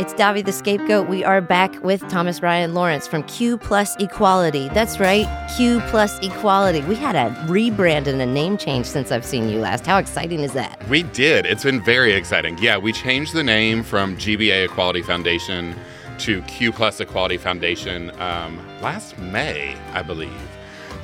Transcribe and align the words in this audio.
It's 0.00 0.12
Davi 0.14 0.44
the 0.44 0.50
Scapegoat. 0.50 1.08
We 1.08 1.22
are 1.22 1.40
back 1.40 1.80
with 1.84 2.00
Thomas 2.08 2.42
Ryan 2.42 2.74
Lawrence 2.74 3.06
from 3.06 3.22
Q 3.22 3.56
Plus 3.56 3.94
Equality. 4.00 4.68
That's 4.70 4.98
right, 4.98 5.24
Q 5.56 5.80
Plus 5.86 6.18
Equality. 6.18 6.80
We 6.80 6.96
had 6.96 7.14
a 7.14 7.32
rebrand 7.46 8.08
and 8.08 8.20
a 8.20 8.26
name 8.26 8.58
change 8.58 8.86
since 8.86 9.12
I've 9.12 9.24
seen 9.24 9.48
you 9.48 9.60
last. 9.60 9.86
How 9.86 9.98
exciting 9.98 10.40
is 10.40 10.52
that? 10.54 10.82
We 10.88 11.04
did. 11.04 11.46
It's 11.46 11.62
been 11.62 11.80
very 11.80 12.12
exciting. 12.12 12.58
Yeah, 12.58 12.76
we 12.76 12.92
changed 12.92 13.34
the 13.34 13.44
name 13.44 13.84
from 13.84 14.16
GBA 14.16 14.64
Equality 14.64 15.02
Foundation 15.02 15.76
to 16.18 16.42
Q 16.42 16.72
Plus 16.72 16.98
Equality 16.98 17.36
Foundation 17.36 18.10
um, 18.20 18.58
last 18.82 19.16
May, 19.16 19.76
I 19.92 20.02
believe. 20.02 20.32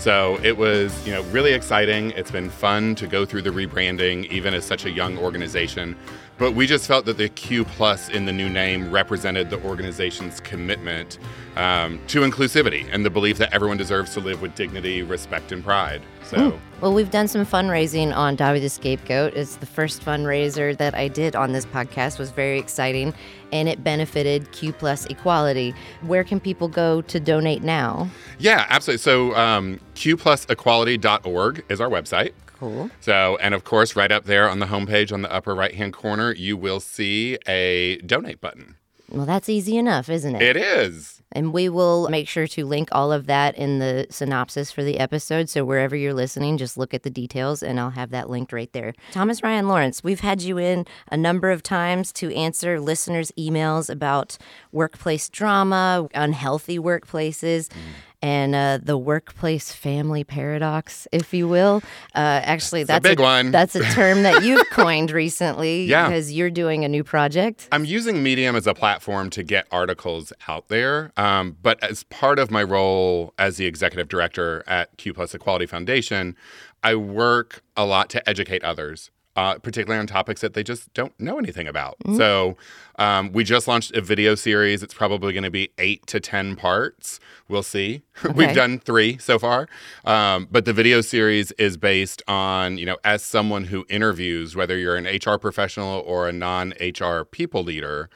So 0.01 0.41
it 0.43 0.57
was, 0.57 1.07
you 1.07 1.13
know, 1.13 1.23
really 1.25 1.53
exciting. 1.53 2.13
It's 2.13 2.31
been 2.31 2.49
fun 2.49 2.95
to 2.95 3.07
go 3.07 3.27
through 3.27 3.43
the 3.43 3.51
rebranding, 3.51 4.25
even 4.31 4.55
as 4.55 4.65
such 4.65 4.87
a 4.87 4.91
young 4.91 5.19
organization. 5.19 5.95
But 6.39 6.53
we 6.53 6.67
just 6.67 6.87
felt 6.87 7.05
that 7.05 7.19
the 7.19 7.29
Q 7.29 7.67
plus 7.67 8.09
in 8.09 8.25
the 8.25 8.33
new 8.33 8.49
name 8.49 8.91
represented 8.91 9.51
the 9.51 9.63
organization's 9.63 10.41
commitment 10.41 11.19
um, 11.57 12.01
to 12.07 12.23
inclusivity 12.23 12.89
and 12.91 13.05
the 13.05 13.11
belief 13.11 13.37
that 13.37 13.53
everyone 13.53 13.77
deserves 13.77 14.15
to 14.15 14.21
live 14.21 14.41
with 14.41 14.55
dignity, 14.55 15.03
respect, 15.03 15.53
and 15.53 15.63
pride. 15.63 16.01
So, 16.25 16.59
well, 16.81 16.95
we've 16.95 17.11
done 17.11 17.29
some 17.29 17.45
fundraising 17.45 18.17
on 18.17 18.39
Davi 18.39 18.63
the 18.63 18.71
Scapegoat. 18.71 19.35
It's 19.35 19.57
the 19.57 19.67
first 19.67 20.03
fundraiser 20.03 20.75
that 20.79 20.95
I 20.95 21.09
did 21.09 21.37
on 21.37 21.53
this 21.53 21.67
podcast. 21.67 22.15
It 22.15 22.21
was 22.21 22.31
very 22.31 22.59
exciting, 22.59 23.13
and 23.53 23.69
it 23.69 23.83
benefited 23.85 24.51
Q 24.53 24.73
Plus 24.73 25.07
Equality. 25.07 25.75
Where 26.03 26.25
can 26.25 26.41
people 26.41 26.69
go 26.69 27.03
to 27.03 27.21
donate 27.21 27.63
now? 27.63 28.09
Yeah, 28.39 28.67
absolutely. 28.69 29.03
So, 29.03 29.35
um, 29.37 29.81
qplusequality.org 29.95 31.65
is 31.69 31.81
our 31.81 31.89
website. 31.89 32.33
Cool. 32.59 32.91
So, 33.01 33.39
and 33.41 33.55
of 33.55 33.65
course, 33.65 33.97
right 33.97 34.13
up 34.13 34.25
there 34.25 34.49
on 34.49 34.59
the 34.59 34.67
homepage 34.67 35.13
on 35.13 35.23
the 35.23 35.33
upper 35.33 35.55
right 35.55 35.75
hand 35.75 35.95
corner, 35.95 36.33
you 36.33 36.57
will 36.57 36.81
see 36.81 37.39
a 37.47 37.97
donate 37.99 38.41
button. 38.41 38.77
Well, 39.11 39.27
that's 39.27 39.49
easy 39.49 39.77
enough, 39.77 40.09
isn't 40.09 40.37
it? 40.37 40.43
It 40.43 40.57
is. 40.57 41.20
And 41.33 41.53
we 41.53 41.69
will 41.69 42.09
make 42.09 42.29
sure 42.29 42.47
to 42.49 42.67
link 42.67 42.89
all 42.93 43.13
of 43.13 43.27
that 43.27 43.57
in 43.57 43.79
the 43.79 44.07
synopsis 44.11 44.73
for 44.73 44.83
the 44.83 44.99
episode. 44.99 45.49
So 45.49 45.65
wherever 45.65 45.95
you're 45.95 46.15
listening, 46.15 46.59
just 46.59 46.77
look 46.77 46.93
at 46.93 47.03
the 47.03 47.11
details 47.11 47.63
and 47.63 47.79
I'll 47.79 47.91
have 47.91 48.11
that 48.11 48.29
linked 48.29 48.53
right 48.53 48.73
there. 48.73 48.95
Thomas 49.13 49.43
Ryan 49.43 49.69
Lawrence, 49.69 50.03
we've 50.03 50.21
had 50.21 50.43
you 50.43 50.59
in 50.59 50.87
a 51.11 51.17
number 51.17 51.51
of 51.51 51.63
times 51.63 52.13
to 52.15 52.35
answer 52.35 52.81
listeners' 52.81 53.33
emails 53.39 53.89
about 53.89 54.39
workplace 54.73 55.29
drama, 55.29 56.09
unhealthy 56.15 56.79
workplaces. 56.79 57.69
Mm 57.69 57.79
and 58.23 58.55
uh, 58.55 58.79
the 58.83 58.99
workplace 58.99 59.73
family 59.73 60.25
paradox, 60.25 61.09
if 61.13 61.33
you 61.33 61.49
will. 61.49 61.83
Uh, 62.15 62.41
actually, 62.45 62.85
that's 62.85 63.05
a 63.07 63.09
big 63.09 63.21
a, 63.21 63.23
one. 63.23 63.51
That's 63.51 63.75
a 63.75 63.83
term 63.93 64.23
that 64.23 64.43
you've 64.45 64.69
coined 64.71 65.11
recently 65.11 65.85
yeah. 65.85 66.09
because 66.09 66.33
you're 66.33 66.51
doing 66.51 66.85
a 66.85 66.89
new 66.89 67.05
project. 67.05 67.69
I'm 67.73 67.85
using 67.85 68.23
Medium 68.23 68.57
as 68.57 68.67
a 68.67 68.75
platform 68.75 69.31
to 69.31 69.43
get 69.43 69.67
articles 69.71 70.33
out 70.49 70.69
there. 70.69 71.13
Um, 71.17 71.57
but 71.63 71.83
as 71.83 72.05
part 72.05 72.39
of 72.39 72.51
my 72.51 72.63
role 72.63 73.33
as 73.39 73.57
the 73.57 73.67
executive 73.67 74.09
director 74.09 74.63
at 74.67 74.97
Q 74.97 75.15
Plus 75.15 75.35
Equality 75.35 75.67
Foundation, 75.67 76.37
I 76.83 76.95
work 76.95 77.63
a 77.77 77.85
lot 77.85 78.11
to 78.11 78.29
educate 78.29 78.65
others 78.65 79.11
uh, 79.37 79.59
particularly 79.59 80.01
on 80.01 80.07
topics 80.07 80.41
that 80.41 80.55
they 80.55 80.63
just 80.63 80.93
don't 80.93 81.19
know 81.21 81.39
anything 81.39 81.69
about. 81.69 81.97
Mm-hmm. 82.01 82.17
So 82.17 82.57
um, 82.99 83.33
we 83.33 83.45
just 83.45 83.69
launched 83.69 83.95
a 83.97 84.01
video 84.01 84.35
series. 84.35 84.83
It's 84.83 84.93
probably 84.93 85.33
going 85.33 85.45
to 85.45 85.51
be 85.51 85.71
eight 85.79 86.07
to 86.09 86.21
10 86.21 86.57
parts. 86.57 87.21
We'll 87.49 87.63
see. 87.63 88.03
Okay. 88.23 88.35
We've 88.35 88.55
done 88.55 88.79
three 88.79 89.17
so 89.17 89.39
far. 89.39 89.67
Um, 90.05 90.47
but 90.51 90.67
the 90.67 90.75
video 90.75 91.01
series 91.01 91.53
is 91.53 91.79
based 91.79 92.23
on, 92.29 92.77
you 92.77 92.85
know, 92.85 92.99
as 93.03 93.25
someone 93.25 93.65
who 93.65 93.87
interviews, 93.89 94.55
whether 94.55 94.77
you're 94.77 94.97
an 94.97 95.07
HR 95.07 95.39
professional 95.39 96.01
or 96.01 96.29
a 96.29 96.33
non 96.33 96.75
HR 96.79 97.25
people 97.25 97.65
leader, 97.65 98.11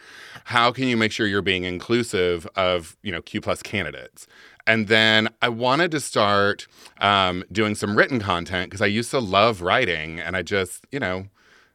how 0.44 0.72
can 0.72 0.88
you 0.88 0.98
make 0.98 1.10
sure 1.10 1.26
you're 1.26 1.40
being 1.40 1.64
inclusive 1.64 2.46
of, 2.54 2.98
you 3.02 3.10
know, 3.10 3.22
Q 3.22 3.40
plus 3.40 3.62
candidates? 3.62 4.26
And 4.66 4.88
then 4.88 5.28
I 5.42 5.48
wanted 5.48 5.90
to 5.90 6.00
start 6.00 6.66
um, 6.98 7.44
doing 7.52 7.74
some 7.74 7.96
written 7.96 8.18
content 8.18 8.70
because 8.70 8.80
I 8.80 8.86
used 8.86 9.10
to 9.10 9.18
love 9.18 9.60
writing 9.60 10.18
and 10.20 10.36
I 10.36 10.42
just, 10.42 10.86
you 10.90 10.98
know, 10.98 11.26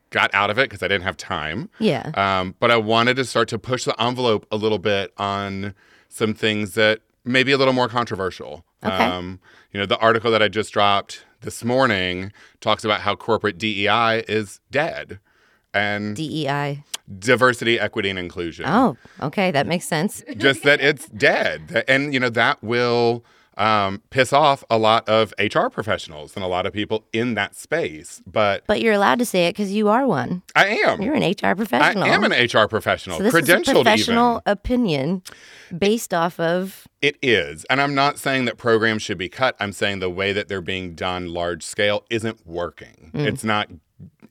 got 0.09 0.33
out 0.33 0.50
of 0.50 0.57
it 0.57 0.69
because 0.69 0.81
I 0.81 0.88
didn't 0.88 1.03
have 1.03 1.17
time. 1.17 1.69
Yeah. 1.79 2.11
Um, 2.16 2.55
but 2.59 2.72
I 2.72 2.77
wanted 2.77 3.16
to 3.17 3.25
start 3.25 3.47
to 3.50 3.59
push 3.59 3.85
the 3.85 4.00
envelope 4.01 4.47
a 4.51 4.57
little 4.57 4.79
bit 4.79 5.13
on 5.17 5.75
some 6.07 6.33
things 6.33 6.73
that 6.73 7.01
may 7.23 7.44
be 7.44 7.51
a 7.51 7.57
little 7.57 7.73
more 7.73 7.88
controversial. 7.88 8.66
Okay. 8.83 8.95
Um, 8.95 9.39
you 9.71 9.79
know, 9.79 9.85
the 9.85 9.97
article 10.00 10.31
that 10.31 10.41
I 10.41 10.47
just 10.47 10.73
dropped 10.73 11.25
this 11.41 11.63
morning 11.63 12.31
talks 12.59 12.83
about 12.83 13.01
how 13.01 13.16
corporate 13.16 13.57
DEI 13.57 14.23
is 14.27 14.59
dead. 14.71 15.19
And 15.74 16.16
DEI 16.16 16.84
diversity, 17.18 17.80
equity, 17.80 18.09
and 18.09 18.19
inclusion. 18.19 18.66
Oh, 18.68 18.97
okay, 19.22 19.52
that 19.52 19.68
makes 19.68 19.88
sense. 19.88 20.24
Just 20.38 20.63
that 20.63 20.81
it's 20.81 21.07
dead, 21.09 21.84
and 21.88 22.13
you 22.13 22.19
know 22.19 22.30
that 22.30 22.63
will 22.63 23.24
um, 23.59 24.02
piss 24.09 24.31
off 24.31 24.63
a 24.69 24.78
lot 24.78 25.07
of 25.09 25.34
HR 25.38 25.68
professionals 25.68 26.35
and 26.35 26.46
a 26.46 26.47
lot 26.47 26.66
of 26.66 26.74
people 26.74 27.06
in 27.12 27.34
that 27.34 27.56
space. 27.56 28.22
But 28.25 28.63
but 28.68 28.81
you're 28.81 28.94
allowed 28.94 29.19
to 29.19 29.25
say 29.25 29.47
it 29.47 29.52
because 29.52 29.72
you 29.72 29.90
are 29.90 30.07
one. 30.07 30.41
I 30.56 30.68
am. 30.68 31.02
You're 31.02 31.16
an 31.16 31.24
HR 31.24 31.56
professional. 31.56 32.03
I 32.06 32.09
am 32.09 32.24
an 32.24 32.31
HR 32.31 32.68
professional. 32.68 33.18
So 33.18 33.24
this 33.24 33.34
credentialed 33.34 33.62
is 33.62 33.69
a 33.69 33.74
professional 33.74 34.41
even. 34.46 34.51
opinion 34.51 35.24
based 35.78 36.13
off 36.13 36.40
of. 36.40 36.88
It 37.01 37.18
is, 37.22 37.66
and 37.66 37.81
I'm 37.81 37.96
not 37.96 38.18
saying 38.18 38.46
that 38.46 38.57
programs 38.57 39.01
should 39.01 39.18
be 39.18 39.30
cut. 39.30 39.56
I'm 39.59 39.74
saying 39.74 40.00
the 40.00 40.09
way 40.09 40.34
that 40.34 40.47
they're 40.47 40.62
being 40.62 40.96
done 40.96 41.28
large 41.28 41.63
scale 41.63 42.06
isn't 42.09 42.46
working. 42.46 43.12
Mm. 43.13 43.28
It's 43.28 43.44
not. 43.44 43.69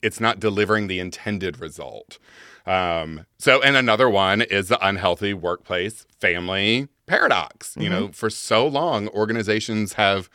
It's 0.01 0.19
not 0.19 0.39
delivering 0.39 0.87
the 0.87 0.99
intended 0.99 1.59
result. 1.59 2.17
Um, 2.65 3.25
so, 3.37 3.61
and 3.61 3.75
another 3.75 4.09
one 4.09 4.41
is 4.41 4.67
the 4.67 4.85
unhealthy 4.85 5.33
workplace 5.33 6.05
family 6.19 6.87
paradox. 7.07 7.71
Mm-hmm. 7.71 7.81
You 7.81 7.89
know, 7.89 8.07
for 8.09 8.29
so 8.29 8.67
long, 8.67 9.07
organizations 9.09 9.93
have 9.93 10.29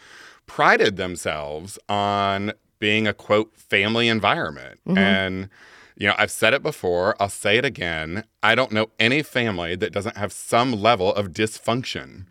prided 0.47 0.97
themselves 0.97 1.79
on 1.89 2.53
being 2.79 3.07
a 3.07 3.15
quote 3.15 3.57
family 3.57 4.09
environment. 4.09 4.81
Mm-hmm. 4.87 4.99
And, 4.99 5.49
you 5.97 6.09
know, 6.09 6.15
I've 6.19 6.31
said 6.31 6.53
it 6.53 6.63
before, 6.63 7.17
I'll 7.21 7.29
say 7.29 7.57
it 7.57 7.65
again. 7.65 8.25
I 8.43 8.55
don't 8.55 8.73
know 8.73 8.91
any 8.99 9.23
family 9.23 9.77
that 9.77 9.93
doesn't 9.93 10.17
have 10.17 10.33
some 10.33 10.73
level 10.73 11.15
of 11.15 11.29
dysfunction. 11.29 12.27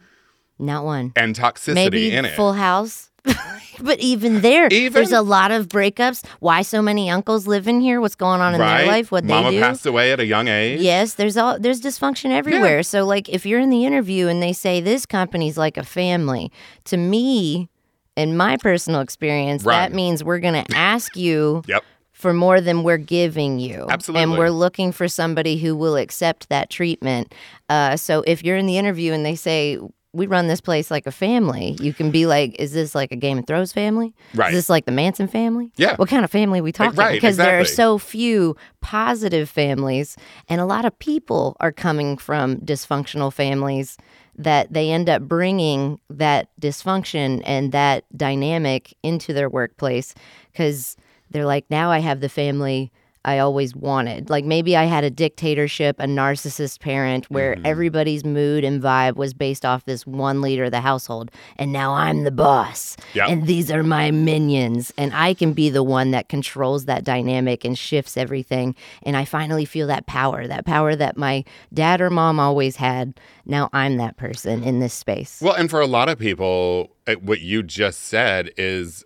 Not 0.60 0.86
one. 0.86 1.14
And 1.16 1.36
toxicity 1.36 1.76
Maybe 1.76 2.12
in 2.12 2.26
it. 2.26 2.36
Full 2.36 2.54
house. 2.54 3.10
but 3.82 4.00
even 4.00 4.42
there, 4.42 4.68
even, 4.72 4.94
there's 4.94 5.12
a 5.12 5.22
lot 5.22 5.52
of 5.52 5.68
breakups. 5.68 6.26
Why 6.40 6.62
so 6.62 6.82
many 6.82 7.10
uncles 7.10 7.48
live 7.48 7.68
in 7.68 7.80
here? 7.80 8.02
What's 8.02 8.16
going 8.16 8.42
on 8.42 8.54
in 8.54 8.62
right? 8.62 8.80
their 8.80 8.88
life? 8.88 9.12
What 9.12 9.24
Mama 9.24 9.50
they 9.50 9.56
do? 9.56 9.62
Mama 9.62 9.72
passed 9.74 9.86
away 9.86 10.12
at 10.12 10.20
a 10.20 10.26
young 10.26 10.48
age. 10.48 10.82
Yes, 10.82 11.14
there's 11.16 11.38
all 11.38 11.60
there's 11.60 11.82
dysfunction 11.82 12.32
everywhere. 12.32 12.78
Yeah. 12.78 12.82
So 12.84 13.06
like 13.06 13.30
if 13.30 13.46
you're 13.46 13.60
in 13.60 13.70
the 13.70 13.86
interview 13.86 14.28
and 14.28 14.42
they 14.42 14.54
say 14.54 14.82
this 14.82 15.06
company's 15.06 15.58
like 15.58 15.78
a 15.78 15.84
family, 15.84 16.52
to 16.86 16.98
me, 16.98 17.70
in 18.16 18.38
my 18.38 18.58
personal 18.58 19.02
experience, 19.02 19.64
Run. 19.64 19.76
that 19.76 19.96
means 19.96 20.24
we're 20.24 20.40
gonna 20.40 20.66
ask 20.74 21.16
you 21.16 21.64
yep. 21.68 21.84
for 22.12 22.34
more 22.34 22.62
than 22.62 22.84
we're 22.84 22.98
giving 22.98 23.60
you. 23.60 23.86
Absolutely. 23.90 24.24
And 24.24 24.38
we're 24.38 24.50
looking 24.50 24.92
for 24.92 25.08
somebody 25.08 25.58
who 25.58 25.76
will 25.76 25.96
accept 25.96 26.50
that 26.50 26.70
treatment. 26.70 27.34
Uh, 27.70 27.96
so 27.98 28.24
if 28.28 28.44
you're 28.44 28.58
in 28.58 28.66
the 28.66 28.78
interview 28.78 29.14
and 29.14 29.26
they 29.26 29.36
say 29.36 29.80
we 30.14 30.28
run 30.28 30.48
this 30.48 30.62
place 30.62 30.92
like 30.92 31.08
a 31.08 31.12
family. 31.12 31.76
You 31.80 31.92
can 31.92 32.12
be 32.12 32.28
like, 32.28 32.56
is 32.60 32.72
this 32.72 32.94
like 32.94 33.12
a 33.12 33.16
Game 33.16 33.40
of 33.40 33.48
Thrones 33.48 33.74
family? 33.74 34.14
Right. 34.36 34.54
Is 34.54 34.60
this 34.60 34.70
like 34.70 34.86
the 34.86 34.92
Manson 34.92 35.28
family? 35.28 35.72
Yeah. 35.76 35.96
What 35.96 36.08
kind 36.08 36.24
of 36.24 36.30
family 36.30 36.60
are 36.60 36.64
we 36.64 36.72
talking? 36.72 36.96
Right, 36.96 37.14
because 37.14 37.38
there 37.38 37.60
are 37.60 37.66
so 37.66 37.98
few 37.98 38.56
positive 38.82 39.50
families, 39.50 40.16
and 40.48 40.62
a 40.62 40.66
lot 40.66 40.86
of 40.86 40.98
people 41.00 41.58
are 41.60 41.72
coming 41.72 42.18
from 42.18 42.58
dysfunctional 42.58 43.34
families 43.34 43.98
that 44.36 44.72
they 44.72 44.92
end 44.92 45.10
up 45.10 45.24
bringing 45.24 46.00
that 46.10 46.48
dysfunction 46.60 47.42
and 47.46 47.72
that 47.72 48.06
dynamic 48.16 48.96
into 49.04 49.34
their 49.34 49.50
workplace 49.50 50.14
because 50.52 50.96
they're 51.32 51.46
like, 51.46 51.66
now 51.70 51.92
I 51.92 52.00
have 52.00 52.20
the 52.20 52.30
family 52.30 52.92
I 53.26 53.40
always 53.40 53.76
wanted. 53.76 54.30
Like 54.30 54.46
maybe 54.46 54.76
I 54.76 54.84
had 54.84 55.04
a 55.04 55.10
dictatorship, 55.10 55.96
a 56.00 56.06
narcissist 56.06 56.80
parent 56.80 57.30
where 57.30 57.54
Mm-hmm. 57.54 57.66
everybody's 57.66 58.26
mood 58.26 58.64
and 58.64 58.82
vibe 58.82 59.16
was 59.16 59.34
based 59.34 59.66
off 59.66 59.86
this 59.86 60.08
one 60.08 60.42
leader 60.42 60.64
of 60.66 60.72
the 60.72 60.82
household. 60.82 61.30
And 61.58 61.72
now 61.72 61.94
I'm 61.94 62.24
the 62.24 62.32
boss. 62.32 62.98
Yep. 63.14 63.30
And 63.30 63.48
these 63.48 63.70
are 63.70 63.84
my 63.84 64.12
minions. 64.12 64.92
And 64.98 65.14
I 65.14 65.34
can 65.34 65.54
be 65.54 65.70
the 65.70 65.84
one 65.84 66.12
that 66.12 66.30
controls 66.30 66.86
that 66.86 67.04
dynamic 67.04 67.64
and 67.64 67.78
shifts 67.78 68.18
everything. 68.18 68.76
And 69.04 69.16
I 69.16 69.26
finally 69.26 69.66
feel 69.66 69.88
that 69.88 70.08
power, 70.08 70.48
that 70.48 70.66
power 70.66 70.96
that 70.96 71.16
my 71.18 71.44
dad 71.74 72.02
or 72.02 72.10
mom 72.10 72.40
always 72.40 72.78
had. 72.78 73.20
Now 73.46 73.70
I'm 73.74 73.98
that 73.98 74.18
person 74.18 74.64
in 74.64 74.80
this 74.80 74.94
space. 74.94 75.40
Well, 75.42 75.54
and 75.54 75.70
for 75.70 75.82
a 75.82 75.88
lot 75.88 76.10
of 76.10 76.18
people, 76.18 76.96
what 77.22 77.42
you 77.42 77.62
just 77.62 78.02
said 78.02 78.52
is 78.58 79.06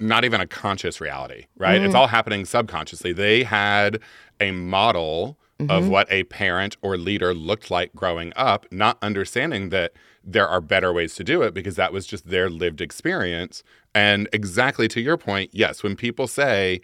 not 0.00 0.24
even 0.24 0.40
a 0.40 0.46
conscious 0.46 1.00
reality, 1.00 1.46
right? 1.56 1.76
Mm-hmm. 1.76 1.86
It's 1.86 1.94
all 1.94 2.08
happening 2.08 2.44
subconsciously. 2.44 3.12
They 3.12 3.44
had 3.44 4.00
a 4.40 4.52
model 4.52 5.38
Mm-hmm. 5.58 5.70
of 5.70 5.88
what 5.88 6.10
a 6.10 6.24
parent 6.24 6.76
or 6.82 6.96
leader 6.96 7.32
looked 7.32 7.70
like 7.70 7.94
growing 7.94 8.32
up, 8.34 8.66
not 8.72 8.98
understanding 9.00 9.68
that 9.68 9.92
there 10.24 10.48
are 10.48 10.60
better 10.60 10.92
ways 10.92 11.14
to 11.16 11.22
do 11.22 11.42
it 11.42 11.54
because 11.54 11.76
that 11.76 11.92
was 11.92 12.04
just 12.04 12.28
their 12.28 12.50
lived 12.50 12.80
experience. 12.80 13.62
And 13.94 14.28
exactly 14.32 14.88
to 14.88 15.00
your 15.00 15.16
point, 15.16 15.50
yes, 15.52 15.84
when 15.84 15.94
people 15.94 16.26
say, 16.26 16.80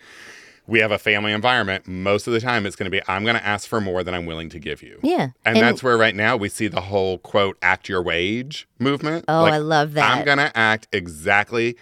we 0.68 0.78
have 0.80 0.92
a 0.92 0.98
family 0.98 1.32
environment, 1.32 1.88
most 1.88 2.26
of 2.28 2.34
the 2.34 2.40
time 2.40 2.66
it's 2.66 2.76
going 2.76 2.84
to 2.84 2.90
be, 2.90 3.00
I'm 3.08 3.24
going 3.24 3.36
to 3.36 3.44
ask 3.44 3.66
for 3.66 3.80
more 3.80 4.04
than 4.04 4.14
I'm 4.14 4.26
willing 4.26 4.50
to 4.50 4.60
give 4.60 4.82
you. 4.82 5.00
Yeah. 5.02 5.30
And, 5.44 5.56
that's 5.56 5.82
where 5.82 5.96
right 5.96 6.14
now 6.14 6.36
we 6.36 6.48
see 6.48 6.68
the 6.68 6.82
whole 6.82 7.18
quote, 7.18 7.56
act 7.62 7.88
your 7.88 8.02
wage 8.02 8.68
movement. 8.78 9.24
Oh, 9.26 9.44
I 9.44 9.58
love 9.58 9.94
that. 9.94 10.08
I'm 10.08 10.24
going 10.24 10.38
to 10.38 10.56
act 10.56 10.86
exactly 10.92 11.76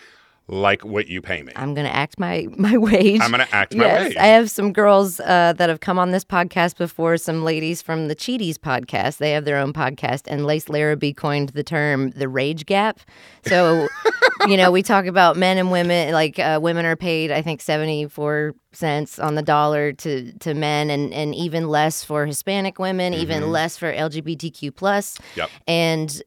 like 0.48 0.84
what 0.84 1.08
you 1.08 1.20
pay 1.20 1.42
me. 1.42 1.52
I'm 1.56 1.74
going 1.74 1.86
to 1.86 1.94
act 1.94 2.18
my 2.18 2.46
my 2.56 2.76
wage. 2.76 3.20
I'm 3.20 3.30
going 3.30 3.44
to 3.44 3.54
act 3.54 3.74
my 3.74 3.84
yes, 3.84 4.08
wage. 4.08 4.16
I 4.16 4.26
have 4.26 4.50
some 4.50 4.72
girls 4.72 5.18
uh, 5.20 5.54
that 5.56 5.68
have 5.68 5.80
come 5.80 5.98
on 5.98 6.12
this 6.12 6.24
podcast 6.24 6.76
before. 6.76 7.16
Some 7.16 7.44
ladies 7.44 7.82
from 7.82 8.08
the 8.08 8.16
Cheaties 8.16 8.56
podcast. 8.56 9.18
They 9.18 9.32
have 9.32 9.44
their 9.44 9.58
own 9.58 9.72
podcast, 9.72 10.22
and 10.26 10.46
Lace 10.46 10.68
Larrabee 10.68 11.12
coined 11.12 11.50
the 11.50 11.64
term 11.64 12.10
the 12.10 12.28
rage 12.28 12.66
gap. 12.66 13.00
So, 13.46 13.88
you 14.46 14.56
know, 14.56 14.70
we 14.70 14.82
talk 14.82 15.06
about 15.06 15.36
men 15.36 15.58
and 15.58 15.70
women. 15.70 16.12
Like 16.12 16.38
uh, 16.38 16.60
women 16.62 16.86
are 16.86 16.96
paid, 16.96 17.32
I 17.32 17.42
think, 17.42 17.60
seventy 17.60 18.06
four 18.06 18.54
cents 18.72 19.18
on 19.18 19.34
the 19.34 19.42
dollar 19.42 19.92
to 19.94 20.32
to 20.38 20.54
men, 20.54 20.90
and 20.90 21.12
and 21.12 21.34
even 21.34 21.68
less 21.68 22.04
for 22.04 22.24
Hispanic 22.26 22.78
women, 22.78 23.14
even 23.14 23.50
less 23.50 23.76
for 23.76 23.92
LGBTQ 23.92 24.74
plus. 24.74 25.18
Yep. 25.34 25.50
And 25.66 26.22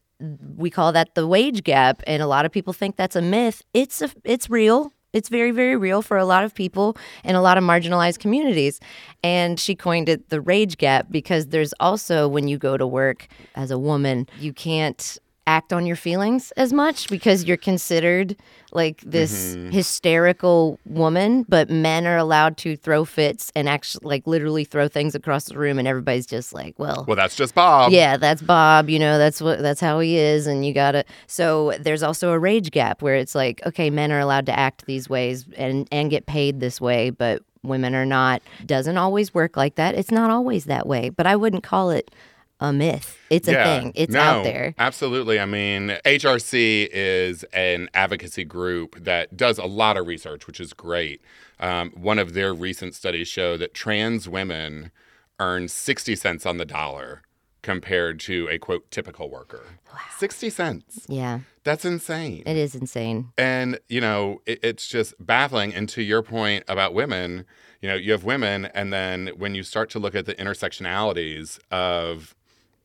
we 0.58 0.70
call 0.70 0.92
that 0.92 1.16
the 1.16 1.28
wage 1.28 1.64
gap 1.64 2.04
and 2.06 2.22
a 2.22 2.28
lot 2.28 2.46
of 2.46 2.52
people 2.52 2.74
think 2.74 2.96
that's 2.96 3.16
a 3.16 3.22
myth. 3.22 3.62
It's 3.74 4.02
a 4.02 4.10
it's 4.24 4.50
real. 4.50 4.92
It's 5.12 5.30
very 5.30 5.52
very 5.52 5.76
real 5.76 6.02
for 6.02 6.18
a 6.18 6.26
lot 6.26 6.44
of 6.44 6.54
people 6.54 6.98
in 7.24 7.36
a 7.36 7.42
lot 7.42 7.58
of 7.58 7.64
marginalized 7.64 8.20
communities. 8.20 8.80
And 9.24 9.60
she 9.60 9.76
coined 9.76 10.10
it 10.10 10.30
the 10.30 10.42
rage 10.42 10.78
gap 10.78 11.08
because 11.10 11.48
there's 11.48 11.74
also 11.80 12.28
when 12.28 12.48
you 12.48 12.58
go 12.58 12.78
to 12.78 12.86
work 12.86 13.28
as 13.56 13.72
a 13.72 13.80
woman 13.80 14.28
you 14.40 14.54
can't 14.54 15.18
act 15.50 15.74
on 15.74 15.86
your 15.86 15.96
feelings 15.96 16.52
as 16.52 16.72
much 16.72 17.10
because 17.10 17.44
you're 17.44 17.58
considered 17.58 18.36
like 18.72 19.02
this 19.02 19.56
mm-hmm. 19.56 19.72
hysterical 19.72 20.80
woman 20.86 21.44
but 21.50 21.70
men 21.70 22.06
are 22.06 22.18
allowed 22.18 22.56
to 22.56 22.78
throw 22.78 23.04
fits 23.04 23.52
and 23.56 23.68
actually 23.68 24.06
like 24.06 24.28
literally 24.28 24.64
throw 24.64 24.88
things 24.88 25.16
across 25.16 25.46
the 25.46 25.58
room 25.58 25.80
and 25.80 25.88
everybody's 25.88 26.28
just 26.28 26.54
like 26.54 26.78
well 26.78 27.06
well, 27.10 27.16
that's 27.16 27.36
just 27.36 27.56
Bob. 27.56 27.92
yeah, 27.92 28.18
that's 28.18 28.40
Bob. 28.40 28.88
You 28.88 29.00
know, 29.00 29.18
that's 29.18 29.42
what 29.42 29.64
that's 29.64 29.82
how 29.82 30.00
he 30.00 30.16
is, 30.16 30.46
and 30.46 30.64
you 30.64 30.74
gotta. 30.76 31.06
So 31.26 31.74
there's 31.80 32.04
also 32.04 32.32
a 32.32 32.38
rage 32.38 32.70
gap 32.70 33.02
where 33.02 33.16
it's 33.16 33.34
like, 33.34 33.66
okay, 33.66 33.90
men 33.90 34.12
are 34.12 34.20
allowed 34.20 34.46
to 34.46 34.58
act 34.58 34.86
these 34.86 35.10
ways 35.10 35.48
and 35.58 35.88
and 35.92 36.12
get 36.12 36.28
paid 36.28 36.60
this 36.60 36.80
way, 36.80 37.10
but 37.10 37.42
women 37.64 37.96
are 37.96 38.06
not. 38.06 38.44
Doesn't 38.64 38.98
always 38.98 39.34
work 39.34 39.58
like 39.58 39.74
that. 39.74 39.96
It's 39.96 40.12
not 40.12 40.30
always 40.30 40.66
that 40.66 40.86
way, 40.86 41.10
but 41.10 41.26
I 41.26 41.36
wouldn't 41.36 41.64
call 41.64 41.90
it 41.90 42.12
a 42.60 42.74
myth. 42.74 43.18
It's 43.30 43.48
a 43.48 43.54
thing. 43.54 43.92
It's 43.96 44.14
no, 44.14 44.20
out 44.20 44.44
there. 44.44 44.74
Absolutely. 44.78 45.40
I 45.40 45.46
mean, 45.46 45.98
HRC 46.06 46.90
is 46.92 47.44
an 47.54 47.90
advocacy 47.94 48.44
group 48.44 48.96
that 49.04 49.38
does 49.38 49.58
a 49.58 49.66
lot 49.66 49.98
of 49.98 50.08
research, 50.08 50.48
which 50.48 50.60
is 50.60 50.74
great. 50.74 51.22
Um, 51.60 51.92
one 51.92 52.20
of 52.20 52.34
their 52.34 52.54
recent 52.54 52.96
studies 52.96 53.28
show 53.28 53.58
that 53.58 53.74
trans 53.74 54.28
women 54.28 54.92
earn 55.40 55.68
60 55.68 56.16
cents 56.16 56.46
on 56.46 56.58
the 56.58 56.66
dollar 56.66 57.22
compared 57.62 58.20
to 58.22 58.48
a 58.50 58.58
quote 58.58 58.90
typical 58.92 59.30
worker. 59.30 59.64
Wow. 59.92 60.00
60 60.18 60.50
cents. 60.50 61.06
Yeah, 61.10 61.40
That's 61.64 61.84
insane. 61.86 62.44
it 62.46 62.56
is 62.56 62.74
insane. 62.76 63.32
And, 63.38 63.80
you 63.90 64.00
know, 64.02 64.42
it, 64.46 64.60
it's 64.64 64.88
just 64.88 65.14
baffling. 65.20 65.74
And 65.74 65.88
to 65.90 66.02
your 66.02 66.22
point 66.22 66.64
about 66.68 66.94
women, 66.94 67.46
you 67.82 67.90
know, 67.90 67.96
you 67.96 68.12
have 68.12 68.24
women, 68.24 68.66
and 68.74 68.92
then 68.92 69.28
when 69.38 69.56
you 69.56 69.64
start 69.64 69.90
to 69.92 70.00
look 70.00 70.16
at 70.16 70.26
the 70.26 70.36
intersectionalities 70.36 71.60
of, 71.72 72.36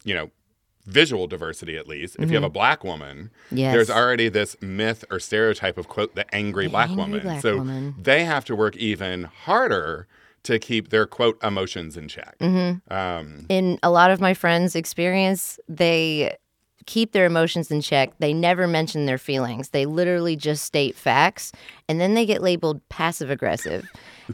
you 0.04 0.14
know, 0.14 0.30
visual 0.86 1.26
diversity 1.26 1.76
at 1.78 1.88
least, 1.88 2.16
if 2.18 2.28
you 2.30 2.36
have 2.36 2.44
a 2.44 2.50
black 2.50 2.84
woman, 2.84 3.30
Mm-hmm. 3.46 3.56
Yes. 3.56 3.74
there's 3.74 3.90
already 3.90 4.28
this 4.28 4.54
myth 4.60 5.04
or 5.10 5.18
stereotype 5.18 5.78
of, 5.78 5.88
quote, 5.88 6.14
the 6.14 6.32
angry 6.34 6.68
black 6.68 6.90
angry 6.90 7.02
woman. 7.04 7.20
black 7.22 7.40
so 7.42 7.56
woman. 7.56 7.94
they 7.98 8.24
have 8.24 8.44
to 8.46 8.54
work 8.56 8.76
even 8.76 9.24
harder 9.24 10.06
to 10.42 10.58
keep 10.58 10.90
their, 10.90 11.06
quote, 11.06 11.42
emotions 11.42 11.96
in 11.96 12.06
check. 12.06 12.36
Mm-hmm. 12.38 12.92
Um, 12.92 13.46
in 13.48 13.78
a 13.82 13.88
lot 13.90 14.10
of 14.10 14.20
my 14.20 14.34
friends' 14.34 14.76
experience, 14.76 15.58
they 15.68 16.36
keep 16.84 17.12
their 17.12 17.24
emotions 17.24 17.70
in 17.70 17.80
check. 17.80 18.12
They 18.18 18.34
never 18.34 18.66
mention 18.66 19.06
their 19.06 19.16
feelings. 19.16 19.70
They 19.70 19.86
literally 19.86 20.36
just 20.36 20.66
state 20.66 20.94
facts 20.96 21.50
and 21.88 21.98
then 21.98 22.12
they 22.12 22.26
get 22.26 22.42
labeled 22.42 22.86
passive 22.90 23.30
aggressive. 23.30 23.88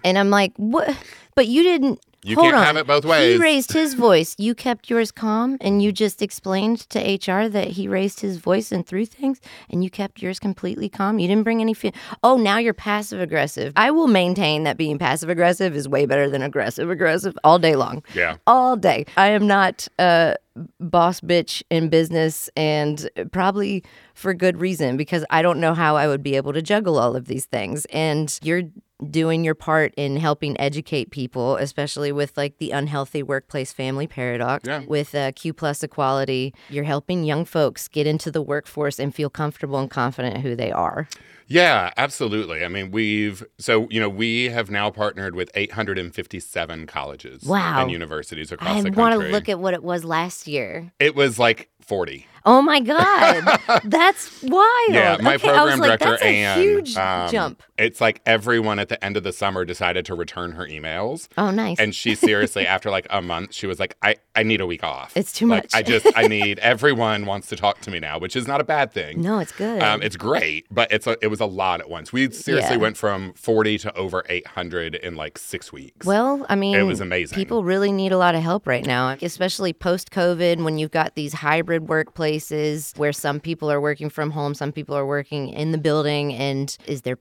and 0.05 0.19
I'm 0.19 0.31
like, 0.31 0.53
"What? 0.57 0.97
But 1.37 1.47
you 1.47 1.63
didn't 1.63 2.01
You 2.23 2.35
hold 2.35 2.47
can't 2.47 2.57
on. 2.57 2.65
have 2.65 2.77
it 2.77 2.87
both 2.87 3.05
ways. 3.05 3.37
He 3.37 3.43
raised 3.43 3.73
his 3.73 3.95
voice. 3.95 4.35
You 4.39 4.55
kept 4.55 4.91
yours 4.91 5.11
calm 5.11 5.57
and 5.61 5.83
you 5.83 5.91
just 5.91 6.21
explained 6.21 6.81
to 6.91 6.99
HR 6.99 7.49
that 7.49 7.69
he 7.69 7.89
raised 7.89 8.21
his 8.21 8.37
voice 8.37 8.73
and 8.73 8.87
threw 8.87 9.07
things 9.07 9.41
and 9.71 9.83
you 9.83 9.91
kept 9.91 10.21
yours 10.21 10.39
completely 10.39 10.89
calm. 10.89 11.19
You 11.19 11.29
didn't 11.29 11.45
bring 11.45 11.61
any 11.61 11.73
feel. 11.73 11.93
Oh, 12.23 12.37
now 12.37 12.59
you're 12.59 12.75
passive 12.75 13.21
aggressive. 13.21 13.73
I 13.77 13.91
will 13.91 14.07
maintain 14.07 14.65
that 14.65 14.77
being 14.77 14.99
passive 14.99 15.31
aggressive 15.31 15.75
is 15.75 15.89
way 15.89 16.05
better 16.05 16.29
than 16.29 16.43
aggressive 16.43 16.91
aggressive 16.91 17.39
all 17.43 17.59
day 17.59 17.77
long 17.77 18.03
yeah. 18.15 18.37
all 18.47 18.77
day. 18.77 19.07
I 19.17 19.29
am 19.29 19.47
not 19.47 19.89
a 19.99 20.37
boss 20.79 21.21
bitch 21.21 21.63
in 21.71 21.89
business 21.89 22.51
and 22.57 23.09
probably 23.33 23.83
for 24.15 24.35
good 24.35 24.61
reason 24.61 24.97
because 24.97 25.25
I 25.31 25.41
don't 25.41 25.61
know 25.61 25.73
how 25.73 25.97
I 25.97 26.07
would 26.07 26.23
be 26.23 26.37
able 26.37 26.53
to 26.53 26.61
juggle 26.61 26.99
all 26.99 27.17
of 27.17 27.27
these 27.27 27.47
things. 27.47 27.87
And 27.87 28.39
you're 28.43 28.65
doing 29.11 29.45
your 29.45 29.55
part 29.55 29.95
in 29.97 30.17
helping 30.17 30.59
educate 30.61 31.11
people, 31.11 31.57
especially 31.57 32.13
with 32.13 32.37
like 32.37 32.59
the 32.59 32.71
unhealthy 32.71 33.23
workplace 33.23 33.73
family 33.73 34.07
paradox. 34.07 34.67
Yeah. 34.67 34.83
With 34.87 35.15
uh, 35.15 35.33
Q 35.33 35.53
plus 35.53 35.83
equality, 35.83 36.55
you're 36.69 36.85
helping 36.85 37.25
young 37.25 37.45
folks 37.45 37.89
get 37.89 38.07
into 38.07 38.31
the 38.31 38.43
workforce 38.43 38.99
and 38.99 39.15
feel 39.15 39.31
comfortable 39.31 39.79
and 39.79 39.91
confident 39.91 40.39
who 40.39 40.55
they 40.57 40.73
are. 40.73 41.09
Yeah, 41.47 41.91
absolutely. 41.97 42.65
I 42.65 42.69
mean, 42.69 42.93
we've 42.93 43.43
so 43.59 43.89
you 43.91 43.99
know 43.99 44.09
we 44.09 44.45
have 44.51 44.71
now 44.71 44.89
partnered 44.91 45.35
with 45.35 45.51
857 45.55 46.87
colleges 46.87 47.43
Wow. 47.45 47.83
and 47.83 47.91
universities 47.91 48.53
across 48.53 48.69
I 48.71 48.75
the 48.83 48.91
country. 48.91 49.03
I 49.03 49.09
want 49.17 49.23
to 49.23 49.29
look 49.33 49.49
at 49.49 49.59
what 49.59 49.75
it 49.75 49.83
was 49.83 50.05
last 50.05 50.47
year. 50.47 50.93
it 51.01 51.15
was 51.17 51.39
like 51.41 51.69
40. 51.81 52.27
Oh 52.47 52.63
my 52.63 52.81
God, 52.81 53.59
that's 53.85 54.43
wild. 54.43 54.65
Yeah, 54.91 55.19
my 55.21 55.35
okay, 55.35 55.49
I 55.51 55.65
was 55.65 55.75
program 55.75 55.79
like, 55.81 55.89
director 56.01 56.11
that's 56.11 56.23
a 56.23 56.27
Anne. 56.27 56.59
huge 56.61 56.97
um, 56.97 57.31
jump. 57.31 57.63
It's 57.81 58.01
like 58.01 58.21
everyone 58.27 58.79
at 58.79 58.89
the 58.89 59.03
end 59.05 59.17
of 59.17 59.23
the 59.23 59.33
summer 59.33 59.65
decided 59.65 60.05
to 60.07 60.15
return 60.15 60.53
her 60.53 60.67
emails. 60.67 61.29
Oh, 61.39 61.51
nice. 61.51 61.79
And 61.79 61.95
she 61.95 62.15
seriously, 62.15 62.67
after 62.75 62.91
like 62.91 63.07
a 63.11 63.23
month, 63.23 63.55
she 63.55 63.67
was 63.67 63.81
like, 63.81 63.97
I, 64.03 64.17
I 64.37 64.43
need 64.43 64.61
a 64.61 64.67
week 64.67 64.85
off. 64.85 65.17
It's 65.17 65.33
too 65.33 65.47
Like, 65.47 65.65
much. 65.65 65.75
I 65.75 65.83
just, 65.83 66.07
I 66.15 66.27
need, 66.29 66.59
everyone 66.59 67.27
wants 67.27 67.49
to 67.49 67.57
talk 67.57 67.81
to 67.81 67.91
me 67.91 67.99
now, 67.99 68.19
which 68.19 68.37
is 68.37 68.47
not 68.47 68.61
a 68.61 68.65
bad 68.65 68.93
thing. 68.93 69.21
no, 69.23 69.39
it's 69.39 69.53
good. 69.53 69.83
Um, 69.83 70.03
it's 70.03 70.17
great, 70.17 70.67
but 70.71 70.93
it's 70.93 71.07
a, 71.07 71.17
it 71.23 71.29
was 71.29 71.41
a 71.41 71.47
lot 71.47 71.81
at 71.81 71.89
once. 71.91 72.13
We 72.13 72.31
seriously 72.31 72.77
Yeah. 72.77 72.83
went 72.83 72.97
from 72.97 73.33
40 73.35 73.79
to 73.79 73.97
over 73.97 74.25
800 74.29 74.95
in 74.97 75.17
like 75.17 75.39
six 75.39 75.73
weeks. 75.73 76.07
well, 76.07 76.45
I 76.49 76.55
mean, 76.57 76.77
It 76.77 76.83
was 76.83 77.01
amazing. 77.01 77.37
People 77.37 77.65
really 77.65 77.93
need 77.93 78.13
a 78.13 78.19
lot 78.19 78.35
of 78.35 78.43
help 78.43 78.67
right 78.67 78.85
now, 78.85 79.17
especially 79.23 79.73
post 79.73 80.11
COVID 80.11 80.63
when 80.65 80.79
you've 80.79 80.91
got 80.91 81.15
these 81.15 81.33
hybrid 81.33 81.87
workplaces 81.87 82.97
where 82.99 83.13
some 83.13 83.41
people 83.41 83.71
are 83.71 83.81
working 83.81 84.11
from 84.11 84.31
home, 84.33 84.55
some 84.55 84.73
people 84.73 84.95
are 84.97 85.07
working 85.07 85.49
in 85.49 85.73
the 85.73 85.79
building. 85.79 86.33
And 86.35 86.77
is 86.87 87.03
there 87.03 87.17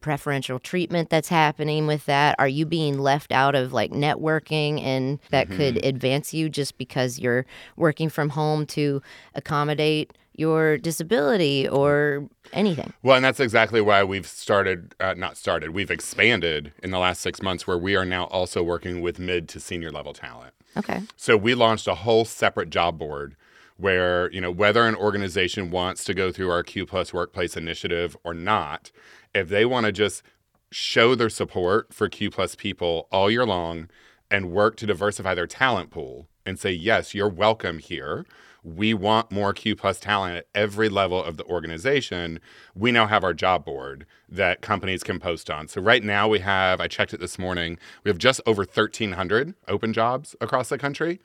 preferential 0.50 0.60
treatment 0.60 1.10
that's 1.10 1.30
happening 1.30 1.88
with 1.88 2.06
that? 2.06 2.36
Are 2.40 2.48
you 2.48 2.66
being 2.66 3.00
left 3.00 3.32
out 3.32 3.56
of 3.56 3.74
like 3.74 3.92
networking 3.92 4.82
and 4.82 5.20
that 5.32 5.48
Mm-hmm. 5.50 5.58
could 5.58 5.86
advance 5.86 6.34
you 6.34 6.50
just 6.50 6.78
because 6.78 7.20
you're 7.20 7.46
working 7.76 8.10
from 8.10 8.30
home 8.30 8.66
to 8.68 9.02
accommodate? 9.36 10.14
Your 10.36 10.78
disability 10.78 11.68
or 11.68 12.30
anything. 12.54 12.94
Well, 13.04 13.18
and 13.18 13.26
that's 13.26 13.42
exactly 13.42 13.82
why 13.82 14.06
we've 14.06 14.26
started, 14.26 14.96
uh, 15.02 15.14
not 15.18 15.36
started, 15.36 15.72
we've 15.72 15.92
expanded 15.92 16.72
in 16.82 16.92
the 16.92 16.98
last 16.98 17.20
six 17.20 17.42
months 17.42 17.68
where 17.68 17.78
we 17.78 17.98
are 17.98 18.06
now 18.06 18.24
also 18.28 18.64
working 18.64 19.02
with 19.02 19.20
mid 19.20 19.50
to 19.50 19.60
senior 19.60 19.92
level 19.92 20.14
talent. 20.14 20.54
Okay. 20.78 21.02
So 21.18 21.36
we 21.36 21.56
launched 21.56 21.90
a 21.90 21.96
whole 21.96 22.24
separate 22.24 22.70
job 22.70 22.98
board 22.98 23.36
where, 23.76 24.32
you 24.32 24.40
know, 24.40 24.50
whether 24.50 24.86
an 24.86 24.96
organization 24.96 25.72
wants 25.72 26.06
to 26.06 26.14
go 26.14 26.32
through 26.32 26.52
our 26.52 26.64
Q 26.64 26.86
plus 26.86 27.14
workplace 27.14 27.58
initiative 27.58 28.16
or 28.24 28.34
not, 28.34 28.92
if 29.36 29.50
they 29.50 29.66
want 29.66 29.88
to 29.88 29.92
just 29.92 30.24
show 30.72 31.16
their 31.16 31.30
support 31.30 31.94
for 31.94 32.10
Q 32.10 32.30
plus 32.30 32.56
people 32.56 33.08
all 33.12 33.30
year 33.32 33.46
long 33.46 33.90
and 34.32 34.52
work 34.52 34.76
to 34.78 34.86
diversify 34.86 35.34
their 35.34 35.48
talent 35.48 35.90
pool 35.90 36.28
and 36.46 36.60
say, 36.60 36.72
yes, 36.72 37.14
you're 37.14 37.30
welcome 37.30 37.80
here. 37.80 38.26
We 38.64 38.94
want 38.94 39.32
more 39.32 39.54
Q 39.54 39.76
plus 39.76 40.00
talent 40.00 40.36
at 40.36 40.48
every 40.54 40.90
level 40.90 41.24
of 41.24 41.38
the 41.38 41.46
organization. 41.46 42.40
We 42.76 42.92
now 42.92 43.08
have 43.08 43.24
our 43.24 43.34
job 43.34 43.64
board 43.64 44.06
that 44.28 44.62
companies 44.62 45.02
can 45.02 45.20
post 45.20 45.50
on. 45.50 45.68
So 45.70 45.82
right 45.82 46.04
now 46.04 46.28
we 46.28 46.40
have, 46.40 46.82
I 46.82 46.88
checked 46.88 47.14
it 47.14 47.22
this 47.22 47.40
morning, 47.40 47.80
we 48.04 48.10
have 48.10 48.18
just 48.18 48.42
over 48.46 48.64
1,300 48.64 49.56
open 49.68 49.94
jobs 49.94 50.36
across 50.42 50.70
the 50.70 50.78
country. 50.78 51.22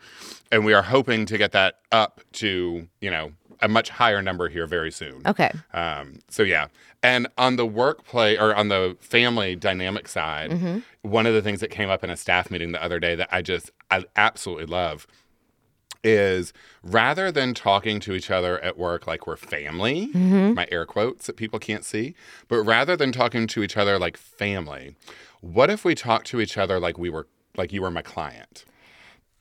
And 0.53 0.65
we 0.65 0.73
are 0.73 0.83
hoping 0.83 1.27
to 1.27 1.37
get 1.37 1.53
that 1.53 1.81
up 1.91 2.21
to, 2.35 2.89
you 3.01 3.11
know, 3.11 3.33
a 3.61 3.69
much 3.69 3.91
higher 3.91 4.21
number 4.23 4.49
here 4.49 4.67
very 4.67 4.91
soon. 4.91 5.23
Okay. 5.27 5.51
Um, 5.73 6.19
so 6.29 6.43
yeah, 6.43 6.67
and 7.03 7.27
on 7.39 7.57
the 7.57 7.67
workplace 7.67 8.39
or 8.41 8.55
on 8.55 8.69
the 8.69 8.97
family 9.01 9.57
dynamic 9.57 10.09
side, 10.09 10.51
Mm-hmm. 10.51 10.79
one 11.03 11.27
of 11.27 11.35
the 11.35 11.43
things 11.43 11.61
that 11.61 11.71
came 11.71 11.91
up 11.91 12.03
in 12.05 12.11
a 12.11 12.17
staff 12.17 12.51
meeting 12.51 12.73
the 12.73 12.83
other 12.83 12.99
day 13.01 13.15
that 13.15 13.29
I 13.33 13.43
just 13.43 13.71
I 13.91 14.05
absolutely 14.17 14.67
love 14.67 15.07
is 16.03 16.53
rather 16.83 17.33
than 17.33 17.55
talking 17.55 17.99
to 18.01 18.13
each 18.13 18.31
other 18.31 18.63
at 18.63 18.77
work 18.77 19.07
like 19.07 19.27
we're 19.27 19.37
family, 19.37 20.09
Mm-hmm. 20.09 20.55
my 20.55 20.69
air 20.71 20.85
quotes 20.85 21.27
that 21.27 21.37
people 21.37 21.59
can't 21.59 21.85
see, 21.85 22.15
but 22.49 22.63
rather 22.63 22.95
than 22.97 23.11
talking 23.11 23.47
to 23.49 23.63
each 23.63 23.77
other 23.77 23.99
like 23.99 24.17
family, 24.19 24.97
what 25.41 25.71
if 25.71 25.85
we 25.85 25.95
talk 25.95 26.25
to 26.25 26.41
each 26.41 26.59
other 26.59 26.79
like 26.79 26.99
we 26.99 27.09
were 27.09 27.27
like 27.57 27.73
you 27.73 27.81
were 27.83 27.91
my 27.91 28.03
client? 28.03 28.65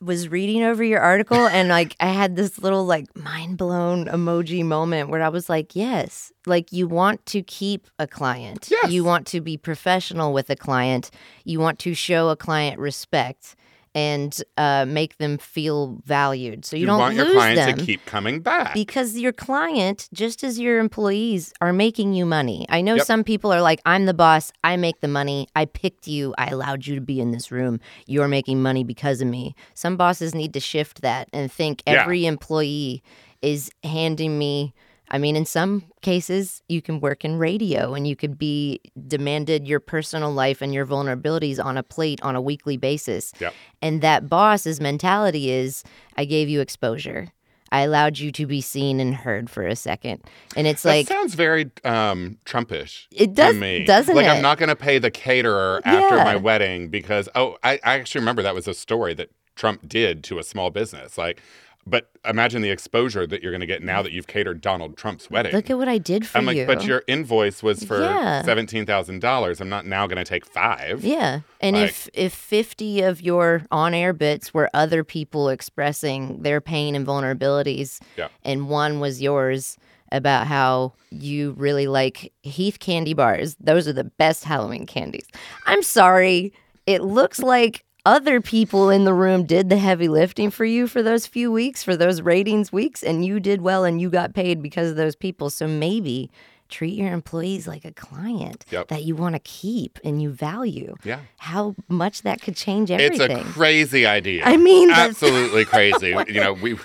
Was 0.04 0.28
reading 0.28 0.62
over 0.62 0.84
your 0.84 1.00
article 1.00 1.46
and 1.46 1.68
like 1.68 1.96
I 2.00 2.08
had 2.08 2.36
this 2.36 2.58
little 2.58 2.84
like 2.84 3.16
mind 3.16 3.56
blown 3.56 4.06
emoji 4.06 4.64
moment 4.64 5.08
where 5.08 5.22
I 5.22 5.28
was 5.28 5.48
like, 5.48 5.74
yes, 5.74 6.32
like 6.46 6.72
you 6.72 6.86
want 6.86 7.24
to 7.26 7.42
keep 7.42 7.88
a 7.98 8.06
client. 8.06 8.68
Yes. 8.70 8.90
You 8.90 9.04
want 9.04 9.26
to 9.28 9.40
be 9.40 9.56
professional 9.56 10.32
with 10.32 10.50
a 10.50 10.56
client. 10.56 11.10
You 11.44 11.60
want 11.60 11.78
to 11.80 11.94
show 11.94 12.28
a 12.28 12.36
client 12.36 12.78
respect 12.78 13.56
and 13.94 14.42
uh, 14.56 14.84
make 14.88 15.18
them 15.18 15.38
feel 15.38 16.00
valued. 16.04 16.64
So 16.64 16.76
you, 16.76 16.86
don't 16.86 16.98
want 16.98 17.16
lose 17.16 17.26
your 17.26 17.32
client 17.34 17.56
them 17.56 17.78
to 17.78 17.84
keep 17.84 18.04
coming 18.06 18.40
back. 18.40 18.74
because 18.74 19.16
your 19.16 19.32
client, 19.32 20.08
just 20.12 20.42
as 20.42 20.58
your 20.58 20.78
employees, 20.80 21.52
are 21.60 21.72
making 21.72 22.12
you 22.14 22.26
money. 22.26 22.66
I 22.68 22.80
know 22.80 22.96
Yep. 22.96 23.06
some 23.06 23.24
people 23.24 23.52
are 23.52 23.62
like, 23.62 23.80
I'm 23.86 24.06
the 24.06 24.14
boss, 24.14 24.52
I 24.64 24.76
make 24.76 25.00
the 25.00 25.08
money, 25.08 25.46
I 25.54 25.66
picked 25.66 26.08
you, 26.08 26.34
I 26.38 26.46
allowed 26.48 26.86
you 26.86 26.94
to 26.96 27.00
be 27.00 27.20
in 27.20 27.30
this 27.30 27.52
room, 27.52 27.78
you're 28.06 28.28
making 28.28 28.60
money 28.62 28.82
because 28.84 29.20
of 29.20 29.28
me. 29.28 29.54
Some 29.74 29.96
bosses 29.96 30.34
need 30.34 30.52
to 30.54 30.60
shift 30.60 31.02
that 31.02 31.28
and 31.32 31.50
think 31.52 31.82
Yeah. 31.86 32.02
every 32.02 32.26
employee 32.26 33.02
is 33.42 33.70
handing 33.84 34.38
me. 34.38 34.74
I 35.10 35.18
mean, 35.18 35.36
in 35.36 35.44
some 35.44 35.84
cases, 36.00 36.62
you 36.68 36.80
can 36.80 36.98
work 37.00 37.24
in 37.24 37.36
radio 37.36 37.94
and 37.94 38.06
you 38.06 38.16
could 38.16 38.38
be 38.38 38.80
demanded 39.06 39.68
your 39.68 39.80
personal 39.80 40.32
life 40.32 40.62
and 40.62 40.72
your 40.72 40.86
vulnerabilities 40.86 41.62
on 41.62 41.76
a 41.76 41.82
plate 41.82 42.20
on 42.22 42.34
a 42.36 42.40
weekly 42.40 42.76
basis. 42.76 43.32
Yep. 43.38 43.54
And 43.82 44.00
that 44.00 44.28
boss's 44.28 44.80
mentality 44.80 45.50
is 45.50 45.84
I 46.16 46.24
gave 46.24 46.48
you 46.48 46.60
exposure. 46.60 47.28
I 47.70 47.80
allowed 47.80 48.18
you 48.18 48.30
to 48.32 48.46
be 48.46 48.60
seen 48.60 49.00
and 49.00 49.14
heard 49.14 49.50
for 49.50 49.66
a 49.66 49.74
second. 49.74 50.22
And 50.56 50.66
it's 50.66 50.84
that 50.84 50.88
like, 50.90 51.08
sounds 51.08 51.34
very 51.34 51.70
um, 51.84 52.38
Trumpish. 52.44 53.06
It 53.10 53.34
does- 53.34 53.54
to 53.54 53.60
me. 53.60 53.84
doesn't 53.84 54.14
like 54.14 54.26
it? 54.26 54.28
I'm 54.28 54.42
not 54.42 54.58
going 54.58 54.68
to 54.68 54.76
pay 54.76 54.98
the 54.98 55.10
caterer 55.10 55.82
after 55.84 56.16
Yeah. 56.16 56.24
my 56.24 56.36
wedding 56.36 56.88
because 56.88 57.28
oh, 57.34 57.56
I, 57.64 57.74
I 57.84 57.98
actually 57.98 58.20
remember 58.20 58.42
that 58.42 58.54
was 58.54 58.68
a 58.68 58.74
story 58.74 59.12
that 59.14 59.30
Trump 59.56 59.88
did 59.88 60.22
to 60.24 60.38
a 60.38 60.42
small 60.44 60.70
business. 60.70 61.18
Like, 61.18 61.40
but 61.86 62.10
imagine 62.24 62.62
the 62.62 62.70
exposure 62.70 63.26
that 63.26 63.42
you're 63.42 63.52
going 63.52 63.60
to 63.60 63.66
get 63.66 63.82
now 63.82 64.02
that 64.02 64.12
you've 64.12 64.26
catered 64.26 64.60
Donald 64.60 64.96
Trump's 64.96 65.30
wedding. 65.30 65.52
look 65.52 65.68
at 65.68 65.76
what 65.76 65.88
I 65.88 65.98
did 65.98 66.26
for 66.26 66.38
you. 66.38 66.40
I'm 66.40 66.46
like, 66.46 66.56
you. 66.56 66.66
but 66.66 66.84
your 66.84 67.02
invoice 67.06 67.62
was 67.62 67.84
for 67.84 68.00
Yeah. 68.00 68.42
seventeen 68.42 68.86
thousand 68.86 69.20
dollars. 69.20 69.60
I'm 69.60 69.68
not 69.68 69.84
now 69.86 70.06
going 70.06 70.16
to 70.16 70.24
take 70.24 70.46
five. 70.46 71.04
Yeah. 71.04 71.40
And 71.60 71.76
Like- 71.76 71.90
if 71.90 72.08
if 72.14 72.32
50 72.34 73.02
of 73.02 73.20
your 73.20 73.62
on-air 73.70 74.12
bits 74.12 74.54
were 74.54 74.70
other 74.74 75.04
people 75.04 75.48
expressing 75.48 76.42
their 76.42 76.60
pain 76.60 76.94
and 76.94 77.06
vulnerabilities 77.06 78.00
Yeah. 78.16 78.28
and 78.44 78.68
one 78.68 79.00
was 79.00 79.20
yours 79.20 79.76
about 80.12 80.46
how 80.46 80.92
you 81.10 81.54
really 81.58 81.86
like 81.86 82.32
Heath 82.42 82.78
candy 82.78 83.14
bars. 83.14 83.56
Those 83.60 83.88
are 83.88 83.92
the 83.92 84.04
best 84.04 84.44
Halloween 84.44 84.86
candies. 84.86 85.26
I'm 85.66 85.82
sorry. 85.82 86.52
It 86.86 87.02
looks 87.02 87.40
like 87.40 87.84
other 88.06 88.40
people 88.40 88.90
in 88.90 89.04
the 89.04 89.14
room 89.14 89.44
did 89.44 89.68
the 89.70 89.78
heavy 89.78 90.08
lifting 90.08 90.50
for 90.50 90.64
you 90.64 90.86
for 90.86 91.02
those 91.02 91.26
few 91.26 91.50
weeks, 91.50 91.82
for 91.82 91.96
those 91.96 92.20
ratings 92.20 92.70
weeks, 92.72 93.02
and 93.02 93.24
you 93.24 93.40
did 93.40 93.62
well 93.62 93.84
and 93.84 94.00
you 94.00 94.10
got 94.10 94.34
paid 94.34 94.62
because 94.62 94.90
of 94.90 94.96
those 94.96 95.16
people. 95.16 95.48
So 95.50 95.66
maybe 95.66 96.30
treat 96.68 96.94
your 96.94 97.12
employees 97.12 97.68
like 97.68 97.84
a 97.84 97.92
client 97.92 98.64
Yep. 98.70 98.88
that 98.88 99.04
you 99.04 99.14
want 99.14 99.34
to 99.34 99.38
keep 99.40 99.98
and 100.04 100.20
you 100.20 100.30
value. 100.30 100.94
Yeah. 101.04 101.20
How 101.38 101.74
much 101.88 102.22
that 102.22 102.42
could 102.42 102.56
change 102.56 102.90
everything. 102.90 103.30
It's 103.30 103.48
a 103.48 103.52
crazy 103.52 104.06
idea. 104.06 104.42
I 104.44 104.56
mean, 104.56 104.90
absolutely 104.90 105.64
crazy. 105.74 106.14
Oh 106.14 106.24
you 106.26 106.40
know, 106.40 106.52
we. 106.54 106.76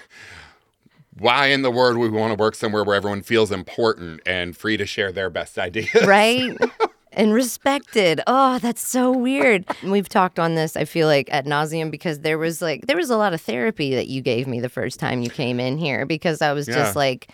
Why 1.17 1.47
in 1.47 1.63
the 1.63 1.71
world 1.71 1.97
would 1.97 2.11
we 2.13 2.17
want 2.17 2.31
to 2.31 2.41
work 2.41 2.55
somewhere 2.55 2.83
where 2.85 2.95
everyone 2.95 3.23
feels 3.23 3.51
important 3.51 4.21
and 4.25 4.55
free 4.55 4.77
to 4.77 4.85
share 4.85 5.11
their 5.11 5.29
best 5.29 5.57
ideas? 5.59 5.89
right? 6.05 6.55
and 7.13 7.33
respected. 7.33 8.21
Oh, 8.27 8.59
that's 8.59 8.85
so 8.87 9.11
weird. 9.11 9.65
And 9.81 9.91
We've 9.91 10.09
talked 10.09 10.39
on 10.39 10.55
this, 10.55 10.75
I 10.75 10.85
feel 10.85 11.07
like, 11.07 11.29
at 11.31 11.45
nauseum 11.45 11.91
because 11.91 12.19
there 12.19 12.37
was 12.37 12.61
like 12.61 12.87
there 12.87 12.97
was 12.97 13.09
a 13.09 13.17
lot 13.17 13.33
of 13.33 13.41
therapy 13.41 13.95
that 13.95 14.07
you 14.07 14.21
gave 14.21 14.47
me 14.47 14.59
the 14.59 14.69
first 14.69 14.99
time 14.99 15.21
you 15.21 15.29
came 15.29 15.59
in 15.59 15.77
here 15.77 16.05
because 16.05 16.41
I 16.41 16.53
was 16.53 16.67
Yeah. 16.67 16.75
just 16.75 16.95
like 16.95 17.29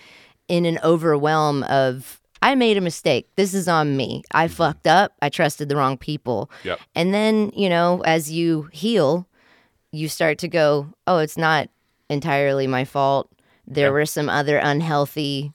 in 0.47 0.65
an 0.65 0.79
overwhelm 0.83 1.63
of 1.63 2.21
I 2.41 2.53
made 2.53 2.77
a 2.77 2.81
mistake. 2.81 3.27
This 3.35 3.53
is 3.55 3.67
on 3.67 3.97
me. 3.97 4.21
I 4.31 4.45
mm-hmm. 4.45 4.53
fucked 4.53 4.85
up. 4.87 5.13
I 5.21 5.29
trusted 5.29 5.67
the 5.67 5.75
wrong 5.75 5.97
people. 5.97 6.51
Yep. 6.63 6.79
And 6.93 7.11
then, 7.13 7.51
you 7.55 7.69
know, 7.69 8.01
as 8.05 8.31
you 8.31 8.69
heal, 8.71 9.27
you 9.91 10.07
start 10.07 10.37
to 10.39 10.47
go, 10.47 10.93
oh, 11.07 11.17
it's 11.17 11.37
not 11.37 11.69
entirely 12.09 12.67
my 12.67 12.85
fault. 12.85 13.31
There 13.65 13.87
Yeah. 13.87 13.93
were 13.93 14.05
some 14.05 14.29
other 14.29 14.57
unhealthy 14.57 15.53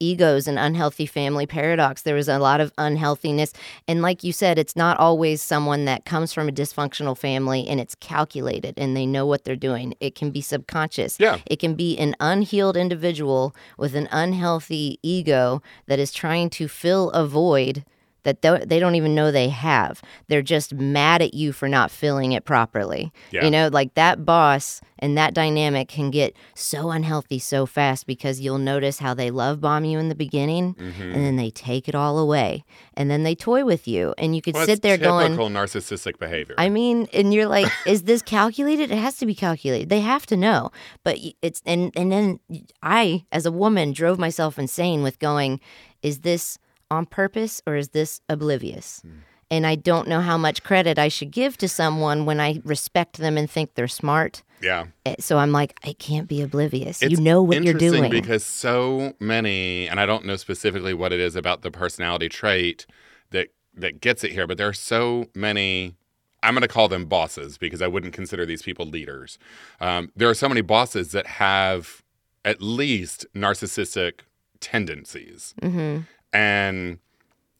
egos 0.00 0.46
and 0.46 0.58
unhealthy 0.58 1.06
family 1.06 1.46
paradox. 1.46 2.02
There 2.02 2.14
was 2.14 2.28
a 2.28 2.38
lot 2.38 2.60
of 2.60 2.72
unhealthiness. 2.78 3.52
And 3.86 4.02
like 4.02 4.24
you 4.24 4.32
said, 4.32 4.58
it's 4.58 4.76
not 4.76 4.98
always 4.98 5.42
someone 5.42 5.84
that 5.84 6.04
comes 6.04 6.32
from 6.32 6.48
a 6.48 6.52
dysfunctional 6.52 7.16
family 7.16 7.66
and 7.68 7.80
it's 7.80 7.94
calculated 7.94 8.74
and 8.78 8.96
they 8.96 9.06
know 9.06 9.26
what 9.26 9.44
they're 9.44 9.56
doing. 9.56 9.94
It 10.00 10.14
can 10.14 10.30
be 10.30 10.40
subconscious. 10.40 11.18
Yeah. 11.18 11.38
It 11.46 11.58
can 11.58 11.74
be 11.74 11.96
an 11.98 12.14
unhealed 12.20 12.76
individual 12.76 13.54
with 13.78 13.94
an 13.94 14.08
unhealthy 14.10 14.98
ego 15.02 15.62
that 15.86 15.98
is 15.98 16.12
trying 16.12 16.50
to 16.50 16.68
fill 16.68 17.10
a 17.10 17.26
void 17.26 17.84
that 18.24 18.42
th- 18.42 18.64
they 18.66 18.78
don't 18.80 18.94
even 18.96 19.14
know 19.14 19.30
they 19.30 19.48
have. 19.48 20.02
They're 20.28 20.42
just 20.42 20.74
mad 20.74 21.22
at 21.22 21.32
you 21.34 21.52
for 21.52 21.68
not 21.68 21.90
filling 21.90 22.32
it 22.32 22.44
properly. 22.44 23.12
Yeah. 23.30 23.44
You 23.44 23.50
know, 23.50 23.68
like 23.72 23.94
that 23.94 24.24
boss 24.26 24.80
and 24.98 25.16
that 25.16 25.34
dynamic 25.34 25.88
can 25.88 26.10
get 26.10 26.34
so 26.54 26.90
unhealthy 26.90 27.38
so 27.38 27.66
fast 27.66 28.06
because 28.06 28.40
you'll 28.40 28.58
notice 28.58 28.98
how 28.98 29.14
they 29.14 29.30
love 29.30 29.60
bomb 29.60 29.84
you 29.84 29.98
in 29.98 30.08
the 30.08 30.14
beginning 30.14 30.74
Mm-hmm. 30.74 31.02
and 31.02 31.14
then 31.24 31.36
they 31.36 31.50
take 31.50 31.88
it 31.88 31.94
all 31.94 32.18
away 32.18 32.64
and 32.94 33.10
then 33.10 33.22
they 33.22 33.34
toy 33.34 33.64
with 33.64 33.86
you 33.86 34.14
and 34.18 34.34
you 34.34 34.42
could 34.42 34.54
Well, 34.54 34.66
sit 34.66 34.82
there 34.82 34.96
going 34.98 35.28
typical 35.32 35.48
narcissistic 35.50 36.18
behavior. 36.18 36.54
I 36.58 36.68
mean, 36.68 37.06
and 37.12 37.32
you're 37.34 37.46
like, 37.46 37.70
is 37.86 38.04
this 38.04 38.22
calculated? 38.22 38.90
It 38.90 38.98
has 38.98 39.16
to 39.18 39.26
be 39.26 39.34
calculated. 39.34 39.88
They 39.88 40.00
have 40.00 40.26
to 40.26 40.36
know. 40.36 40.70
But 41.02 41.18
it's 41.42 41.60
and 41.66 41.92
and 41.96 42.10
then 42.10 42.40
I, 42.82 43.24
as 43.30 43.46
a 43.46 43.52
woman, 43.52 43.92
drove 43.92 44.18
myself 44.18 44.58
insane 44.58 45.02
with 45.02 45.18
going, 45.18 45.60
is 46.02 46.20
this 46.20 46.58
on 46.94 47.06
purpose 47.06 47.60
or 47.66 47.76
is 47.76 47.88
this 47.90 48.20
oblivious? 48.28 49.00
Hmm. 49.02 49.18
And 49.50 49.66
I 49.66 49.74
don't 49.74 50.08
know 50.08 50.20
how 50.20 50.38
much 50.38 50.62
credit 50.62 50.98
I 50.98 51.08
should 51.08 51.30
give 51.30 51.58
to 51.58 51.68
someone 51.68 52.24
when 52.24 52.40
I 52.40 52.60
respect 52.64 53.18
them 53.18 53.36
and 53.36 53.48
think 53.48 53.74
they're 53.74 53.86
smart. 53.86 54.42
yeah. 54.60 54.86
Eh, 55.04 55.16
So 55.20 55.38
I'm 55.38 55.52
like, 55.52 55.78
I 55.84 55.92
can't 55.92 56.26
be 56.26 56.40
oblivious. 56.40 57.02
It's 57.02 57.12
you 57.12 57.18
know 57.20 57.42
what 57.42 57.62
you're 57.62 57.74
doing. 57.74 58.10
because 58.10 58.44
so 58.44 59.12
many, 59.20 59.86
and 59.88 60.00
I 60.00 60.06
don't 60.06 60.24
know 60.24 60.36
specifically 60.36 60.94
what 60.94 61.12
it 61.12 61.20
is 61.20 61.36
about 61.36 61.60
the 61.62 61.70
personality 61.70 62.28
trait 62.28 62.86
that 63.30 63.48
that 63.76 64.00
gets 64.00 64.24
it 64.24 64.32
here, 64.32 64.46
but 64.46 64.56
there 64.56 64.68
are 64.68 64.72
so 64.72 65.26
many. 65.34 65.94
I'm 66.42 66.54
going 66.54 66.62
to 66.62 66.68
call 66.68 66.88
them 66.88 67.04
bosses 67.06 67.56
because 67.58 67.80
I 67.82 67.86
wouldn't 67.86 68.12
consider 68.14 68.44
these 68.46 68.62
people 68.62 68.86
leaders. 68.86 69.38
Um, 69.80 70.10
there 70.16 70.28
are 70.28 70.34
so 70.34 70.48
many 70.48 70.62
bosses 70.62 71.12
that 71.12 71.26
have 71.26 72.02
at 72.44 72.60
least 72.60 73.26
narcissistic 73.34 74.20
tendencies, 74.60 75.54
hmm 75.62 75.98
and 76.34 76.98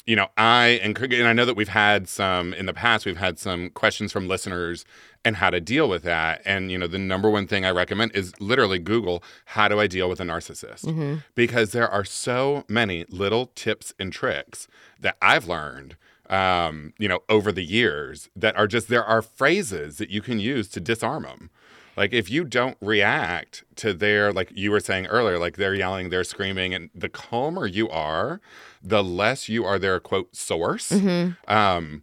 you 0.06 0.16
know, 0.16 0.28
I 0.36 0.80
and, 0.82 0.98
and 0.98 1.26
I 1.26 1.32
know 1.32 1.46
that 1.46 1.56
we've 1.56 1.68
had 1.68 2.08
some 2.08 2.52
in 2.52 2.66
the 2.66 2.74
past. 2.74 3.06
We've 3.06 3.16
had 3.16 3.38
some 3.38 3.70
questions 3.70 4.12
from 4.12 4.28
listeners 4.28 4.84
and 5.24 5.36
how 5.36 5.48
to 5.48 5.60
deal 5.60 5.88
with 5.88 6.02
that. 6.02 6.42
And 6.44 6.70
you 6.70 6.76
know, 6.76 6.86
the 6.86 6.98
number 6.98 7.30
one 7.30 7.46
thing 7.46 7.64
I 7.64 7.70
recommend 7.70 8.14
is 8.14 8.38
literally 8.38 8.78
Google 8.78 9.22
how 9.46 9.66
do 9.66 9.80
I 9.80 9.86
deal 9.86 10.08
with 10.08 10.20
a 10.20 10.24
narcissist 10.24 10.84
hmm 10.90 11.14
because 11.34 11.72
there 11.72 11.88
are 11.88 12.04
so 12.04 12.64
many 12.68 13.04
little 13.08 13.46
tips 13.54 13.94
and 13.98 14.12
tricks 14.12 14.68
that 15.00 15.16
I've 15.22 15.48
learned. 15.48 15.96
Um, 16.30 16.94
you 16.98 17.06
know, 17.06 17.20
over 17.28 17.52
the 17.52 17.62
years, 17.62 18.30
that 18.34 18.56
are 18.56 18.66
just 18.66 18.88
there 18.88 19.04
are 19.04 19.20
phrases 19.20 19.98
that 19.98 20.08
you 20.08 20.22
can 20.22 20.40
use 20.40 20.68
to 20.70 20.80
disarm 20.80 21.24
them. 21.24 21.50
Like 21.96 22.12
if 22.12 22.30
you 22.30 22.44
don't 22.44 22.76
react 22.80 23.64
to 23.76 23.92
their, 23.94 24.32
like 24.32 24.50
you 24.54 24.70
were 24.70 24.80
saying 24.80 25.06
earlier, 25.06 25.38
like 25.38 25.56
they're 25.56 25.74
yelling, 25.74 26.10
they're 26.10 26.24
screaming, 26.24 26.74
and 26.74 26.90
the 26.94 27.08
calmer 27.08 27.66
you 27.66 27.88
are, 27.88 28.40
the 28.82 29.02
less 29.04 29.48
you 29.48 29.64
are 29.64 29.78
their 29.78 30.00
quote 30.00 30.34
source, 30.34 30.90
hmm 30.90 31.30
um, 31.48 32.02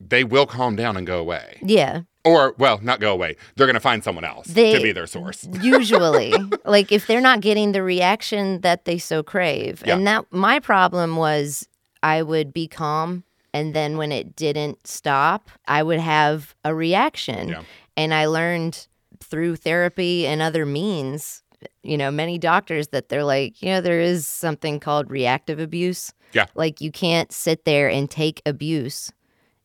they 0.00 0.24
will 0.24 0.46
calm 0.46 0.76
down 0.76 0.96
and 0.96 1.06
go 1.06 1.18
away. 1.18 1.58
Yeah. 1.62 2.02
Or, 2.24 2.54
well, 2.58 2.78
not 2.82 3.00
go 3.00 3.12
away. 3.12 3.36
They're 3.54 3.66
going 3.66 3.74
to 3.74 3.80
find 3.80 4.02
someone 4.04 4.24
else 4.24 4.48
They- 4.48 4.74
to 4.74 4.82
be 4.82 4.92
their 4.92 5.06
source. 5.06 5.48
usually 5.62 6.34
like 6.64 6.90
if 6.92 7.06
they're 7.06 7.20
not 7.20 7.40
getting 7.40 7.72
the 7.72 7.82
reaction 7.82 8.60
that 8.60 8.84
they 8.84 8.98
so 8.98 9.22
crave 9.22 9.82
Yeah. 9.86 9.94
and 9.96 10.06
that 10.06 10.24
my 10.32 10.58
problem 10.60 11.16
was 11.16 11.66
i 12.02 12.22
would 12.22 12.52
be 12.52 12.66
calm 12.68 13.24
and 13.54 13.72
then 13.74 13.96
when 13.96 14.12
it 14.12 14.36
didn't 14.36 14.86
stop 14.86 15.48
i 15.66 15.82
would 15.82 16.00
have 16.00 16.54
a 16.64 16.74
reaction 16.74 17.48
Yeah. 17.48 17.62
and 17.96 18.12
i 18.12 18.26
learned 18.26 18.86
through 19.20 19.56
therapy 19.56 20.26
and 20.26 20.40
other 20.42 20.66
means 20.66 21.42
you 21.82 21.96
know 21.96 22.10
many 22.10 22.38
doctors 22.38 22.88
that 22.88 23.08
they're 23.08 23.24
like 23.24 23.60
you 23.62 23.68
know 23.68 23.80
there 23.80 24.00
is 24.00 24.26
something 24.26 24.78
called 24.78 25.10
reactive 25.10 25.58
abuse 25.58 26.12
Yeah. 26.34 26.46
like 26.54 26.80
you 26.80 26.92
can't 26.92 27.32
sit 27.32 27.64
there 27.64 27.88
and 27.88 28.10
take 28.10 28.42
abuse 28.44 29.10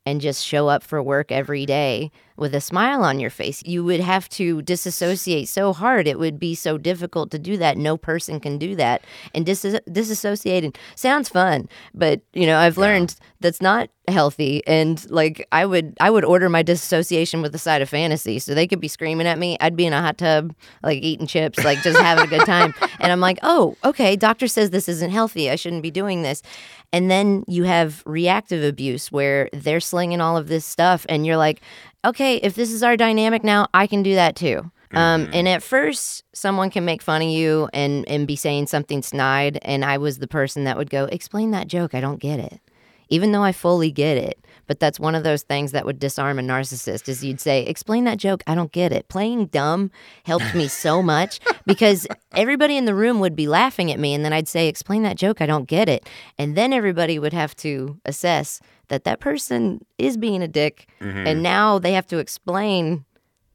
and 0.05 0.21
just 0.21 0.43
show 0.45 0.67
up 0.67 0.83
for 0.83 1.03
work 1.03 1.31
every 1.31 1.65
day 1.65 2.09
with 2.37 2.55
a 2.55 2.61
smile 2.61 3.03
on 3.03 3.19
your 3.19 3.29
face. 3.29 3.63
You 3.65 3.83
would 3.83 3.99
have 3.99 4.29
to 4.29 4.61
disassociate 4.61 5.47
so 5.47 5.73
hard. 5.73 6.07
It 6.07 6.19
would 6.19 6.39
be 6.39 6.55
so 6.55 6.77
difficult 6.77 7.31
to 7.31 7.39
do 7.39 7.57
that. 7.57 7.77
No 7.77 7.97
person 7.97 8.39
can 8.39 8.57
do 8.57 8.75
that. 8.75 9.03
And 9.33 9.45
dis- 9.45 9.63
disassociating 9.63 10.75
sounds 10.95 11.29
fun, 11.29 11.69
but 11.93 12.21
you 12.33 12.45
know, 12.45 12.57
I've 12.57 12.77
learned 12.77 13.15
that's 13.39 13.61
not 13.61 13.89
healthy. 14.07 14.61
And 14.67 15.09
like 15.09 15.47
I 15.51 15.65
would 15.65 15.95
I 15.99 16.09
would 16.09 16.25
order 16.25 16.49
my 16.49 16.61
disassociation 16.61 17.41
with 17.41 17.53
a 17.55 17.57
side 17.57 17.81
of 17.81 17.89
fantasy. 17.89 18.39
So 18.39 18.53
they 18.53 18.67
could 18.67 18.79
be 18.79 18.87
screaming 18.87 19.27
at 19.27 19.39
me. 19.39 19.57
I'd 19.59 19.75
be 19.75 19.85
in 19.85 19.93
a 19.93 20.01
hot 20.01 20.17
tub, 20.17 20.53
like 20.83 21.01
eating 21.01 21.27
chips, 21.27 21.63
like 21.63 21.81
just 21.81 21.99
having 21.99 22.25
a 22.25 22.27
good 22.27 22.45
time. 22.45 22.73
And 22.99 23.11
I'm 23.11 23.19
like, 23.19 23.39
oh, 23.41 23.75
okay, 23.83 24.15
doctor 24.15 24.47
says 24.47 24.69
this 24.69 24.87
isn't 24.87 25.09
healthy. 25.09 25.49
I 25.49 25.55
shouldn't 25.55 25.81
be 25.81 25.89
doing 25.89 26.21
this. 26.21 26.43
And 26.93 27.09
then 27.09 27.43
you 27.47 27.63
have 27.63 28.03
reactive 28.05 28.63
abuse 28.63 29.11
where 29.11 29.49
they're 29.53 29.79
slinging 29.79 30.21
all 30.21 30.37
of 30.37 30.49
this 30.49 30.65
stuff, 30.65 31.05
and 31.09 31.25
you're 31.25 31.37
like, 31.37 31.61
okay, 32.05 32.37
if 32.37 32.55
this 32.55 32.71
is 32.71 32.83
our 32.83 32.97
dynamic 32.97 33.43
now, 33.43 33.67
I 33.73 33.87
can 33.87 34.03
do 34.03 34.15
that 34.15 34.35
too. 34.35 34.71
Um, 34.93 35.23
Mm-hmm. 35.23 35.33
and 35.33 35.47
at 35.47 35.63
first, 35.63 36.25
someone 36.33 36.69
can 36.69 36.83
make 36.83 37.01
fun 37.01 37.21
of 37.21 37.29
you 37.29 37.69
and, 37.73 38.05
and 38.09 38.27
be 38.27 38.35
saying 38.35 38.67
something 38.67 39.01
snide. 39.01 39.57
And 39.61 39.85
I 39.85 39.97
was 39.97 40.19
the 40.19 40.27
person 40.27 40.65
that 40.65 40.75
would 40.77 40.89
go, 40.89 41.05
explain 41.05 41.51
that 41.51 41.67
joke. 41.67 41.95
I 41.95 42.01
don't 42.01 42.19
get 42.19 42.39
it. 42.39 42.59
Even 43.11 43.31
though 43.31 43.43
I 43.43 43.51
fully 43.51 43.91
get 43.91 44.17
it. 44.17 44.39
But 44.65 44.79
that's 44.79 44.99
one 44.99 45.15
of 45.15 45.23
those 45.23 45.43
things 45.43 45.73
that 45.73 45.85
would 45.85 45.99
disarm 45.99 46.39
a 46.39 46.41
narcissist 46.41 47.09
is 47.09 47.23
you'd 47.23 47.41
say, 47.41 47.63
explain 47.63 48.05
that 48.05 48.17
joke. 48.17 48.41
I 48.47 48.55
don't 48.55 48.71
get 48.71 48.93
it. 48.93 49.09
Playing 49.09 49.47
dumb 49.47 49.91
helped 50.23 50.55
me 50.55 50.69
so 50.69 51.03
much 51.03 51.41
because 51.65 52.07
everybody 52.31 52.77
in 52.77 52.85
the 52.85 52.95
room 52.95 53.19
would 53.19 53.35
be 53.35 53.47
laughing 53.47 53.91
at 53.91 53.99
me. 53.99 54.13
And 54.13 54.23
then 54.23 54.31
I'd 54.31 54.47
say, 54.47 54.69
explain 54.69 55.03
that 55.03 55.17
joke. 55.17 55.41
I 55.41 55.45
don't 55.45 55.67
get 55.67 55.89
it. 55.89 56.07
And 56.37 56.55
then 56.55 56.71
everybody 56.71 57.19
would 57.19 57.33
have 57.33 57.53
to 57.57 57.99
assess 58.05 58.61
that 58.87 59.03
that 59.03 59.19
person 59.19 59.85
is 59.97 60.15
being 60.15 60.41
a 60.41 60.47
dick. 60.47 60.87
Mm-hmm. 61.01 61.27
And 61.27 61.43
now 61.43 61.77
they 61.77 61.91
have 61.91 62.07
to 62.07 62.19
explain 62.19 63.03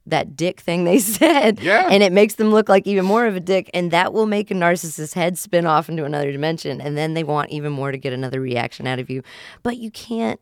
that 0.07 0.35
dick 0.35 0.59
thing 0.61 0.83
they 0.83 0.99
said. 1.17 1.59
Yeah. 1.59 1.87
And 1.89 2.03
it 2.03 2.11
makes 2.11 2.35
them 2.35 2.51
look 2.51 2.69
like 2.69 2.87
even 2.87 3.05
more 3.05 3.25
of 3.25 3.35
a 3.35 3.39
dick. 3.39 3.69
And 3.73 3.91
that 3.91 4.13
will 4.13 4.25
make 4.25 4.51
a 4.51 4.53
narcissist's 4.53 5.13
head 5.13 5.37
spin 5.37 5.65
off 5.65 5.89
into 5.89 6.05
another 6.05 6.31
dimension. 6.31 6.81
And 6.81 6.97
then 6.97 7.13
they 7.13 7.23
want 7.23 7.51
even 7.51 7.71
more 7.71 7.91
to 7.91 7.97
get 7.97 8.13
another 8.13 8.41
reaction 8.41 8.87
out 8.87 8.99
of 8.99 9.09
you. 9.09 9.23
But 9.63 9.77
you 9.77 9.91
can't 9.91 10.39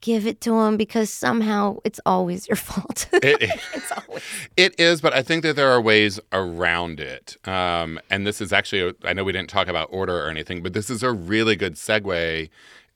give 0.00 0.26
it 0.26 0.40
to 0.40 0.50
them 0.50 0.76
because 0.76 1.10
somehow 1.10 1.78
it's 1.84 2.00
always 2.06 2.48
your 2.48 2.56
fault. 2.56 3.08
It, 3.12 3.42
it's 3.74 3.92
always. 3.92 4.22
it 4.56 4.78
is, 4.78 5.00
but 5.00 5.12
I 5.12 5.22
think 5.22 5.42
that 5.42 5.56
there 5.56 5.70
are 5.70 5.80
ways 5.80 6.20
around 6.32 7.00
it. 7.00 7.36
Um, 7.46 7.98
and 8.10 8.26
this 8.26 8.40
is 8.40 8.52
actually, 8.52 8.94
I 9.04 9.12
know 9.12 9.24
we 9.24 9.32
didn't 9.32 9.50
talk 9.50 9.68
about 9.68 9.88
order 9.90 10.24
or 10.24 10.28
anything, 10.28 10.62
but 10.62 10.72
this 10.72 10.90
is 10.90 11.02
a 11.02 11.12
really 11.12 11.56
good 11.56 11.74
segue 11.74 12.48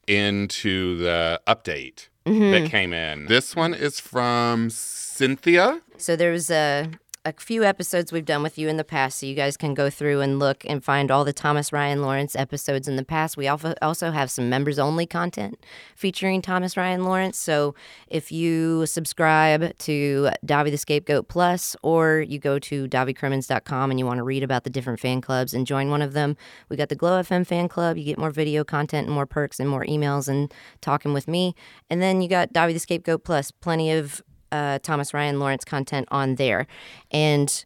into 0.07 0.99
the 0.99 1.41
update 1.47 2.09
that 2.25 2.69
came 2.71 2.93
in. 2.93 3.27
This 3.27 3.57
one 3.57 3.75
is 3.75 3.99
from 3.99 4.71
Cynthia. 5.13 5.81
So 5.99 6.17
there's 6.17 6.51
a, 6.51 6.89
a 7.27 7.35
few 7.35 7.65
episodes 7.65 8.11
we've 8.11 8.25
done 8.25 8.43
with 8.43 8.57
you 8.57 8.69
in 8.69 8.79
the 8.79 8.85
past, 8.85 9.19
so 9.19 9.27
you 9.27 9.35
guys 9.35 9.59
can 9.59 9.75
go 9.75 9.91
through 9.91 10.23
and 10.23 10.39
look 10.39 10.65
and 10.67 10.83
find 10.83 11.11
all 11.11 11.23
the 11.23 11.35
Thomas 11.35 11.71
Ryan 11.71 12.01
Lawrence 12.01 12.35
episodes 12.35 12.89
in 12.89 12.97
the 12.97 13.05
past. 13.05 13.37
We 13.37 13.47
also 13.47 13.75
also 13.83 14.11
have 14.11 14.31
some 14.31 14.49
members 14.49 14.79
only 14.79 15.07
content 15.07 15.63
featuring 15.95 16.41
Thomas 16.41 16.79
Ryan 16.79 17.05
Lawrence. 17.05 17.37
So 17.37 17.75
if 18.09 18.33
you 18.33 18.87
subscribe 18.87 19.77
to 19.81 20.31
Davi 20.47 20.71
the 20.71 20.79
Scapegoat 20.79 21.29
Plus, 21.29 21.77
or 21.83 22.23
you 22.23 22.39
go 22.39 22.59
to 22.61 22.89
davicrimmins.com 22.89 23.91
and 23.91 24.01
you 24.01 24.07
want 24.07 24.19
to 24.19 24.25
read 24.25 24.43
about 24.43 24.65
the 24.65 24.71
different 24.71 24.99
fan 24.99 25.21
clubs 25.21 25.53
and 25.53 25.67
join 25.67 25.91
one 25.91 26.01
of 26.01 26.15
them, 26.15 26.39
we 26.71 26.77
got 26.79 26.89
the 26.89 26.97
Glow 26.97 27.21
FM 27.21 27.47
fan 27.47 27.69
club. 27.69 27.99
You 27.99 28.05
get 28.05 28.19
more 28.19 28.31
video 28.31 28.65
content 28.65 29.07
and 29.09 29.15
more 29.15 29.27
perks 29.27 29.61
and 29.61 29.69
more 29.69 29.85
emails 29.85 30.27
and 30.27 30.53
talking 30.81 31.13
with 31.13 31.29
me. 31.29 31.55
And 31.91 32.01
then 32.01 32.23
you 32.23 32.29
got 32.29 32.55
Davi 32.55 32.73
the 32.73 32.81
Scapegoat 32.81 33.25
Plus, 33.25 33.51
plenty 33.51 33.93
of 33.93 34.23
uh, 34.53 34.79
Thomas 34.81 35.13
Ryan 35.13 35.41
Lawrence 35.41 35.65
content 35.65 36.07
on 36.11 36.37
there. 36.37 36.67
And 37.11 37.65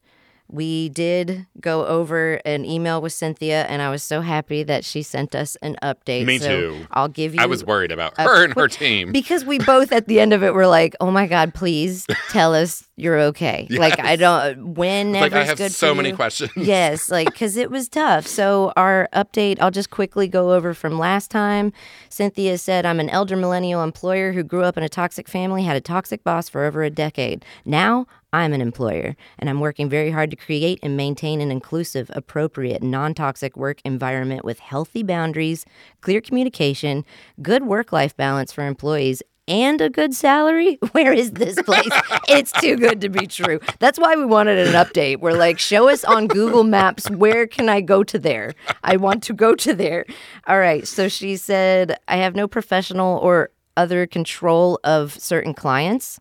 we 0.48 0.88
did 0.90 1.46
go 1.60 1.86
over 1.86 2.34
an 2.44 2.64
email 2.64 3.02
with 3.02 3.12
Cynthia, 3.12 3.64
and 3.64 3.82
I 3.82 3.90
was 3.90 4.02
so 4.02 4.20
happy 4.20 4.62
that 4.62 4.84
she 4.84 5.02
sent 5.02 5.34
us 5.34 5.56
an 5.62 5.76
update. 5.82 6.24
Me 6.24 6.38
So 6.38 6.48
too. 6.48 6.86
I'll 6.92 7.08
give 7.08 7.34
you. 7.34 7.40
I 7.40 7.46
was 7.46 7.64
worried 7.64 7.90
about 7.92 8.16
her 8.18 8.44
and 8.44 8.54
her 8.54 8.68
team. 8.68 9.12
because 9.12 9.44
we 9.44 9.58
both 9.58 9.92
at 9.92 10.06
the 10.06 10.20
end 10.20 10.32
of 10.32 10.42
it 10.42 10.54
were 10.54 10.66
like, 10.66 10.94
"Oh 11.00 11.10
my 11.10 11.26
God, 11.26 11.54
please 11.54 12.06
tell 12.30 12.54
us 12.54 12.88
you're 12.96 13.18
okay." 13.20 13.66
Like 13.70 13.98
I 13.98 14.16
don't. 14.16 14.74
Whenever 14.74 15.24
like 15.24 15.32
I 15.32 15.44
have 15.44 15.58
good 15.58 15.72
so 15.72 15.94
many 15.94 16.10
you. 16.10 16.16
questions. 16.16 16.52
Yes, 16.56 17.10
like 17.10 17.26
because 17.32 17.56
it 17.56 17.70
was 17.70 17.88
tough. 17.88 18.26
So 18.26 18.72
our 18.76 19.08
update, 19.12 19.58
I'll 19.60 19.70
just 19.70 19.90
quickly 19.90 20.28
go 20.28 20.52
over 20.52 20.74
from 20.74 20.98
last 20.98 21.30
time. 21.30 21.72
Cynthia 22.08 22.58
said, 22.58 22.86
"I'm 22.86 23.00
an 23.00 23.10
elder 23.10 23.36
millennial 23.36 23.82
employer 23.82 24.32
who 24.32 24.42
grew 24.42 24.62
up 24.62 24.76
in 24.76 24.82
a 24.82 24.88
toxic 24.88 25.28
family, 25.28 25.64
had 25.64 25.76
a 25.76 25.80
toxic 25.80 26.22
boss 26.24 26.48
for 26.48 26.64
over 26.64 26.82
a 26.84 26.90
decade. 26.90 27.44
Now." 27.64 28.06
I'm 28.32 28.52
an 28.52 28.60
employer, 28.60 29.16
and 29.38 29.48
I'm 29.48 29.60
working 29.60 29.88
very 29.88 30.10
hard 30.10 30.30
to 30.30 30.36
create 30.36 30.80
and 30.82 30.96
maintain 30.96 31.40
an 31.40 31.50
inclusive, 31.50 32.10
appropriate, 32.12 32.82
non 32.82 33.14
toxic 33.14 33.56
work 33.56 33.80
environment 33.84 34.44
with 34.44 34.58
healthy 34.58 35.02
boundaries, 35.02 35.64
clear 36.00 36.20
communication, 36.20 37.04
good 37.40 37.64
work 37.64 37.92
life 37.92 38.16
balance 38.16 38.52
for 38.52 38.66
employees, 38.66 39.22
and 39.48 39.80
a 39.80 39.88
good 39.88 40.14
salary? 40.14 40.78
Where 40.92 41.12
is 41.12 41.32
this 41.32 41.60
place? 41.62 41.88
it's 42.28 42.52
too 42.52 42.76
good 42.76 43.00
to 43.02 43.08
be 43.08 43.26
true. 43.26 43.60
That's 43.78 43.98
why 43.98 44.16
we 44.16 44.24
wanted 44.24 44.66
an 44.66 44.74
update. 44.74 45.20
We're 45.20 45.32
like, 45.32 45.58
show 45.58 45.88
us 45.88 46.04
on 46.04 46.26
Google 46.26 46.64
Maps 46.64 47.08
where 47.10 47.46
can 47.46 47.68
I 47.68 47.80
go 47.80 48.02
to 48.04 48.18
there? 48.18 48.52
I 48.82 48.96
want 48.96 49.22
to 49.24 49.32
go 49.32 49.54
to 49.54 49.74
there. 49.74 50.04
All 50.46 50.58
right. 50.58 50.86
So 50.86 51.08
she 51.08 51.36
said, 51.36 51.98
I 52.08 52.16
have 52.16 52.34
no 52.34 52.48
professional 52.48 53.18
or 53.18 53.50
other 53.76 54.06
control 54.06 54.80
of 54.84 55.12
certain 55.12 55.54
clients. 55.54 56.18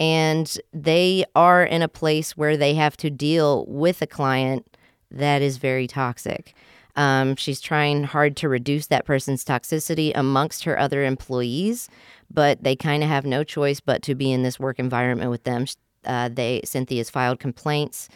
And 0.00 0.58
they 0.72 1.24
are 1.34 1.64
in 1.64 1.82
a 1.82 1.88
place 1.88 2.36
where 2.36 2.56
they 2.56 2.74
have 2.74 2.96
to 2.98 3.10
deal 3.10 3.66
with 3.66 4.00
a 4.00 4.06
client 4.06 4.76
that 5.10 5.42
is 5.42 5.56
very 5.56 5.86
toxic. 5.86 6.54
Um, 6.96 7.36
she's 7.36 7.60
trying 7.60 8.04
hard 8.04 8.36
to 8.38 8.48
reduce 8.48 8.88
that 8.88 9.04
person's 9.04 9.44
toxicity 9.44 10.10
amongst 10.14 10.64
her 10.64 10.78
other 10.78 11.04
employees, 11.04 11.88
but 12.28 12.64
they 12.64 12.74
kind 12.74 13.02
of 13.04 13.08
have 13.08 13.24
no 13.24 13.44
choice 13.44 13.78
but 13.78 14.02
to 14.02 14.14
be 14.16 14.32
in 14.32 14.42
this 14.42 14.58
work 14.58 14.80
environment 14.80 15.30
with 15.30 15.44
them. 15.44 15.66
Uh, 16.04 16.28
they 16.28 16.60
Cynthia's 16.64 17.10
filed 17.10 17.38
complaints. 17.38 18.08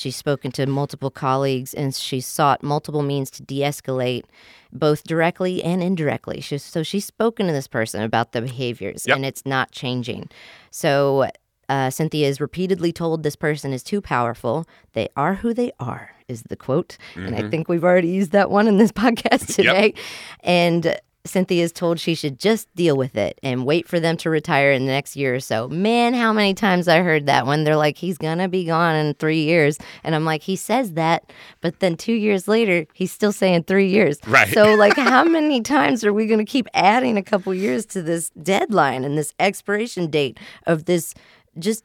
She's 0.00 0.16
spoken 0.16 0.50
to 0.52 0.64
multiple 0.66 1.10
colleagues 1.10 1.74
and 1.74 1.94
she's 1.94 2.26
sought 2.26 2.62
multiple 2.62 3.02
means 3.02 3.30
to 3.32 3.42
de-escalate, 3.42 4.24
both 4.72 5.04
directly 5.04 5.62
and 5.62 5.82
indirectly. 5.82 6.40
She's, 6.40 6.62
so 6.62 6.82
she's 6.82 7.04
spoken 7.04 7.46
to 7.48 7.52
this 7.52 7.66
person 7.68 8.02
about 8.02 8.32
the 8.32 8.40
behaviors, 8.40 9.04
Yep. 9.06 9.16
and 9.16 9.26
it's 9.26 9.44
not 9.44 9.72
changing. 9.72 10.30
So 10.70 11.28
uh, 11.68 11.90
Cynthia 11.90 12.26
is 12.28 12.40
repeatedly 12.40 12.92
told 12.94 13.22
this 13.24 13.36
person 13.36 13.74
is 13.74 13.82
too 13.82 14.00
powerful. 14.00 14.66
They 14.94 15.10
are 15.16 15.34
who 15.34 15.52
they 15.52 15.70
are, 15.78 16.12
is 16.28 16.44
the 16.44 16.56
quote. 16.56 16.96
And 17.14 17.36
I 17.36 17.50
think 17.50 17.68
we've 17.68 17.84
already 17.84 18.08
used 18.08 18.32
that 18.32 18.50
one 18.50 18.68
in 18.68 18.78
this 18.78 18.92
podcast 19.04 19.54
today. 19.54 19.92
And 20.42 20.98
Cynthia 21.26 21.62
is 21.62 21.72
told 21.72 22.00
she 22.00 22.14
should 22.14 22.38
just 22.38 22.74
deal 22.74 22.96
with 22.96 23.14
it 23.16 23.38
and 23.42 23.66
wait 23.66 23.86
for 23.86 24.00
them 24.00 24.16
to 24.18 24.30
retire 24.30 24.72
in 24.72 24.86
the 24.86 24.92
next 24.92 25.16
year 25.16 25.34
or 25.34 25.40
so. 25.40 25.68
Man, 25.68 26.14
how 26.14 26.32
many 26.32 26.54
times 26.54 26.88
I 26.88 27.02
heard 27.02 27.26
that 27.26 27.46
when 27.46 27.64
they're 27.64 27.76
like, 27.76 27.98
he's 27.98 28.16
to 28.38 28.48
be 28.48 28.64
gone 28.64 28.96
in 28.96 29.14
three 29.14 29.42
years. 29.42 29.76
And 30.02 30.14
I'm 30.14 30.24
like, 30.24 30.42
he 30.42 30.56
says 30.56 30.94
that, 30.94 31.30
but 31.60 31.80
then 31.80 31.96
two 31.96 32.14
years 32.14 32.48
later, 32.48 32.86
he's 32.94 33.12
still 33.12 33.32
saying 33.32 33.64
three 33.64 33.88
years. 33.88 34.18
Right. 34.26 34.48
So, 34.48 34.74
like, 34.74 34.96
how 34.96 35.24
many 35.24 35.60
times 35.60 36.04
are 36.04 36.12
we 36.12 36.26
to 36.38 36.50
keep 36.50 36.66
adding 36.72 37.18
a 37.18 37.22
couple 37.22 37.52
years 37.52 37.84
to 37.86 38.02
this 38.02 38.30
deadline 38.42 39.04
and 39.04 39.18
this 39.18 39.34
expiration 39.38 40.10
date 40.10 40.38
of 40.66 40.86
this 40.86 41.12
just 41.58 41.84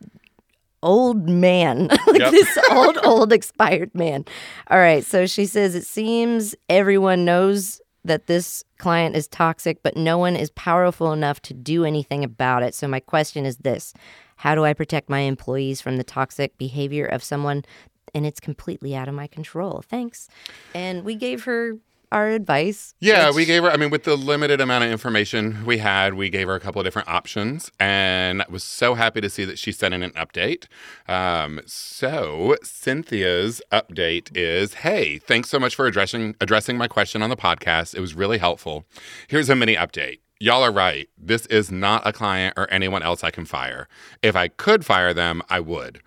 old 0.82 1.28
man, 1.28 1.88
like 2.08 2.20
Yep. 2.20 2.32
this 2.32 2.58
old, 2.72 2.98
old 3.04 3.34
expired 3.34 3.94
man. 3.94 4.24
All 4.70 4.78
right. 4.78 5.04
So 5.04 5.26
she 5.26 5.46
says 5.46 5.76
it 5.76 5.86
seems 5.86 6.56
everyone 6.70 7.26
knows 7.26 7.82
that 8.06 8.28
this 8.28 8.64
client 8.78 9.16
is 9.16 9.28
toxic, 9.28 9.82
but 9.84 9.98
no 9.98 10.18
one 10.18 10.36
is 10.36 10.52
powerful 10.52 11.12
enough 11.12 11.42
to 11.42 11.54
do 11.54 11.84
anything 11.84 12.24
about 12.24 12.64
it. 12.64 12.74
So 12.74 12.88
my 12.88 13.00
question 13.00 13.46
is 13.46 13.58
this 13.58 13.94
How 14.38 14.56
do 14.56 14.64
I 14.64 14.74
protect 14.74 15.10
my 15.10 15.22
employees 15.22 15.82
from 15.82 15.98
the 15.98 16.04
toxic 16.04 16.58
behavior 16.58 17.06
of 17.06 17.24
someone? 17.24 17.66
And 18.14 18.26
it's 18.26 18.40
completely 18.40 18.96
out 18.96 19.10
of 19.10 19.14
my 19.14 19.28
control. 19.28 19.84
Thanks. 19.86 20.30
And 20.74 21.04
we 21.04 21.16
gave 21.16 21.44
her 21.44 21.78
our 22.16 22.30
advice. 22.30 22.96
Yeah, 23.02 23.28
which- 23.28 23.36
we 23.36 23.46
gave 23.46 23.64
her, 23.64 23.70
I 23.70 23.78
mean, 23.78 23.90
with 23.90 24.06
the 24.06 24.16
limited 24.16 24.62
amount 24.62 24.86
of 24.86 24.90
information 24.90 25.66
we 25.66 25.78
had, 25.80 26.14
we 26.16 26.30
gave 26.30 26.48
her 26.48 26.56
a 26.56 26.60
couple 26.62 26.80
of 26.80 26.86
different 26.86 27.10
options. 27.10 27.70
And 27.80 28.42
I 28.42 28.46
was 28.50 28.64
so 28.64 28.96
happy 28.96 29.20
to 29.22 29.30
see 29.30 29.44
that 29.46 29.60
she 29.60 29.72
sent 29.74 29.94
in 29.94 30.02
an 30.02 30.12
update. 30.12 30.66
Um, 31.10 31.60
so 31.66 32.56
Cynthia's 32.64 33.62
update 33.72 34.30
is 34.36 34.76
Hey, 34.76 35.20
thanks 35.20 35.50
so 35.50 35.60
much 35.60 35.76
for 35.76 35.86
addressing, 35.88 36.36
addressing 36.40 36.78
my 36.78 36.88
question 36.88 37.22
on 37.22 37.30
the 37.30 37.36
podcast. 37.36 37.94
It 37.94 38.00
was 38.00 38.14
really 38.16 38.38
helpful. 38.38 38.86
Here's 39.28 39.50
a 39.50 39.56
mini 39.56 39.76
update. 39.76 40.20
Y'all 40.40 40.64
are 40.64 40.72
right. 40.72 41.08
This 41.18 41.46
is 41.48 41.72
not 41.72 42.06
a 42.08 42.12
client 42.14 42.54
or 42.58 42.72
anyone 42.72 43.04
else 43.04 43.24
I 43.24 43.32
can 43.32 43.46
fire. 43.46 43.88
If 44.22 44.36
I 44.36 44.48
could 44.48 44.86
fire 44.86 45.14
them, 45.14 45.42
I 45.50 45.60
would. 45.60 46.02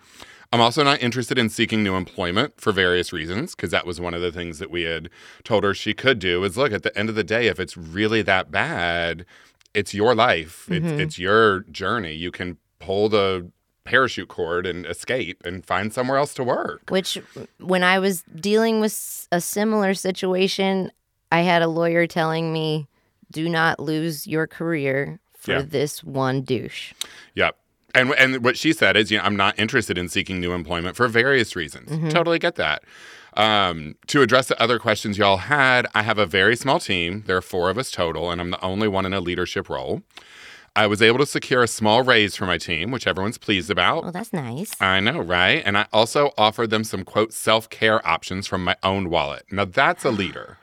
I'm 0.52 0.60
also 0.60 0.82
not 0.82 1.02
interested 1.02 1.36
in 1.38 1.50
seeking 1.50 1.82
new 1.82 1.94
employment 1.94 2.58
for 2.60 2.72
various 2.72 3.12
reasons, 3.12 3.54
because 3.54 3.70
that 3.70 3.86
was 3.86 4.00
one 4.00 4.14
of 4.14 4.22
the 4.22 4.32
things 4.32 4.58
that 4.60 4.70
we 4.70 4.82
had 4.82 5.10
told 5.44 5.62
her 5.64 5.74
she 5.74 5.92
could 5.92 6.18
do. 6.18 6.42
Is 6.44 6.56
look, 6.56 6.72
at 6.72 6.82
the 6.82 6.96
end 6.96 7.08
of 7.10 7.14
the 7.14 7.24
day, 7.24 7.48
if 7.48 7.60
it's 7.60 7.76
really 7.76 8.22
that 8.22 8.50
bad, 8.50 9.26
it's 9.74 9.92
your 9.92 10.14
life. 10.14 10.66
Mm-hmm. 10.70 10.86
It's 10.86 11.00
it's 11.02 11.18
your 11.18 11.60
journey. 11.70 12.14
You 12.14 12.30
can 12.30 12.56
pull 12.78 13.08
the 13.10 13.50
parachute 13.84 14.28
cord 14.28 14.66
and 14.66 14.86
escape 14.86 15.42
and 15.44 15.64
find 15.64 15.92
somewhere 15.92 16.18
else 16.18 16.32
to 16.34 16.44
work. 16.44 16.82
Which, 16.90 17.18
when 17.58 17.82
I 17.82 17.98
was 17.98 18.22
dealing 18.22 18.80
with 18.80 19.28
a 19.32 19.40
similar 19.40 19.94
situation, 19.94 20.90
I 21.30 21.40
had 21.40 21.60
a 21.62 21.68
lawyer 21.68 22.06
telling 22.06 22.52
me, 22.52 22.86
do 23.30 23.48
not 23.48 23.80
lose 23.80 24.26
your 24.26 24.46
career 24.46 25.20
for 25.36 25.52
Yeah. 25.52 25.62
this 25.62 26.02
one 26.02 26.42
douche. 26.42 26.92
Yep. 27.34 27.56
And 27.94 28.12
and 28.14 28.44
what 28.44 28.56
she 28.56 28.72
said 28.72 28.96
is, 28.96 29.10
you 29.10 29.18
know, 29.18 29.24
I'm 29.24 29.36
not 29.36 29.58
interested 29.58 29.96
in 29.96 30.08
seeking 30.08 30.40
new 30.40 30.52
employment 30.52 30.96
for 30.96 31.08
various 31.08 31.56
reasons. 31.56 31.90
Mm-hmm. 31.90 32.08
Totally 32.08 32.38
get 32.38 32.56
that. 32.56 32.82
Um, 33.34 33.94
to 34.08 34.20
address 34.22 34.48
the 34.48 34.60
other 34.60 34.78
questions 34.78 35.16
y'all 35.16 35.36
had, 35.36 35.86
I 35.94 36.02
have 36.02 36.18
a 36.18 36.26
very 36.26 36.56
small 36.56 36.80
team. 36.80 37.24
There 37.26 37.36
are 37.36 37.42
four 37.42 37.70
of 37.70 37.78
us 37.78 37.90
total, 37.90 38.30
and 38.30 38.40
I'm 38.40 38.50
the 38.50 38.64
only 38.64 38.88
one 38.88 39.06
in 39.06 39.12
a 39.12 39.20
leadership 39.20 39.68
role. 39.68 40.02
I 40.74 40.86
was 40.86 41.02
able 41.02 41.18
to 41.18 41.26
secure 41.26 41.62
a 41.62 41.68
small 41.68 42.02
raise 42.02 42.36
for 42.36 42.46
my 42.46 42.58
team, 42.58 42.90
which 42.90 43.06
everyone's 43.06 43.38
pleased 43.38 43.70
about. 43.70 44.02
Well, 44.02 44.12
that's 44.12 44.32
nice. 44.32 44.72
I 44.80 45.00
know, 45.00 45.18
right? 45.20 45.62
And 45.64 45.76
I 45.76 45.86
also 45.92 46.32
offered 46.38 46.70
them 46.70 46.84
some 46.84 47.04
quote 47.04 47.32
self 47.32 47.68
care 47.70 48.06
options 48.06 48.46
from 48.46 48.64
my 48.64 48.76
own 48.82 49.10
wallet. 49.10 49.44
Now 49.50 49.64
that's 49.64 50.04
a 50.04 50.10
leader. 50.10 50.57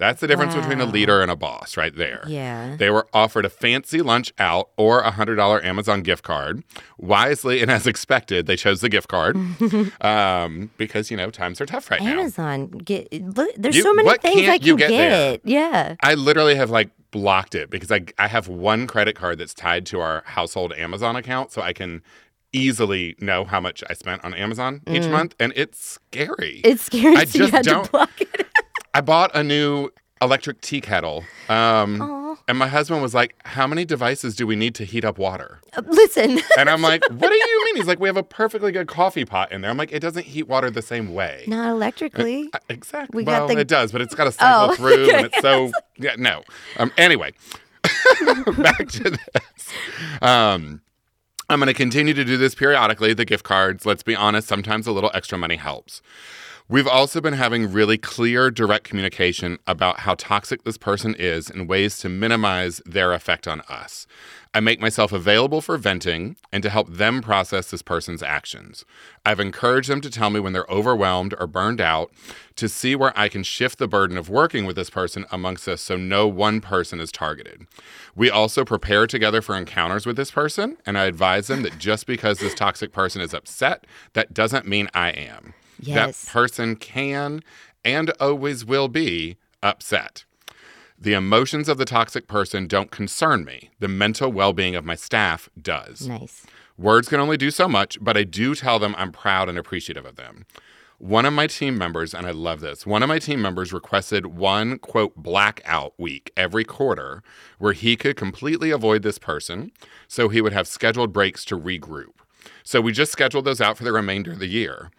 That's 0.00 0.20
the 0.20 0.26
difference 0.26 0.54
between 0.56 0.80
a 0.80 0.86
leader 0.86 1.20
and 1.22 1.30
a 1.30 1.36
boss, 1.36 1.76
right 1.76 1.94
there. 1.94 2.24
Yeah. 2.26 2.74
They 2.76 2.90
were 2.90 3.06
offered 3.12 3.44
a 3.44 3.50
fancy 3.50 4.02
lunch 4.02 4.32
out 4.38 4.70
or 4.76 5.00
a 5.02 5.12
hundred 5.12 5.36
dollar 5.36 5.62
Amazon 5.64 6.02
gift 6.02 6.24
card. 6.24 6.64
Wisely 6.98 7.62
and 7.62 7.70
as 7.70 7.86
expected, 7.86 8.46
they 8.46 8.56
chose 8.56 8.80
the 8.80 8.88
gift 8.88 9.06
card 9.08 9.36
um, 10.00 10.70
because 10.76 11.10
you 11.10 11.16
know 11.16 11.30
times 11.30 11.60
are 11.60 11.66
tough 11.66 11.90
right 11.90 12.00
now. 12.02 12.18
Amazon, 12.18 12.68
get 12.68 13.12
look, 13.12 13.54
there's 13.56 13.76
You- 13.76 13.82
so 13.82 13.94
many 13.94 14.08
things 14.18 14.48
I 14.48 14.58
can 14.58 14.66
you 14.66 14.76
get? 14.76 15.40
Yeah. 15.44 15.94
I 16.02 16.14
literally 16.14 16.54
have 16.56 16.70
like 16.70 16.90
blocked 17.10 17.54
it 17.54 17.70
because 17.70 17.90
I 17.92 18.00
I 18.18 18.26
have 18.28 18.48
one 18.48 18.86
credit 18.86 19.16
card 19.16 19.38
that's 19.38 19.54
tied 19.54 19.86
to 19.86 20.00
our 20.00 20.22
household 20.26 20.72
Amazon 20.72 21.16
account, 21.16 21.52
so 21.52 21.60
I 21.62 21.72
can 21.72 22.02
easily 22.52 23.14
know 23.20 23.44
how 23.44 23.60
much 23.60 23.84
I 23.88 23.94
spent 23.94 24.24
on 24.24 24.34
Amazon 24.34 24.80
each 24.88 25.06
month, 25.06 25.36
and 25.38 25.52
it's 25.54 25.78
scary. 25.84 26.60
Mm. 26.64 26.70
It's 26.72 26.82
scary. 26.84 27.16
I 27.16 27.24
just 27.24 27.52
don't- 27.62 27.84
to 27.84 27.90
block 27.90 28.10
it. 28.20 28.28
I 28.94 29.00
bought 29.00 29.30
a 29.34 29.42
new 29.44 29.90
electric 30.22 30.60
tea 30.60 30.80
kettle, 30.80 31.24
um, 31.48 32.36
and 32.48 32.58
my 32.58 32.66
husband 32.68 33.00
was 33.02 33.14
like, 33.14 33.34
"How 33.44 33.66
many 33.66 33.84
devices 33.84 34.34
do 34.36 34.46
we 34.46 34.56
need 34.56 34.74
to 34.76 34.84
heat 34.84 35.04
up 35.04 35.16
water?" 35.18 35.60
Uh, 35.76 35.82
Listen, 35.86 36.40
And 36.58 36.68
I'm 36.68 36.82
like, 36.82 37.02
"What 37.10 37.28
do 37.30 37.34
you 37.34 37.64
mean?" 37.66 37.76
He's 37.76 37.86
like, 37.86 38.00
"We 38.00 38.08
have 38.08 38.16
a 38.16 38.22
perfectly 38.22 38.72
good 38.72 38.88
coffee 38.88 39.24
pot 39.24 39.52
in 39.52 39.60
there." 39.60 39.70
I'm 39.70 39.76
like, 39.76 39.92
"It 39.92 40.00
doesn't 40.00 40.26
heat 40.26 40.48
water 40.48 40.70
the 40.70 40.82
same 40.82 41.14
way." 41.14 41.44
not 41.46 41.70
electrically. 41.70 42.50
Uh, 42.52 42.58
Exactly. 42.68 43.16
We 43.16 43.24
got 43.24 43.46
well, 43.46 43.54
the- 43.54 43.60
it 43.60 43.68
does, 43.68 43.92
but 43.92 44.00
it's 44.00 44.14
got 44.14 44.24
to 44.24 44.32
cycle 44.32 44.70
Oh, 44.72 44.74
through, 44.76 45.10
and 45.10 45.26
it's 45.26 45.40
so 45.40 45.70
yeah. 45.96 46.16
No. 46.18 46.42
Um. 46.76 46.92
Anyway, 46.98 47.32
back 48.56 48.88
to 48.88 49.10
this. 49.10 49.72
Um. 50.22 50.82
I'm 51.48 51.58
going 51.58 51.66
to 51.66 51.74
continue 51.74 52.14
to 52.14 52.24
do 52.24 52.36
this 52.36 52.54
periodically. 52.54 53.12
The 53.12 53.24
gift 53.24 53.42
cards. 53.44 53.84
Let's 53.84 54.04
be 54.04 54.14
honest. 54.14 54.46
Sometimes 54.46 54.86
a 54.86 54.92
little 54.92 55.10
extra 55.14 55.36
money 55.36 55.56
helps. 55.56 56.00
We've 56.70 56.86
also 56.86 57.20
been 57.20 57.34
having 57.34 57.72
really 57.72 57.98
clear, 57.98 58.48
direct 58.48 58.84
communication 58.84 59.58
about 59.66 60.00
how 60.00 60.14
toxic 60.14 60.62
this 60.62 60.78
person 60.78 61.16
is 61.18 61.50
and 61.50 61.68
ways 61.68 61.98
to 61.98 62.08
minimize 62.08 62.80
their 62.86 63.12
effect 63.12 63.48
on 63.48 63.60
us. 63.62 64.06
I 64.54 64.60
make 64.60 64.80
myself 64.80 65.10
available 65.10 65.60
for 65.62 65.76
venting 65.76 66.36
and 66.52 66.62
to 66.62 66.70
help 66.70 66.88
them 66.88 67.22
process 67.22 67.72
this 67.72 67.82
person's 67.82 68.22
actions. 68.22 68.84
I've 69.26 69.40
encouraged 69.40 69.90
them 69.90 70.00
to 70.00 70.10
tell 70.10 70.30
me 70.30 70.38
when 70.38 70.52
they're 70.52 70.64
overwhelmed 70.70 71.34
or 71.40 71.48
burned 71.48 71.80
out 71.80 72.12
to 72.54 72.68
see 72.68 72.94
where 72.94 73.18
I 73.18 73.28
can 73.28 73.42
shift 73.42 73.80
the 73.80 73.88
burden 73.88 74.16
of 74.16 74.30
working 74.30 74.64
with 74.64 74.76
this 74.76 74.90
person 74.90 75.26
amongst 75.32 75.66
us 75.66 75.80
so 75.80 75.96
no 75.96 76.28
one 76.28 76.60
person 76.60 77.00
is 77.00 77.10
targeted. 77.10 77.66
We 78.14 78.30
also 78.30 78.64
prepare 78.64 79.08
together 79.08 79.42
for 79.42 79.56
encounters 79.56 80.06
with 80.06 80.14
this 80.14 80.30
person, 80.30 80.76
and 80.86 80.96
I 80.96 81.06
advise 81.06 81.48
them 81.48 81.64
that 81.64 81.80
just 81.80 82.06
because 82.06 82.38
this 82.38 82.54
toxic 82.54 82.92
person 82.92 83.22
is 83.22 83.34
upset, 83.34 83.88
that 84.12 84.32
doesn't 84.32 84.68
mean 84.68 84.88
I 84.94 85.10
am 85.10 85.54
Yes. 85.82 86.24
that 86.24 86.30
person 86.30 86.76
can 86.76 87.42
and 87.84 88.10
always 88.20 88.64
will 88.64 88.88
be 88.88 89.36
upset. 89.62 90.24
The 90.98 91.14
emotions 91.14 91.68
of 91.68 91.78
the 91.78 91.86
toxic 91.86 92.26
person 92.28 92.66
don't 92.66 92.90
concern 92.90 93.44
me. 93.44 93.70
The 93.78 93.88
mental 93.88 94.30
well 94.30 94.52
being 94.52 94.74
of 94.76 94.84
my 94.84 94.94
staff 94.94 95.48
does. 95.60 96.06
Nice. 96.06 96.44
Words 96.76 97.08
can 97.08 97.20
only 97.20 97.36
do 97.36 97.50
so 97.50 97.68
much, 97.68 97.98
but 98.00 98.16
I 98.16 98.24
do 98.24 98.54
tell 98.54 98.78
them 98.78 98.94
I'm 98.98 99.12
proud 99.12 99.48
and 99.48 99.58
appreciative 99.58 100.04
of 100.06 100.16
them. 100.16 100.44
One 100.98 101.24
of 101.24 101.32
my 101.32 101.46
team 101.46 101.78
members, 101.78 102.12
and 102.12 102.26
I 102.26 102.30
love 102.30 102.60
this, 102.60 102.84
one 102.86 103.02
of 103.02 103.08
my 103.08 103.18
team 103.18 103.40
members 103.40 103.72
requested 103.72 104.26
one 104.26 104.78
quote 104.78 105.16
blackout 105.16 105.94
week 105.98 106.30
every 106.36 106.64
quarter 106.64 107.22
where 107.58 107.72
he 107.72 107.96
could 107.96 108.16
completely 108.16 108.70
avoid 108.70 109.02
this 109.02 109.18
person 109.18 109.72
so 110.08 110.28
he 110.28 110.42
would 110.42 110.52
have 110.52 110.68
scheduled 110.68 111.12
breaks 111.12 111.46
to 111.46 111.58
regroup. 111.58 112.12
So 112.62 112.82
we 112.82 112.92
just 112.92 113.12
scheduled 113.12 113.46
those 113.46 113.62
out 113.62 113.78
for 113.78 113.84
the 113.84 113.92
remainder 113.92 114.32
of 114.32 114.38
the 114.40 114.46
year. 114.46 114.90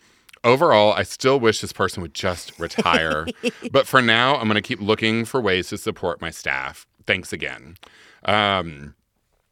Overall, 0.43 0.93
I 0.93 1.04
still 1.04 1.39
wish 1.39 1.62
this 1.62 1.73
person 1.73 2.01
would 2.01 2.13
just 2.13 2.58
retire. 2.60 3.27
but 3.71 3.88
for 3.88 4.01
now, 4.01 4.36
I'm 4.36 4.47
going 4.47 4.56
to 4.56 4.62
keep 4.62 4.82
looking 4.82 5.25
for 5.25 5.39
ways 5.39 5.69
to 5.69 5.77
support 5.77 6.19
my 6.21 6.32
staff. 6.32 6.88
Thanks 7.06 7.32
again. 7.32 7.77
Um, 8.25 8.95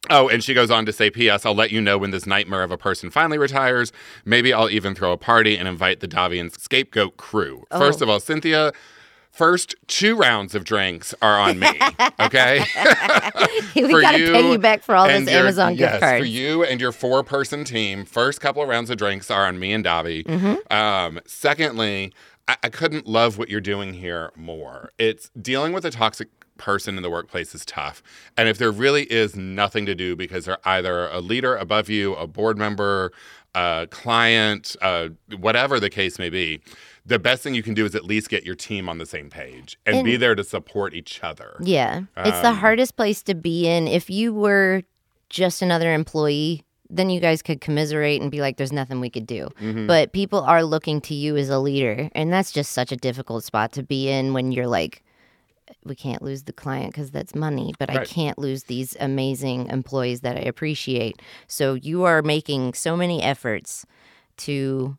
Oh, 0.09 0.29
and 0.29 0.41
she 0.43 0.53
goes 0.53 0.71
on 0.71 0.85
to 0.85 0.93
say, 0.93 1.09
P.S. 1.09 1.45
I'll 1.45 1.53
let 1.53 1.71
you 1.71 1.81
know 1.81 1.97
when 1.97 2.11
this 2.11 2.25
nightmare 2.25 2.63
of 2.63 2.71
a 2.71 2.77
person 2.77 3.11
finally 3.11 3.37
retires. 3.37 3.91
Maybe 4.23 4.53
I'll 4.53 4.69
even 4.69 4.95
throw 4.95 5.11
a 5.11 5.17
party 5.17 5.57
and 5.57 5.67
invite 5.67 5.99
the 5.99 6.07
Davian 6.07 6.57
scapegoat 6.57 7.17
crew. 7.17 7.65
First 7.69 8.01
of 8.01 8.09
all, 8.09 8.19
Cynthia, 8.21 8.71
first 9.39 9.73
two 9.87 10.17
rounds 10.17 10.53
of 10.53 10.65
drinks 10.65 11.15
are 11.21 11.39
on 11.39 11.59
me. 11.59 11.69
Okay. 12.19 12.59
we 13.75 14.01
got 14.01 14.11
to 14.11 14.31
pay 14.31 14.51
you 14.51 14.57
back 14.57 14.83
for 14.83 14.93
all 14.93 15.07
your- 15.07 15.29
Amazon 15.29 15.75
yes, 15.75 15.93
gift 15.93 16.01
cards. 16.01 16.21
For 16.21 16.25
you 16.25 16.63
and 16.63 16.81
your 16.81 16.91
four 16.91 17.23
person 17.23 17.63
team, 17.63 18.03
first 18.03 18.41
couple 18.41 18.61
of 18.61 18.67
rounds 18.67 18.89
of 18.89 18.97
drinks 18.97 19.31
are 19.31 19.47
on 19.47 19.57
me 19.57 19.71
and 19.71 19.85
Davi. 19.85 20.25
Mm-hmm. 20.25 20.73
Um, 20.73 21.21
secondly, 21.25 22.11
I, 22.47 22.57
I 22.63 22.69
couldn't 22.69 23.07
love 23.07 23.37
what 23.37 23.49
you're 23.49 23.61
doing 23.61 23.93
here 23.93 24.31
more. 24.35 24.91
It's 24.97 25.29
dealing 25.41 25.71
with 25.71 25.85
a 25.85 25.91
toxic 25.91 26.27
person 26.57 26.97
in 26.97 27.03
the 27.03 27.09
workplace 27.09 27.55
is 27.55 27.63
tough. 27.65 28.03
And 28.37 28.49
if 28.49 28.57
there 28.57 28.71
really 28.71 29.03
is 29.03 29.35
nothing 29.35 29.85
to 29.85 29.95
do 29.95 30.15
because 30.15 30.45
they're 30.45 30.59
either 30.65 31.07
a 31.07 31.21
leader 31.21 31.55
above 31.55 31.89
you, 31.89 32.15
a 32.15 32.27
board 32.27 32.57
member, 32.57 33.13
a 33.55 33.87
client, 33.89 34.75
uh, 34.81 35.09
whatever 35.37 35.79
the 35.79 35.89
case 35.89 36.19
may 36.19 36.29
be, 36.29 36.61
the 37.09 37.19
best 37.19 37.43
thing 37.43 37.53
you 37.55 37.63
can 37.63 37.73
do 37.73 37.85
is 37.85 37.95
at 37.95 38.05
least 38.05 38.29
get 38.29 38.45
your 38.45 38.55
team 38.55 38.87
on 38.87 38.97
the 38.99 39.05
same 39.05 39.29
page 39.29 39.77
and, 39.85 40.05
be 40.05 40.15
there 40.15 40.35
to 40.35 40.43
support 40.43 40.93
each 40.93 41.21
other. 41.23 41.57
Yeah. 41.59 42.03
It's 42.17 42.41
the 42.41 42.49
Um, 42.49 42.57
hardest 42.57 42.95
place 42.95 43.21
to 43.23 43.35
be 43.35 43.67
in. 43.67 43.87
If 43.87 44.09
you 44.09 44.33
were 44.33 44.83
just 45.29 45.61
another 45.61 45.93
employee, 45.93 46.63
then 46.89 47.09
you 47.09 47.19
guys 47.19 47.41
could 47.41 47.61
commiserate 47.61 48.21
and 48.21 48.31
be 48.31 48.41
like, 48.41 48.57
there's 48.57 48.71
nothing 48.71 48.99
we 48.99 49.09
could 49.09 49.27
do. 49.27 49.49
Mhm. 49.61 49.87
But 49.87 50.11
people 50.13 50.39
are 50.41 50.63
looking 50.63 51.01
to 51.01 51.13
you 51.15 51.35
as 51.37 51.49
a 51.49 51.59
leader. 51.59 52.09
And 52.13 52.31
that's 52.31 52.51
just 52.51 52.71
such 52.71 52.91
a 52.91 52.95
difficult 52.95 53.43
spot 53.43 53.71
to 53.73 53.83
be 53.83 54.09
in 54.09 54.33
when 54.33 54.51
you're 54.51 54.67
like, 54.67 55.03
we 55.85 55.93
can't 55.95 56.21
lose 56.23 56.43
the 56.43 56.53
client 56.53 56.91
because 56.93 57.11
that's 57.11 57.35
money, 57.35 57.73
but 57.77 57.89
I 57.91 58.03
can't 58.05 58.39
lose 58.39 58.63
these 58.63 58.97
amazing 58.99 59.67
employees 59.67 60.21
that 60.21 60.35
I 60.35 60.41
appreciate. 60.41 61.21
So 61.47 61.75
you 61.75 62.03
are 62.05 62.21
making 62.23 62.73
so 62.73 62.97
many 62.97 63.21
efforts 63.21 63.85
to 64.37 64.97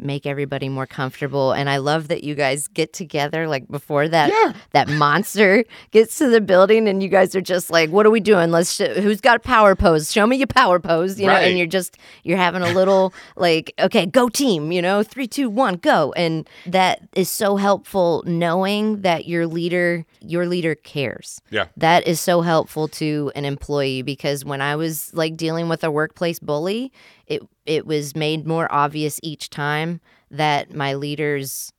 make 0.00 0.26
everybody 0.26 0.68
more 0.68 0.86
comfortable. 0.86 1.52
And 1.52 1.68
i 1.68 1.76
love 1.78 2.08
that 2.08 2.22
you 2.24 2.34
guys 2.34 2.68
get 2.68 2.92
together 2.92 3.48
like 3.48 3.68
before 3.68 4.08
that 4.08 4.30
Yeah. 4.30 4.52
that 4.72 4.88
monster 4.88 5.64
gets 5.90 6.18
to 6.18 6.28
the 6.28 6.40
building 6.40 6.88
and 6.88 7.02
you 7.02 7.08
guys 7.08 7.34
are 7.34 7.40
just 7.40 7.70
like 7.70 7.90
what 7.90 8.06
are 8.06 8.10
we 8.10 8.20
doing? 8.20 8.50
Let's 8.50 8.72
sh- 8.74 8.96
who's 9.02 9.20
got 9.20 9.36
a 9.36 9.40
power 9.40 9.74
pose? 9.74 10.12
Show 10.12 10.26
me 10.26 10.36
your 10.36 10.46
power 10.46 10.78
pose 10.78 11.18
you 11.20 11.26
know 11.26 11.32
and 11.32 11.58
you're 11.58 11.66
just 11.66 11.98
you're 12.24 12.36
having 12.38 12.62
a 12.62 12.72
little 12.72 13.12
like 13.36 13.72
okay 13.78 14.06
go 14.06 14.28
team 14.28 14.70
you 14.72 14.80
know 14.82 15.02
three 15.02 15.26
two 15.26 15.48
one 15.50 15.74
go. 15.74 16.12
And 16.16 16.48
that 16.66 17.00
is 17.14 17.28
so 17.30 17.56
helpful 17.56 18.22
knowing 18.26 19.02
that 19.02 19.26
your 19.26 19.46
leader 19.46 20.04
your 20.20 20.46
leader 20.46 20.74
cares. 20.74 21.40
Yeah. 21.50 21.66
that 21.76 22.06
is 22.06 22.20
so 22.20 22.42
helpful 22.42 22.88
to 22.88 23.32
an 23.34 23.44
employee 23.44 24.02
because 24.02 24.44
when 24.44 24.60
I 24.60 24.76
was 24.76 25.12
like 25.14 25.36
dealing 25.36 25.68
with 25.68 25.82
a 25.84 25.90
workplace 25.90 26.38
bully, 26.38 26.92
it 27.28 27.42
it 27.66 27.86
was 27.86 28.16
made 28.16 28.46
more 28.46 28.66
obvious 28.72 29.20
each 29.22 29.50
time 29.50 30.00
that 30.30 30.74
my 30.74 30.94
leaders 30.94 31.72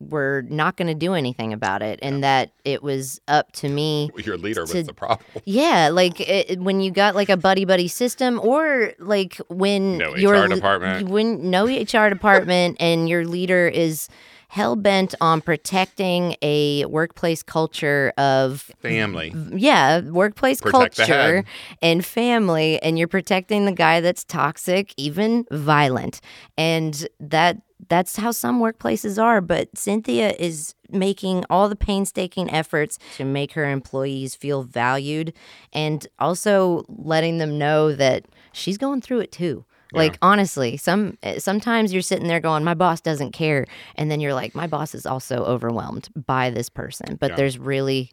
were 0.00 0.42
not 0.48 0.76
going 0.76 0.88
to 0.88 0.94
do 0.94 1.12
anything 1.14 1.52
about 1.52 1.82
it 1.82 1.98
and 2.02 2.24
that 2.24 2.50
it 2.64 2.82
was 2.82 3.20
up 3.28 3.52
to 3.52 3.68
me 3.68 4.10
Your 4.24 4.38
leader 4.38 4.62
was 4.62 4.72
the 4.86 4.94
problem. 4.94 5.24
yeah, 5.44 5.88
like 5.92 6.20
it, 6.20 6.58
when 6.58 6.80
you 6.80 6.90
got 6.90 7.14
like 7.14 7.28
a 7.28 7.36
buddy 7.36 7.64
buddy 7.64 7.86
system, 7.86 8.40
or 8.42 8.92
like 8.98 9.36
when 9.48 9.98
No 9.98 10.16
your 10.16 10.34
HR 10.44 10.48
department. 10.48 11.08
when 11.10 11.50
no 11.50 11.66
HR 11.66 12.08
department, 12.08 12.78
and 12.80 13.08
your 13.08 13.26
leader 13.26 13.68
is 13.68 14.08
hell 14.54 14.76
bent 14.76 15.16
on 15.20 15.40
protecting 15.40 16.36
a 16.40 16.84
workplace 16.84 17.42
culture 17.42 18.12
of 18.16 18.70
Family. 18.78 19.34
yeah, 19.52 19.98
workplace 19.98 20.60
Protect 20.60 20.96
culture 20.96 21.44
and 21.82 22.04
family, 22.06 22.80
and 22.80 22.96
you're 22.96 23.08
protecting 23.08 23.64
the 23.64 23.72
guy 23.72 24.00
that's 24.00 24.22
toxic, 24.22 24.94
even 24.96 25.44
violent, 25.50 26.20
and 26.56 27.08
that 27.18 27.62
that's 27.88 28.16
how 28.16 28.30
some 28.30 28.60
workplaces 28.60 29.20
are. 29.20 29.40
But 29.40 29.76
Cynthia 29.76 30.34
is 30.38 30.76
making 30.88 31.44
all 31.50 31.68
the 31.68 31.74
painstaking 31.74 32.48
efforts 32.48 33.00
to 33.16 33.24
make 33.24 33.54
her 33.54 33.68
employees 33.68 34.36
feel 34.36 34.62
valued, 34.62 35.32
and 35.72 36.06
also 36.20 36.84
letting 36.88 37.38
them 37.38 37.58
know 37.58 37.92
that 37.92 38.26
she's 38.52 38.78
going 38.78 39.00
through 39.00 39.18
it 39.18 39.32
too. 39.32 39.64
Like 39.96 40.18
honestly, 40.22 40.76
some 40.76 41.18
sometimes 41.38 41.92
you're 41.92 42.02
sitting 42.02 42.28
there 42.28 42.40
going, 42.40 42.64
"My 42.64 42.74
boss 42.74 43.00
doesn't 43.00 43.32
care," 43.32 43.66
and 43.96 44.10
then 44.10 44.20
you're 44.20 44.34
like, 44.34 44.54
"My 44.54 44.66
boss 44.66 44.94
is 44.94 45.06
also 45.06 45.44
overwhelmed 45.44 46.08
by 46.14 46.50
this 46.50 46.68
person." 46.68 47.16
But 47.20 47.30
Yeah. 47.30 47.36
there's 47.36 47.58
really 47.58 48.10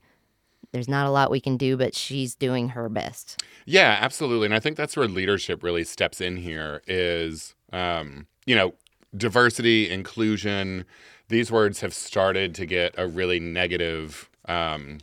there's 0.72 0.88
not 0.88 1.06
a 1.06 1.12
lot 1.12 1.30
we 1.32 1.42
can 1.42 1.58
do, 1.58 1.76
but 1.76 1.96
she's 1.96 2.34
doing 2.36 2.70
her 2.70 2.88
best. 2.88 3.44
Yeah, 3.66 3.98
absolutely. 4.00 4.46
And 4.46 4.56
I 4.56 4.60
think 4.60 4.78
that's 4.78 4.96
where 4.96 5.08
leadership 5.08 5.64
really 5.64 5.84
steps 5.84 6.22
in 6.22 6.38
here 6.38 6.82
is, 6.88 7.56
um, 7.74 8.28
you 8.46 8.56
know, 8.56 8.74
diversity, 9.16 9.90
inclusion. 9.90 10.86
These 11.28 11.52
words 11.52 11.82
have 11.82 11.94
started 11.94 12.56
to 12.56 12.66
get 12.66 12.96
a 12.98 13.06
really 13.08 13.40
negative 13.40 14.30
um, 14.48 15.00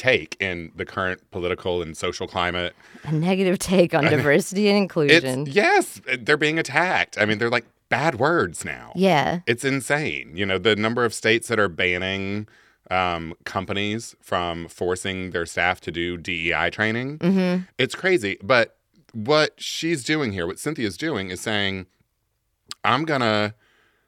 take 0.00 0.34
in 0.40 0.72
the 0.74 0.86
current 0.86 1.20
political 1.30 1.82
and 1.82 1.94
social 1.94 2.26
climate. 2.26 2.74
A 3.04 3.12
negative 3.12 3.58
take 3.58 3.94
on 3.94 4.04
diversity 4.10 4.68
and 4.68 4.78
inclusion. 4.78 5.42
It's, 5.42 5.54
yes, 5.54 6.00
they're 6.18 6.38
being 6.38 6.58
attacked. 6.58 7.18
I 7.18 7.26
mean, 7.26 7.38
they're 7.38 7.50
like 7.50 7.66
bad 7.90 8.18
words 8.18 8.64
now. 8.64 8.92
yeah. 8.96 9.40
It's 9.46 9.64
insane. 9.64 10.36
You 10.36 10.46
know, 10.46 10.58
the 10.58 10.74
number 10.74 11.04
of 11.04 11.12
states 11.12 11.48
that 11.48 11.58
are 11.58 11.68
banning 11.68 12.48
um, 12.90 13.34
companies 13.44 14.16
from 14.20 14.68
forcing 14.68 15.32
their 15.32 15.44
staff 15.44 15.80
to 15.82 15.90
do 15.90 16.16
DEI 16.16 16.70
training. 16.70 17.18
Mm-hmm. 17.18 17.64
It's 17.78 17.94
crazy. 17.94 18.38
But 18.42 18.76
what 19.12 19.60
she's 19.60 20.02
doing 20.02 20.32
here, 20.32 20.46
what 20.46 20.58
Cynthia's 20.58 20.96
doing, 20.96 21.30
is 21.30 21.40
saying, 21.40 21.86
I'm 22.84 23.04
going 23.04 23.20
to, 23.20 23.54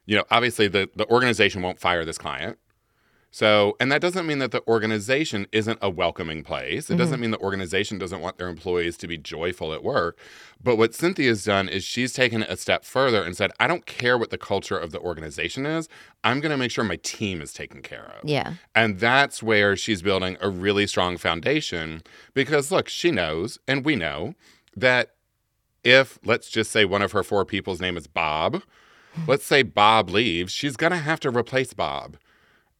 you 0.06 0.16
know, 0.16 0.24
obviously 0.30 0.68
the, 0.68 0.88
the 0.96 1.08
organization 1.10 1.60
won't 1.60 1.78
fire 1.78 2.04
this 2.04 2.18
client. 2.18 2.58
So, 3.34 3.78
and 3.80 3.90
that 3.90 4.02
doesn't 4.02 4.26
mean 4.26 4.40
that 4.40 4.50
the 4.50 4.62
organization 4.68 5.46
isn't 5.52 5.78
a 5.80 5.88
welcoming 5.88 6.44
place. 6.44 6.90
It 6.90 6.96
doesn't 6.96 7.14
mm-hmm. 7.14 7.22
mean 7.22 7.30
the 7.30 7.38
organization 7.38 7.96
doesn't 7.96 8.20
want 8.20 8.36
their 8.36 8.46
employees 8.46 8.98
to 8.98 9.08
be 9.08 9.16
joyful 9.16 9.72
at 9.72 9.82
work. 9.82 10.18
But 10.62 10.76
what 10.76 10.94
Cynthia's 10.94 11.42
done 11.42 11.66
is 11.66 11.82
she's 11.82 12.12
taken 12.12 12.42
it 12.42 12.50
a 12.50 12.58
step 12.58 12.84
further 12.84 13.24
and 13.24 13.34
said, 13.34 13.50
I 13.58 13.68
don't 13.68 13.86
care 13.86 14.18
what 14.18 14.28
the 14.28 14.36
culture 14.36 14.76
of 14.76 14.92
the 14.92 15.00
organization 15.00 15.64
is. 15.64 15.88
I'm 16.22 16.40
going 16.40 16.50
to 16.50 16.58
make 16.58 16.70
sure 16.70 16.84
my 16.84 16.96
team 16.96 17.40
is 17.40 17.54
taken 17.54 17.80
care 17.80 18.12
of. 18.20 18.28
Yeah. 18.28 18.54
And 18.74 19.00
that's 19.00 19.42
where 19.42 19.76
she's 19.76 20.02
building 20.02 20.36
a 20.42 20.50
really 20.50 20.86
strong 20.86 21.16
foundation 21.16 22.02
because, 22.34 22.70
look, 22.70 22.90
she 22.90 23.10
knows, 23.10 23.58
and 23.66 23.82
we 23.82 23.96
know, 23.96 24.34
that 24.76 25.14
if, 25.82 26.18
let's 26.22 26.50
just 26.50 26.70
say, 26.70 26.84
one 26.84 27.00
of 27.00 27.12
her 27.12 27.22
four 27.22 27.46
people's 27.46 27.80
name 27.80 27.96
is 27.96 28.06
Bob, 28.06 28.62
let's 29.26 29.46
say 29.46 29.62
Bob 29.62 30.10
leaves, 30.10 30.52
she's 30.52 30.76
going 30.76 30.92
to 30.92 30.98
have 30.98 31.20
to 31.20 31.30
replace 31.30 31.72
Bob. 31.72 32.18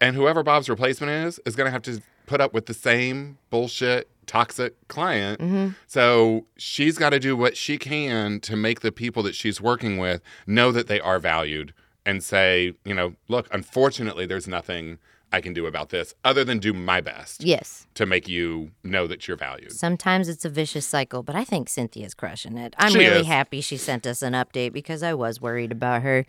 And 0.02 0.16
whoever 0.16 0.42
Bob's 0.42 0.68
replacement 0.68 1.12
is, 1.12 1.40
is 1.46 1.54
going 1.54 1.66
to 1.66 1.70
have 1.70 1.82
to 1.82 2.02
put 2.26 2.40
up 2.40 2.52
with 2.52 2.66
the 2.66 2.74
same 2.74 3.38
bullshit, 3.50 4.10
toxic 4.26 4.74
client. 4.88 5.40
Mm-hmm. 5.40 5.68
So 5.86 6.44
she's 6.56 6.98
got 6.98 7.10
to 7.10 7.20
do 7.20 7.36
what 7.36 7.56
she 7.56 7.78
can 7.78 8.40
to 8.40 8.56
make 8.56 8.80
the 8.80 8.90
people 8.90 9.22
that 9.22 9.36
she's 9.36 9.60
working 9.60 9.98
with 9.98 10.20
know 10.44 10.72
that 10.72 10.88
they 10.88 11.00
are 11.00 11.20
valued 11.20 11.72
and 12.04 12.20
say, 12.20 12.74
you 12.84 12.94
know, 12.94 13.14
look, 13.28 13.46
unfortunately, 13.52 14.26
there's 14.26 14.48
nothing 14.48 14.98
I 15.32 15.40
can 15.40 15.52
do 15.54 15.66
about 15.66 15.88
this 15.88 16.14
other 16.24 16.44
than 16.44 16.58
do 16.58 16.72
my 16.72 17.00
best 17.00 17.42
Yes. 17.42 17.86
to 17.94 18.04
make 18.06 18.28
you 18.28 18.70
know 18.84 19.06
that 19.06 19.26
you're 19.26 19.36
valued. 19.36 19.72
Sometimes 19.72 20.28
it's 20.28 20.44
a 20.44 20.48
vicious 20.50 20.86
cycle, 20.86 21.22
but 21.22 21.34
I 21.34 21.44
think 21.44 21.68
Cynthia's 21.68 22.14
crushing 22.14 22.58
it. 22.58 22.74
I'm 22.78 22.92
She 22.92 22.98
really 22.98 23.20
is. 23.22 23.26
happy 23.26 23.60
she 23.60 23.76
sent 23.76 24.06
us 24.06 24.22
an 24.22 24.34
update 24.34 24.72
because 24.72 25.02
I 25.02 25.14
was 25.14 25.40
worried 25.40 25.72
about 25.72 26.02
her. 26.02 26.26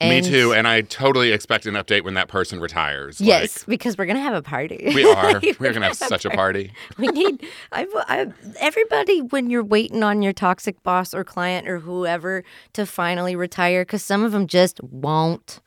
Me 0.00 0.20
too. 0.20 0.52
And 0.52 0.66
I 0.66 0.80
totally 0.82 1.32
expect 1.32 1.64
an 1.66 1.74
update 1.74 2.02
when 2.04 2.14
that 2.14 2.28
person 2.28 2.60
retires. 2.60 3.20
Yes, 3.20 3.64
because 3.64 3.96
we're 3.96 4.06
gonna 4.06 4.20
have 4.20 4.34
a 4.34 4.42
party. 4.42 4.92
We 4.94 5.04
are. 5.12 5.34
Like, 5.34 5.60
We're 5.60 5.70
going 5.70 5.82
to 5.82 5.88
have 5.88 5.96
such 5.96 6.24
a 6.24 6.30
party. 6.30 6.72
we 6.98 7.06
need 7.08 7.46
I, 7.70 7.86
I 8.08 8.26
everybody 8.58 9.20
when 9.22 9.48
you're 9.50 9.62
waiting 9.64 10.02
on 10.02 10.22
your 10.22 10.32
toxic 10.32 10.82
boss 10.82 11.14
or 11.14 11.24
client 11.24 11.68
or 11.68 11.78
whoever 11.78 12.42
to 12.74 12.84
finally 12.86 13.36
retire 13.36 13.82
because 13.82 14.02
some 14.02 14.24
of 14.24 14.32
them 14.32 14.46
just 14.46 14.82
won't 14.82 15.60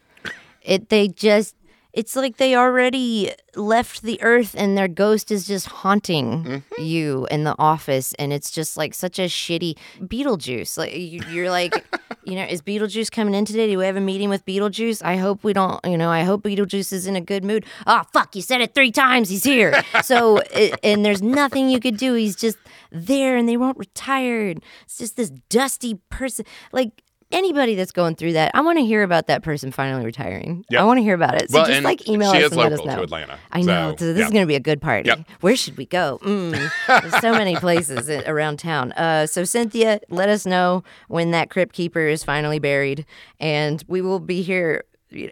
it 0.62 0.90
they 0.90 1.08
just 1.08 1.56
it's 1.96 2.16
like 2.16 2.38
they 2.38 2.56
already 2.56 3.32
left 3.56 4.02
the 4.02 4.22
earth 4.22 4.54
and 4.58 4.78
their 4.78 4.90
ghost 4.90 5.32
is 5.32 5.48
just 5.48 5.66
haunting 5.68 6.44
Mm-hmm. 6.44 6.84
you 6.84 7.26
in 7.32 7.46
the 7.46 7.56
office 7.58 8.14
and 8.20 8.34
it's 8.34 8.52
just 8.52 8.76
like 8.78 8.94
such 8.94 9.18
a 9.18 9.24
shitty 9.24 9.78
beetlejuice. 10.02 10.78
Like 10.78 10.94
you, 10.94 11.22
you're 11.30 11.50
like 11.50 11.74
you 12.26 12.36
know 12.36 12.44
is 12.44 12.62
beetlejuice 12.62 13.10
coming 13.10 13.34
in 13.34 13.46
today? 13.46 13.68
Do 13.72 13.78
we 13.78 13.86
have 13.86 13.96
a 13.96 14.02
meeting 14.02 14.30
with 14.30 14.46
beetlejuice? 14.46 15.02
I 15.04 15.16
hope 15.16 15.44
we 15.44 15.54
don't 15.54 15.80
you 15.86 15.98
know 15.98 16.10
i 16.12 16.24
hope 16.24 16.44
beetlejuice 16.44 16.92
is 16.94 17.08
in 17.08 17.16
a 17.16 17.22
good 17.22 17.44
mood. 17.46 17.66
Oh 17.88 18.04
fuck 18.14 18.36
you 18.36 18.42
said 18.42 18.62
it 18.62 18.76
three 18.76 18.92
times 18.92 19.30
he's 19.30 19.44
here. 19.44 19.74
So 20.04 20.40
and 20.84 21.04
there's 21.06 21.22
nothing 21.22 21.70
you 21.70 21.80
could 21.80 21.98
do 21.98 22.14
he's 22.14 22.36
just 22.36 22.58
there 22.92 23.38
and 23.38 23.48
they 23.50 23.58
won't 23.58 23.78
retire. 23.78 24.54
It's 24.84 24.98
just 24.98 25.16
this 25.16 25.32
dusty 25.50 25.96
person 26.10 26.46
like 26.72 27.02
anybody 27.32 27.76
that's 27.76 27.92
going 27.92 28.16
through 28.16 28.34
that 28.34 28.52
i 28.54 28.62
want 28.62 28.78
to 28.78 28.86
hear 28.86 29.02
about 29.04 29.28
that 29.28 29.42
person 29.44 29.72
finally 29.72 30.06
retiring 30.06 30.64
Yep. 30.70 30.82
i 30.82 30.84
want 30.84 30.98
to 31.00 31.04
hear 31.04 31.16
about 31.16 31.36
it 31.42 31.50
so 31.50 31.58
well, 31.60 31.66
just 31.68 31.84
like 31.84 32.08
email 32.08 32.32
she 32.32 32.38
us 32.40 32.46
is 32.46 32.52
and 32.52 32.62
let 32.62 32.72
us 32.74 32.86
know 32.86 32.96
to 32.98 33.02
Atlanta. 33.04 33.40
I 33.52 33.62
know. 33.62 33.92
So, 33.92 33.98
So 34.06 34.14
this 34.14 34.20
yeah. 34.20 34.26
is 34.26 34.32
going 34.32 34.44
to 34.44 34.48
be 34.48 34.56
a 34.56 34.60
good 34.60 34.82
party. 34.82 35.08
Yep. 35.08 35.20
Where 35.42 35.56
should 35.56 35.76
we 35.78 35.86
go? 35.86 36.20
Mm, 36.24 36.72
there's 36.88 37.22
so 37.22 37.32
many 37.32 37.56
places 37.66 38.10
around 38.10 38.60
town. 38.60 38.92
Uh, 38.94 39.26
so 39.28 39.44
Cynthia, 39.44 40.00
let 40.10 40.30
us 40.30 40.46
know 40.46 40.84
when 41.08 41.32
that 41.32 41.50
crypt 41.50 41.74
keeper 41.74 42.02
is 42.08 42.24
finally 42.24 42.60
buried, 42.60 43.06
and 43.40 43.84
we 43.88 44.02
will 44.02 44.20
be 44.20 44.42
here, 44.42 44.84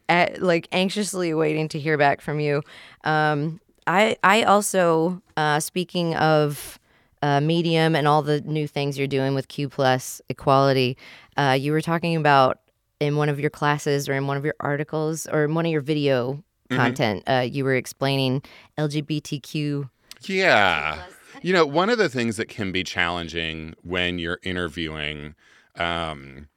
at, 0.10 0.42
like 0.42 0.68
anxiously 0.72 1.34
waiting 1.34 1.68
to 1.70 1.80
hear 1.80 1.98
back 1.98 2.22
from 2.22 2.40
you. 2.40 2.62
Um, 3.04 3.60
I 3.86 4.18
I 4.24 4.44
also 4.44 5.22
uh, 5.38 5.60
speaking 5.60 6.16
of. 6.16 6.80
Uh, 7.22 7.40
medium 7.40 7.96
and 7.96 8.06
all 8.06 8.22
the 8.22 8.42
new 8.42 8.68
things 8.68 8.98
you're 8.98 9.08
doing 9.08 9.34
with 9.34 9.48
Q 9.48 9.70
plus 9.70 10.22
equality. 10.28 10.98
Uh, 11.38 11.58
you 11.60 11.72
were 11.72 11.82
talking 11.82 12.16
about 12.16 12.60
in 13.00 13.18
one 13.18 13.30
of 13.30 13.40
your 13.40 13.50
classes 13.50 14.08
or 14.08 14.14
in 14.14 14.28
one 14.28 14.38
of 14.38 14.46
your 14.46 14.56
articles 14.60 15.28
or 15.28 15.44
in 15.44 15.54
one 15.54 15.66
of 15.66 15.72
your 15.72 15.82
video 15.82 16.44
content. 16.70 17.24
Uh, 17.28 17.48
you 17.50 17.64
were 17.64 17.76
explaining 17.76 18.42
LGBTQ. 18.78 19.90
Yeah. 20.22 21.04
You 21.42 21.54
know, 21.54 21.66
one 21.66 21.90
of 21.90 21.98
the 21.98 22.10
things 22.10 22.38
that 22.38 22.48
can 22.48 22.72
be 22.72 22.84
challenging 22.84 23.76
when 23.84 24.20
you're 24.20 24.40
interviewing 24.44 25.36
um, 25.76 26.48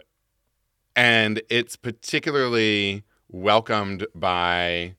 and 0.94 1.42
it's 1.48 1.76
particularly 1.76 3.02
welcomed 3.28 4.06
by 4.14 4.94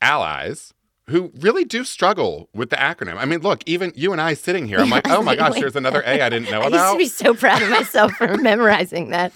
allies 0.00 0.74
who 1.08 1.32
really 1.40 1.64
do 1.64 1.84
struggle 1.84 2.48
with 2.54 2.70
the 2.70 2.76
acronym. 2.76 3.16
I 3.16 3.24
mean, 3.24 3.40
look, 3.40 3.62
even 3.66 3.92
you 3.96 4.12
and 4.12 4.20
I 4.20 4.34
sitting 4.34 4.68
here, 4.68 4.78
I'm 4.78 4.88
like, 4.88 5.08
oh 5.08 5.22
my 5.22 5.34
gosh, 5.34 5.54
there's 5.58 5.74
another 5.74 6.00
A 6.06 6.20
I 6.20 6.28
didn't 6.28 6.50
know 6.50 6.62
about. 6.62 6.72
I 6.74 6.92
used 6.92 6.92
to 6.92 7.22
be 7.22 7.30
so 7.30 7.34
proud 7.34 7.60
of 7.60 7.70
myself 7.70 8.12
for 8.12 8.36
memorizing 8.38 9.10
that. 9.10 9.32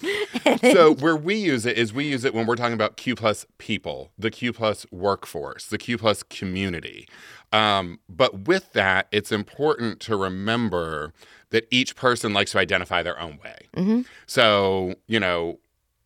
so 0.61 0.94
where 1.00 1.16
we 1.16 1.35
use 1.35 1.66
it 1.66 1.76
is 1.76 1.92
we 1.92 2.05
use 2.05 2.24
it 2.24 2.35
when 2.35 2.46
we're 2.46 2.57
talking 2.57 2.74
about 2.74 2.96
Q 2.96 3.16
plus 3.16 3.46
people, 3.59 4.12
the 4.16 4.31
Q 4.31 4.52
plus 4.52 4.87
workforce, 4.92 5.66
the 5.66 5.79
Q 5.79 5.98
plus 5.98 6.22
community. 6.22 7.09
Um, 7.52 7.98
but 8.09 8.46
with 8.46 8.72
that, 8.72 9.09
it's 9.11 9.33
important 9.33 10.00
to 10.00 10.16
remember 10.16 11.12
that 11.50 11.66
each 11.70 11.96
person 11.96 12.33
likes 12.33 12.52
to 12.52 12.59
identify 12.59 13.02
their 13.02 13.18
own 13.20 13.38
way. 13.42 14.02
So, 14.26 14.94
you 15.07 15.20
know, 15.20 15.59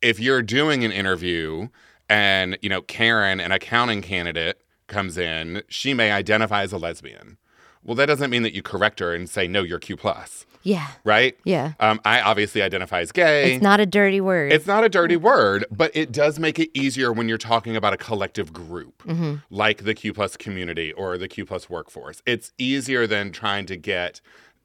if 0.03 0.21
you're 0.21 0.43
doing 0.43 0.85
an 0.85 0.93
interview 0.93 1.69
and, 2.09 2.59
you 2.61 2.69
know, 2.69 2.83
Karen, 2.83 3.41
an 3.41 3.53
accounting 3.53 4.03
candidate, 4.03 4.61
comes 4.91 5.17
in, 5.17 5.63
she 5.69 5.95
may 5.95 6.13
identify 6.13 6.63
as 6.63 6.73
a 6.73 6.79
lesbian. 6.79 7.39
Well, 7.83 7.95
that 7.95 8.07
doesn't 8.07 8.29
mean 8.29 8.43
that 8.43 8.55
you 8.55 8.63
correct 8.63 9.01
her 9.01 9.15
and 9.15 9.29
say, 9.29 9.49
no, 9.49 9.63
you're 9.63 9.79
Q 9.79 9.97
plus, 9.97 10.45
yeah. 10.63 10.89
right? 11.03 11.35
Yeah. 11.45 11.73
Um, 11.81 11.99
I 12.05 12.21
obviously 12.21 12.61
identify 12.61 13.01
as 13.01 13.11
gay. 13.11 13.55
It's 13.55 13.63
not 13.63 13.81
a 13.81 13.87
dirty 13.87 14.21
word. 14.21 14.53
It's 14.53 14.67
not 14.67 14.85
a 14.85 14.91
dirty 14.91 15.17
word, 15.17 15.65
but 15.71 15.91
it 15.95 16.13
does 16.13 16.39
make 16.39 16.59
it 16.59 16.69
easier 16.75 17.11
when 17.11 17.27
you're 17.27 17.39
talking 17.39 17.77
about 17.77 17.95
a 17.95 17.97
collective 17.97 18.53
group 18.53 19.03
like 19.49 19.85
the 19.85 19.95
Q 19.95 20.13
plus 20.13 20.37
community 20.37 20.93
or 20.93 21.17
the 21.17 21.27
Q 21.27 21.47
plus 21.47 21.71
workforce. 21.71 22.21
It's 22.27 22.53
easier 22.59 23.07
than 23.07 23.33
trying 23.33 23.65
to 23.67 23.77
get 23.77 24.21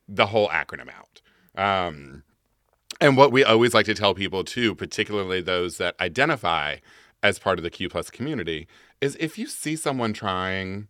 the 0.09 0.25
whole 0.25 0.49
acronym 0.49 0.89
out. 0.89 1.21
Um, 1.57 2.23
and 2.99 3.15
what 3.15 3.31
we 3.31 3.45
always 3.45 3.73
like 3.73 3.85
to 3.85 3.93
tell 3.93 4.13
people 4.13 4.43
too, 4.43 4.75
particularly 4.75 5.39
those 5.39 5.77
that 5.77 5.95
identify 6.01 6.77
as 7.25 7.39
part 7.39 7.59
of 7.59 7.63
the 7.63 7.69
Q 7.69 7.89
plus 7.89 8.09
community, 8.09 8.67
is 9.01 9.15
if 9.19 9.37
you 9.37 9.47
see 9.47 9.75
someone 9.75 10.13
trying, 10.13 10.87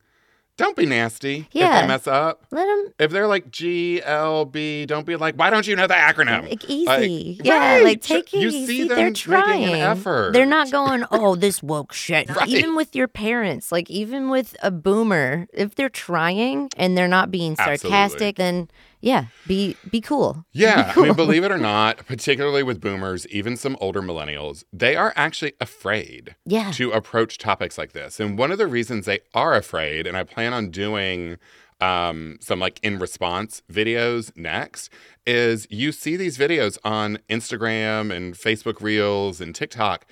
don't 0.58 0.78
be 0.78 0.86
nasty 0.86 1.48
Yeah. 1.52 1.76
if 1.76 1.82
they 1.82 1.88
mess 1.88 2.08
up. 2.08 2.46
Let 2.52 2.66
them 2.66 2.94
If 2.98 3.12
they're 3.12 3.28
like 3.28 3.52
G 3.52 4.02
L 4.04 4.46
B, 4.46 4.86
don't 4.86 5.06
be 5.06 5.16
like, 5.18 5.36
why 5.36 5.50
don't 5.50 5.68
you 5.68 5.76
know 5.76 5.86
the 5.88 5.94
acronym? 5.96 6.48
like 6.50 6.64
easy. 6.70 7.36
Like, 7.40 7.46
yeah, 7.46 7.76
right. 7.76 7.84
like 7.84 8.02
take 8.02 8.34
it 8.34 8.40
You 8.40 8.48
easy. 8.50 8.66
see 8.66 8.88
them 8.88 8.98
They're 8.98 9.12
trying. 9.12 9.66
an 9.66 9.76
effort. 9.76 10.32
They're 10.34 10.46
not 10.46 10.72
going, 10.72 11.04
oh, 11.12 11.36
this 11.36 11.62
woke 11.62 11.92
shit. 11.92 12.30
Right. 12.34 12.48
Even 12.48 12.76
with 12.76 12.96
your 12.96 13.08
parents, 13.10 13.70
like 13.72 13.90
even 13.90 14.30
with 14.30 14.56
a 14.64 14.72
boomer, 14.72 15.48
if 15.54 15.76
they're 15.76 15.90
trying 15.90 16.70
and 16.78 16.98
they're 16.98 17.08
not 17.10 17.32
being 17.32 17.56
Absolutely. 17.60 17.90
sarcastic, 17.90 18.36
then 18.38 18.70
yeah, 19.06 19.28
be 19.48 19.78
be 19.90 20.02
cool. 20.02 20.44
Yeah, 20.52 20.92
I 20.96 21.00
mean, 21.02 21.14
believe 21.14 21.44
it 21.44 21.52
or 21.52 21.58
not, 21.74 22.06
particularly 22.08 22.64
with 22.64 22.82
boomers, 22.82 23.28
even 23.28 23.56
some 23.56 23.78
older 23.80 24.02
millennials, 24.02 24.64
they 24.74 24.96
are 24.96 25.14
actually 25.16 25.54
afraid 25.62 26.36
Yeah. 26.46 26.72
to 26.72 26.92
approach 26.92 27.38
topics 27.38 27.78
like 27.78 27.92
this. 27.94 28.20
And 28.20 28.36
one 28.38 28.52
of 28.52 28.58
the 28.58 28.66
reasons 28.68 29.06
they 29.06 29.20
are 29.36 29.54
afraid, 29.56 30.08
and 30.08 30.18
I 30.18 30.24
plan 30.24 30.54
on 30.54 30.72
doing 30.72 31.38
um, 31.82 32.38
some 32.42 32.60
like 32.60 32.80
in 32.82 32.98
response 32.98 33.62
videos 33.72 34.36
next, 34.36 34.90
is 35.28 35.68
you 35.70 35.92
see 35.92 36.16
these 36.16 36.38
videos 36.38 36.80
on 36.84 37.20
Instagram 37.30 38.12
and 38.16 38.34
Facebook 38.34 38.82
Reels 38.82 39.40
and 39.40 39.54
TikTok 39.54 40.06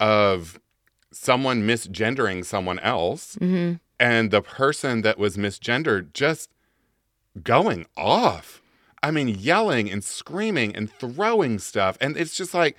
of 0.00 0.58
someone 1.12 1.62
misgendering 1.62 2.44
someone 2.44 2.78
else, 2.80 3.36
hmm 3.36 3.74
and 4.00 4.30
the 4.30 4.40
person 4.40 5.02
that 5.02 5.18
was 5.18 5.36
misgendered 5.36 6.14
just 6.14 6.48
going 7.42 7.86
off. 7.96 8.62
I 9.02 9.10
mean, 9.10 9.28
yelling 9.28 9.90
and 9.90 10.04
screaming 10.04 10.76
and 10.76 10.90
throwing 10.90 11.58
stuff. 11.58 11.96
And 12.00 12.16
it's 12.16 12.36
just 12.36 12.52
like, 12.52 12.76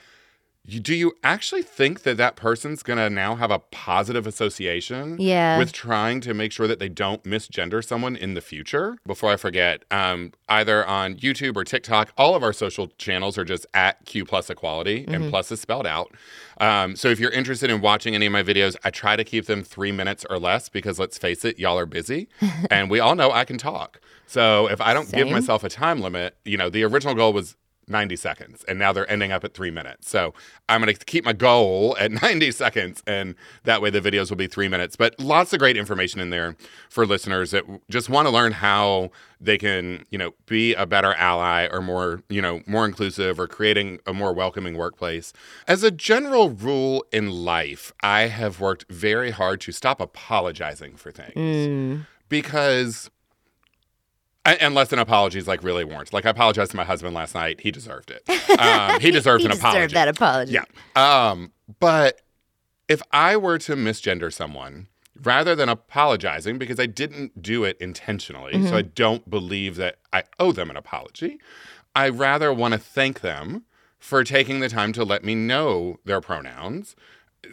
you, 0.64 0.80
do 0.80 0.94
you 0.94 1.14
actually 1.24 1.64
think 1.64 2.04
that 2.04 2.18
that 2.18 2.36
person's 2.36 2.84
going 2.84 2.98
to 3.00 3.10
now 3.10 3.36
have 3.36 3.50
a 3.50 3.60
positive 3.60 4.28
association 4.28 5.18
Yeah. 5.20 5.58
with 5.58 5.72
trying 5.72 6.22
to 6.22 6.34
make 6.36 6.52
sure 6.52 6.68
that 6.68 6.78
they 6.78 6.88
don't 6.90 7.24
misgender 7.24 7.84
someone 7.84 8.16
in 8.16 8.36
the 8.36 8.42
future? 8.42 8.98
Before 9.06 9.32
I 9.32 9.38
forget, 9.38 9.84
um, 9.90 10.34
either 10.48 10.86
on 10.86 11.16
YouTube 11.16 11.56
or 11.56 11.64
TikTok, 11.64 12.14
all 12.18 12.36
of 12.36 12.44
our 12.44 12.54
social 12.54 12.88
channels 13.00 13.38
are 13.40 13.44
just 13.44 13.66
at 13.74 14.06
Q 14.06 14.24
plus 14.24 14.50
equality, 14.52 15.06
and 15.08 15.30
plus 15.32 15.52
is 15.52 15.60
spelled 15.60 15.88
out. 15.88 16.14
Um, 16.60 16.96
so 16.96 17.08
if 17.08 17.20
you're 17.20 17.32
interested 17.32 17.72
in 17.72 17.82
watching 17.82 18.14
any 18.14 18.28
of 18.28 18.32
my 18.32 18.44
videos, 18.44 18.76
I 18.84 18.92
try 18.92 19.16
to 19.16 19.24
keep 19.24 19.48
them 19.48 19.64
three 19.64 19.92
minutes 19.92 20.26
or 20.30 20.38
less 20.38 20.70
because 20.70 21.00
let's 21.00 21.18
face 21.18 21.44
it, 21.44 21.58
y'all 21.58 21.80
are 21.80 21.88
busy, 21.88 22.30
and 22.70 22.90
we 22.92 23.00
all 23.00 23.16
know 23.16 23.32
I 23.32 23.46
can 23.46 23.58
talk. 23.58 24.00
So 24.28 24.68
if 24.68 24.80
I 24.80 24.94
don't 24.94 25.12
give 25.12 25.30
myself 25.30 25.64
a 25.64 25.70
time 25.70 26.00
limit, 26.02 26.38
you 26.46 26.56
know, 26.56 26.70
the 26.70 26.84
original 26.84 27.16
goal 27.16 27.34
was 27.34 27.58
90 27.92 28.16
seconds 28.16 28.64
and 28.68 28.80
now 28.80 28.92
they're 28.92 29.10
ending 29.12 29.32
up 29.32 29.44
at 29.44 29.54
three 29.54 29.70
minutes. 29.72 30.10
So 30.10 30.34
I'm 30.70 30.82
going 30.82 30.96
to 30.96 31.06
keep 31.06 31.24
my 31.26 31.34
goal 31.34 31.96
at 32.00 32.12
90 32.22 32.52
seconds 32.52 33.04
and 33.06 33.36
that 33.66 33.82
way 33.82 33.90
the 33.90 34.02
videos 34.02 34.30
will 34.30 34.38
be 34.38 34.48
three 34.48 34.68
minutes. 34.68 34.96
But 34.96 35.20
lots 35.20 35.54
of 35.54 35.60
great 35.60 35.78
information 35.78 36.20
in 36.22 36.30
there 36.32 36.56
for 36.90 37.06
listeners 37.06 37.52
that 37.52 37.64
just 37.90 38.10
want 38.10 38.28
to 38.28 38.32
learn 38.32 38.54
how 38.54 39.12
they 39.40 39.58
can, 39.58 40.06
you 40.12 40.18
know, 40.18 40.32
be 40.46 40.74
a 40.76 40.86
better 40.86 41.14
ally 41.16 41.68
or 41.72 41.82
more, 41.82 42.24
you 42.30 42.42
know, 42.42 42.62
more 42.68 42.86
inclusive 42.86 43.40
or 43.40 43.48
creating 43.48 44.00
a 44.06 44.14
more 44.14 44.34
welcoming 44.34 44.78
workplace. 44.78 45.34
As 45.68 45.84
a 45.84 45.92
general 45.92 46.50
rule 46.52 47.04
in 47.12 47.30
life, 47.32 47.92
I 48.02 48.22
have 48.28 48.60
worked 48.60 48.86
very 48.92 49.32
hard 49.32 49.60
to 49.62 49.72
stop 49.72 50.00
apologizing 50.00 50.96
for 50.96 51.12
things 51.12 51.32
Mm. 51.36 52.06
because 52.30 53.10
unless 54.46 54.92
an 54.92 55.00
apology 55.00 55.38
is 55.40 55.48
like 55.48 55.64
really 55.64 55.84
warranted. 55.84 56.14
Like 56.14 56.26
I 56.26 56.30
apologized 56.30 56.72
to 56.72 56.78
my 56.78 56.84
husband 56.84 57.14
last 57.14 57.36
night. 57.36 57.62
He 57.62 57.72
deserved 57.72 58.12
it. 58.12 58.24
Um, 58.60 59.00
he 59.00 59.10
deserves 59.12 59.44
He 59.44 59.46
an 59.50 59.52
deserved 59.56 59.66
apology. 59.74 59.94
that 59.94 60.08
apology. 60.08 60.52
Yeah. 60.54 60.64
Um, 61.30 61.52
but 61.80 62.22
if 62.88 63.02
I 63.12 63.38
were 63.38 63.58
to 63.60 63.76
misgender 63.76 64.32
someone, 64.32 64.88
rather 65.24 65.56
than 65.56 65.70
apologizing 65.70 66.58
because 66.58 66.80
I 66.80 66.86
didn't 66.86 67.42
do 67.42 67.64
it 67.64 67.78
intentionally, 67.80 68.54
Mm-hmm. 68.54 68.68
so 68.68 68.76
I 68.76 68.82
don't 68.84 69.28
believe 69.30 69.78
that 69.78 69.98
I 70.12 70.24
owe 70.40 70.52
them 70.52 70.70
an 70.70 70.76
apology, 70.78 71.40
I 71.96 72.10
rather 72.10 72.54
want 72.54 72.74
to 72.74 72.80
thank 72.80 73.22
them 73.22 73.64
for 74.00 74.24
taking 74.24 74.60
the 74.60 74.70
time 74.70 74.92
to 74.94 75.04
let 75.04 75.24
me 75.24 75.34
know 75.36 75.98
their 76.06 76.22
pronouns. 76.22 76.96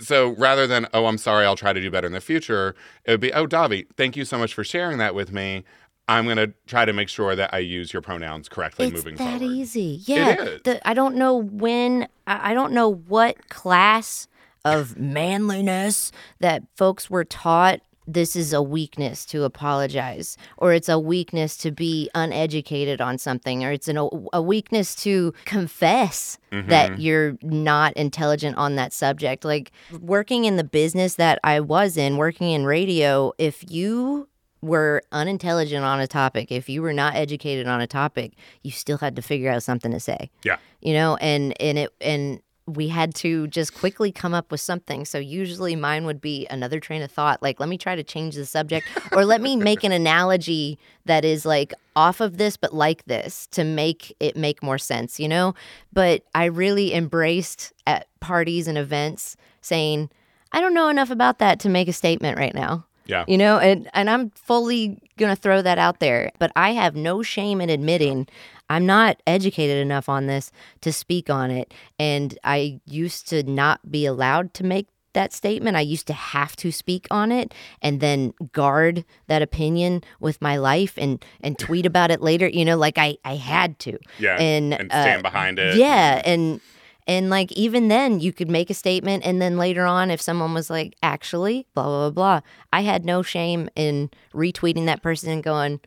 So 0.00 0.30
rather 0.30 0.66
than, 0.66 0.86
oh, 0.92 1.06
I'm 1.06 1.18
sorry, 1.18 1.46
I'll 1.46 1.56
try 1.56 1.72
to 1.72 1.80
do 1.80 1.90
better 1.90 2.06
in 2.06 2.12
the 2.12 2.20
future, 2.20 2.74
it 3.04 3.12
would 3.12 3.20
be, 3.20 3.32
oh, 3.32 3.46
Davi, 3.46 3.86
thank 3.96 4.16
you 4.16 4.24
so 4.24 4.36
much 4.38 4.52
for 4.52 4.64
sharing 4.64 4.98
that 4.98 5.14
with 5.14 5.32
me. 5.32 5.64
I'm 6.08 6.24
going 6.24 6.38
to 6.38 6.52
try 6.66 6.84
to 6.84 6.92
make 6.92 7.08
sure 7.08 7.36
that 7.36 7.52
I 7.52 7.58
use 7.58 7.92
your 7.92 8.02
pronouns 8.02 8.48
correctly 8.48 8.86
It's 8.86 8.96
moving 8.96 9.16
that 9.16 9.24
forward. 9.24 9.40
That 9.40 9.44
easy. 9.44 10.00
Yeah. 10.06 10.34
The, 10.64 10.80
I 10.88 10.94
don't 10.94 11.16
know 11.16 11.36
when, 11.36 12.08
I 12.26 12.52
I 12.52 12.54
don't 12.54 12.72
know 12.72 12.88
what 12.88 13.48
class 13.50 14.26
of 14.64 14.98
manliness 14.98 16.10
that 16.40 16.62
folks 16.76 17.08
were 17.10 17.24
taught 17.24 17.80
this 18.10 18.34
is 18.34 18.54
a 18.54 18.62
weakness 18.62 19.26
to 19.26 19.44
apologize, 19.44 20.38
or 20.56 20.72
it's 20.72 20.88
a 20.88 20.98
weakness 20.98 21.58
to 21.58 21.70
be 21.70 22.08
uneducated 22.14 23.02
on 23.02 23.18
something, 23.18 23.62
or 23.62 23.70
it's 23.70 23.86
an, 23.86 23.98
a 24.32 24.40
weakness 24.40 24.94
to 24.96 25.34
confess 25.44 26.38
Mm-hmm. 26.50 26.70
that 26.70 26.98
you're 26.98 27.36
not 27.42 27.92
intelligent 27.92 28.56
on 28.56 28.76
that 28.76 28.94
subject. 28.94 29.44
Like 29.44 29.70
working 30.00 30.46
in 30.46 30.56
the 30.56 30.64
business 30.64 31.16
that 31.16 31.38
I 31.44 31.60
was 31.60 31.98
in, 31.98 32.16
working 32.16 32.50
in 32.52 32.64
radio, 32.64 33.34
if 33.36 33.70
you 33.70 34.28
were 34.60 35.02
unintelligent 35.12 35.84
on 35.84 36.00
a 36.00 36.06
topic, 36.06 36.50
if 36.50 36.68
you 36.68 36.82
were 36.82 36.92
not 36.92 37.14
educated 37.14 37.66
on 37.66 37.80
a 37.80 37.86
topic, 37.86 38.32
you 38.62 38.70
still 38.70 38.98
had 38.98 39.16
to 39.16 39.22
figure 39.22 39.50
out 39.50 39.62
something 39.62 39.92
to 39.92 40.00
say. 40.00 40.30
Yeah. 40.44 40.56
You 40.80 40.94
know, 40.94 41.16
and 41.16 41.60
and 41.60 41.78
it 41.78 41.94
and 42.00 42.40
we 42.68 42.88
had 42.88 43.14
to 43.14 43.46
just 43.48 43.74
quickly 43.74 44.12
come 44.12 44.34
up 44.34 44.50
with 44.50 44.60
something. 44.60 45.06
So 45.06 45.18
usually 45.18 45.74
mine 45.74 46.04
would 46.04 46.20
be 46.20 46.46
another 46.50 46.80
train 46.80 47.00
of 47.00 47.10
thought, 47.10 47.42
like 47.42 47.58
let 47.58 47.68
me 47.68 47.78
try 47.78 47.96
to 47.96 48.02
change 48.02 48.34
the 48.34 48.44
subject 48.44 48.86
or 49.12 49.24
let 49.24 49.40
me 49.40 49.56
make 49.56 49.84
an 49.84 49.92
analogy 49.92 50.78
that 51.06 51.24
is 51.24 51.46
like 51.46 51.72
off 51.96 52.20
of 52.20 52.36
this 52.36 52.56
but 52.56 52.74
like 52.74 53.04
this 53.06 53.46
to 53.48 53.64
make 53.64 54.14
it 54.20 54.36
make 54.36 54.62
more 54.62 54.78
sense, 54.78 55.18
you 55.18 55.28
know? 55.28 55.54
But 55.92 56.24
I 56.34 56.44
really 56.44 56.92
embraced 56.92 57.72
at 57.86 58.06
parties 58.20 58.68
and 58.68 58.76
events 58.76 59.36
saying, 59.62 60.10
I 60.52 60.60
don't 60.60 60.74
know 60.74 60.88
enough 60.88 61.10
about 61.10 61.38
that 61.38 61.60
to 61.60 61.68
make 61.68 61.88
a 61.88 61.92
statement 61.92 62.38
right 62.38 62.54
now 62.54 62.84
Yeah. 63.08 63.24
you 63.26 63.38
know 63.38 63.58
and 63.58 63.88
and 63.94 64.08
i'm 64.10 64.30
fully 64.30 65.00
gonna 65.16 65.34
throw 65.34 65.62
that 65.62 65.78
out 65.78 65.98
there 65.98 66.30
but 66.38 66.52
i 66.54 66.70
have 66.72 66.94
no 66.94 67.22
shame 67.22 67.60
in 67.60 67.70
admitting 67.70 68.28
i'm 68.68 68.84
not 68.86 69.20
educated 69.26 69.78
enough 69.78 70.08
on 70.10 70.26
this 70.26 70.52
to 70.82 70.92
speak 70.92 71.30
on 71.30 71.50
it 71.50 71.72
and 71.98 72.38
i 72.44 72.78
used 72.84 73.26
to 73.30 73.42
not 73.42 73.90
be 73.90 74.04
allowed 74.06 74.52
to 74.54 74.62
make 74.64 74.88
that 75.14 75.32
statement 75.32 75.74
i 75.74 75.80
used 75.80 76.06
to 76.06 76.12
have 76.12 76.54
to 76.56 76.70
speak 76.70 77.06
on 77.10 77.32
it 77.32 77.52
and 77.80 78.00
then 78.00 78.34
guard 78.52 79.04
that 79.26 79.40
opinion 79.40 80.02
with 80.20 80.40
my 80.42 80.56
life 80.58 80.92
and 80.98 81.24
and 81.40 81.58
tweet 81.58 81.86
about 81.86 82.10
it 82.10 82.20
later 82.20 82.46
you 82.46 82.62
know 82.64 82.76
like 82.76 82.98
i 82.98 83.16
i 83.24 83.36
had 83.36 83.78
to 83.78 83.98
Yeah. 84.18 84.36
and, 84.36 84.74
and 84.74 84.92
uh, 84.92 85.02
stand 85.02 85.22
behind 85.22 85.58
it. 85.58 85.76
yeah, 85.76 86.20
and 86.26 86.60
and 87.08 87.30
like 87.30 87.50
even 87.52 87.88
then 87.88 88.20
you 88.20 88.32
could 88.32 88.50
make 88.50 88.70
a 88.70 88.74
statement 88.74 89.24
and 89.26 89.42
then 89.42 89.56
later 89.56 89.84
on 89.84 90.10
if 90.10 90.20
someone 90.20 90.54
was 90.54 90.70
like 90.70 90.94
actually 91.02 91.66
blah 91.74 91.84
blah 91.84 92.10
blah 92.10 92.40
blah, 92.40 92.40
I 92.72 92.82
had 92.82 93.04
no 93.04 93.22
shame 93.22 93.68
in 93.74 94.10
retweeting 94.32 94.86
that 94.86 95.02
person 95.02 95.30
and 95.30 95.42
going 95.42 95.80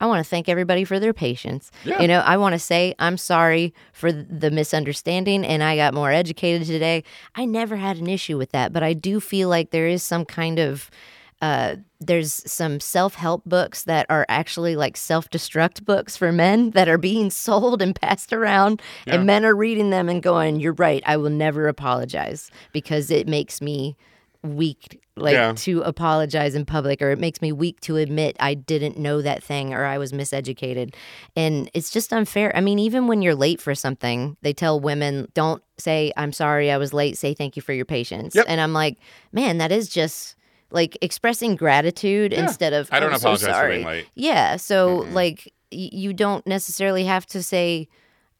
I 0.00 0.06
want 0.06 0.24
to 0.24 0.28
thank 0.28 0.48
everybody 0.48 0.84
for 0.84 1.00
their 1.00 1.12
patience. 1.12 1.72
Yeah. 1.84 2.00
You 2.00 2.06
know, 2.06 2.20
I 2.20 2.36
want 2.36 2.52
to 2.52 2.58
say 2.58 2.94
I'm 2.98 3.16
sorry 3.16 3.74
for 3.92 4.12
the 4.12 4.50
misunderstanding 4.50 5.44
and 5.44 5.62
I 5.62 5.74
got 5.74 5.92
more 5.92 6.12
educated 6.12 6.66
today. 6.66 7.02
I 7.34 7.44
never 7.44 7.76
had 7.76 7.96
an 7.96 8.08
issue 8.08 8.38
with 8.38 8.52
that, 8.52 8.72
but 8.72 8.82
I 8.84 8.92
do 8.92 9.18
feel 9.18 9.48
like 9.48 9.70
there 9.70 9.88
is 9.88 10.02
some 10.02 10.24
kind 10.24 10.60
of 10.60 10.88
uh, 11.40 11.76
there's 12.00 12.42
some 12.50 12.80
self 12.80 13.14
help 13.14 13.44
books 13.44 13.84
that 13.84 14.06
are 14.08 14.26
actually 14.28 14.74
like 14.76 14.96
self 14.96 15.30
destruct 15.30 15.84
books 15.84 16.16
for 16.16 16.32
men 16.32 16.70
that 16.74 16.88
are 16.88 16.98
being 16.98 17.30
sold 17.30 17.80
and 17.82 17.94
passed 17.94 18.32
around, 18.32 18.82
Yeah. 19.06 19.16
and 19.16 19.26
men 19.26 19.44
are 19.44 19.54
reading 19.54 19.90
them 19.90 20.08
and 20.08 20.22
going, 20.22 20.58
"You're 20.60 20.72
right. 20.74 21.02
I 21.06 21.16
will 21.16 21.30
never 21.30 21.68
apologize 21.68 22.50
because 22.72 23.10
it 23.10 23.28
makes 23.28 23.60
me 23.60 23.96
weak." 24.42 25.00
Like 25.16 25.32
Yeah. 25.34 25.52
to 25.56 25.80
apologize 25.82 26.54
in 26.54 26.64
public, 26.64 27.02
or 27.02 27.10
it 27.10 27.18
makes 27.18 27.42
me 27.42 27.50
weak 27.50 27.80
to 27.80 27.96
admit 27.96 28.36
I 28.38 28.54
didn't 28.54 28.96
know 28.96 29.20
that 29.20 29.42
thing 29.42 29.74
or 29.74 29.84
I 29.84 29.98
was 29.98 30.12
miseducated. 30.12 30.94
And 31.34 31.68
it's 31.74 31.90
just 31.90 32.12
unfair. 32.12 32.54
I 32.56 32.60
mean, 32.60 32.78
even 32.78 33.08
when 33.08 33.20
you're 33.20 33.34
late 33.34 33.60
for 33.60 33.74
something, 33.74 34.36
they 34.42 34.52
tell 34.52 34.78
women, 34.78 35.26
don't 35.34 35.60
say, 35.76 36.12
I'm 36.16 36.32
sorry 36.32 36.70
I 36.70 36.76
was 36.78 36.92
late, 36.92 37.18
say 37.18 37.34
thank 37.34 37.56
you 37.56 37.62
for 37.62 37.72
your 37.72 37.84
patience. 37.84 38.36
Yep. 38.36 38.46
And 38.48 38.60
I'm 38.60 38.72
like, 38.72 38.98
man, 39.32 39.58
that 39.58 39.72
is 39.72 39.88
just 39.88 40.36
like 40.70 40.96
expressing 41.02 41.56
gratitude 41.56 42.32
Yeah. 42.32 42.42
instead 42.42 42.72
of 42.72 42.88
I 42.92 43.00
don't 43.00 43.12
"I'm 43.12 43.18
so 43.18 43.28
apologize 43.28 43.46
for 43.48 43.52
sorry." 43.54 43.74
being 43.76 43.86
late. 43.86 44.06
Yeah. 44.14 44.56
So 44.56 45.00
Mm-mm. 45.02 45.12
like 45.12 45.52
y- 45.72 45.90
you 45.92 46.12
don't 46.12 46.46
necessarily 46.46 47.04
have 47.04 47.26
to 47.26 47.42
say 47.42 47.88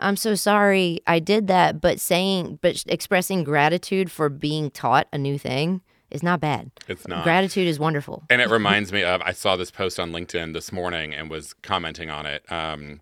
I'm 0.00 0.16
so 0.16 0.34
sorry 0.34 1.00
I 1.06 1.18
did 1.18 1.46
that, 1.48 1.80
but 1.80 1.98
saying 2.00 2.58
but 2.62 2.82
expressing 2.86 3.44
gratitude 3.44 4.10
for 4.10 4.28
being 4.28 4.70
taught 4.70 5.08
a 5.12 5.18
new 5.18 5.38
thing 5.38 5.80
is 6.10 6.22
not 6.22 6.40
bad. 6.40 6.70
It's 6.86 7.06
not. 7.08 7.22
Gratitude 7.24 7.66
is 7.68 7.78
wonderful. 7.78 8.24
And 8.30 8.40
it 8.40 8.48
reminds 8.58 8.92
me 8.92 9.02
of 9.02 9.20
I 9.22 9.32
saw 9.32 9.56
this 9.56 9.70
post 9.70 9.98
on 10.00 10.12
LinkedIn 10.12 10.52
this 10.54 10.70
morning 10.72 11.14
and 11.14 11.28
was 11.30 11.52
commenting 11.62 12.10
on 12.10 12.26
it. 12.26 12.50
Um, 12.50 13.00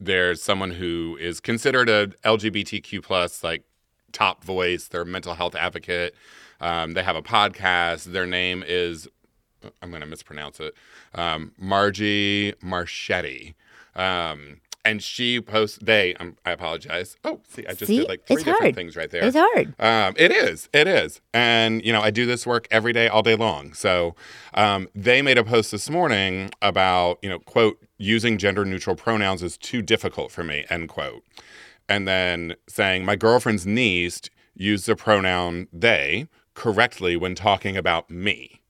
there's 0.00 0.42
someone 0.42 0.70
who 0.72 1.16
is 1.20 1.40
considered 1.40 1.88
a 1.88 2.06
LGBTQ 2.24 3.02
plus 3.02 3.42
like 3.44 3.64
top 4.12 4.42
voice. 4.44 4.88
They're 4.88 5.04
mental 5.04 5.34
health 5.34 5.54
advocate. 5.54 6.14
Um, 6.60 6.92
they 6.94 7.02
have 7.02 7.16
a 7.16 7.22
podcast. 7.22 8.04
Their 8.04 8.26
name 8.26 8.64
is 8.66 9.08
I'm 9.82 9.90
going 9.90 10.00
to 10.02 10.06
mispronounce 10.06 10.60
it. 10.60 10.74
Um, 11.14 11.52
Margie 11.58 12.54
Marchetti. 12.62 13.54
Um, 13.96 14.60
and 14.84 15.02
she 15.02 15.40
posts 15.40 15.78
they 15.82 16.14
um, 16.14 16.36
I 16.46 16.52
apologize. 16.52 17.16
Oh, 17.24 17.40
see, 17.48 17.66
I 17.66 17.70
just 17.74 17.86
See? 17.86 17.98
did 17.98 18.08
like 18.08 18.24
three 18.26 18.36
It's 18.36 18.44
different 18.44 18.62
hard. 18.62 18.74
things 18.74 18.96
right 18.96 19.10
there. 19.10 19.24
It's 19.24 19.36
hard. 19.36 19.74
Um, 19.78 20.14
it 20.16 20.30
is. 20.30 20.68
It 20.72 20.86
is. 20.86 21.20
And, 21.34 21.84
you 21.84 21.92
know, 21.92 22.00
I 22.00 22.10
do 22.10 22.24
this 22.24 22.46
work 22.46 22.68
every 22.70 22.92
day, 22.92 23.08
all 23.08 23.22
day 23.22 23.34
long. 23.34 23.74
So 23.74 24.14
um, 24.54 24.88
they 24.94 25.20
made 25.20 25.36
a 25.36 25.44
post 25.44 25.72
this 25.72 25.90
morning 25.90 26.50
about, 26.62 27.18
you 27.22 27.28
know, 27.28 27.40
quote, 27.40 27.78
using 27.98 28.38
gender 28.38 28.64
neutral 28.64 28.96
pronouns 28.96 29.42
is 29.42 29.58
too 29.58 29.82
difficult 29.82 30.30
for 30.30 30.44
me, 30.44 30.64
end 30.70 30.88
quote. 30.88 31.22
And 31.88 32.06
then 32.06 32.54
saying, 32.68 33.04
my 33.04 33.16
girlfriend's 33.16 33.66
niece 33.66 34.20
used 34.54 34.86
the 34.86 34.96
pronoun 34.96 35.68
they 35.72 36.28
correctly 36.58 37.16
when 37.16 37.34
talking 37.36 37.76
about 37.76 38.10
me. 38.10 38.60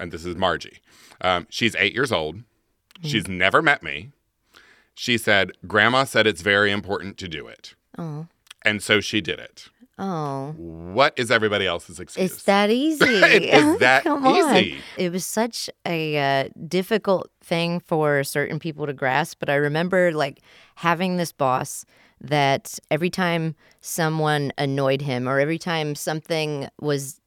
And 0.00 0.10
this 0.10 0.26
is 0.26 0.34
Margie. 0.34 0.80
Um, 1.20 1.46
she's 1.48 1.76
eight 1.76 1.94
years 1.94 2.10
old. 2.10 2.42
She's 3.02 3.28
never 3.28 3.62
met 3.62 3.82
me. 3.82 4.10
She 4.94 5.16
said, 5.16 5.52
Grandma 5.66 6.04
said 6.04 6.26
it's 6.26 6.42
very 6.42 6.70
important 6.72 7.16
to 7.18 7.28
do 7.28 7.46
it. 7.46 7.74
Oh. 7.96 8.26
And 8.62 8.82
so 8.82 9.00
she 9.00 9.20
did 9.20 9.38
it. 9.38 9.68
Oh. 9.98 10.52
What 10.56 11.14
is 11.16 11.30
everybody 11.30 11.66
else's 11.66 12.00
excuse? 12.00 12.32
It's 12.32 12.42
that 12.44 12.70
easy. 12.84 13.04
It 13.04 13.44
is 13.44 13.78
that 13.78 14.02
Come 14.02 14.26
on. 14.26 14.56
easy. 14.56 14.78
It 14.98 15.12
was 15.12 15.24
such 15.24 15.70
a 15.86 16.18
uh, 16.18 16.48
difficult 16.66 17.30
thing 17.44 17.80
for 17.80 18.24
certain 18.24 18.58
people 18.58 18.86
to 18.86 18.92
grasp, 18.92 19.38
but 19.40 19.48
I 19.48 19.54
remember 19.54 20.12
like 20.12 20.40
having 20.74 21.16
this 21.16 21.32
boss 21.32 21.84
that 22.20 22.78
every 22.90 23.10
time 23.10 23.54
someone 23.80 24.52
annoyed 24.58 25.02
him 25.02 25.28
or 25.28 25.40
every 25.40 25.58
time 25.58 25.94
something 25.94 26.68
was 26.80 27.20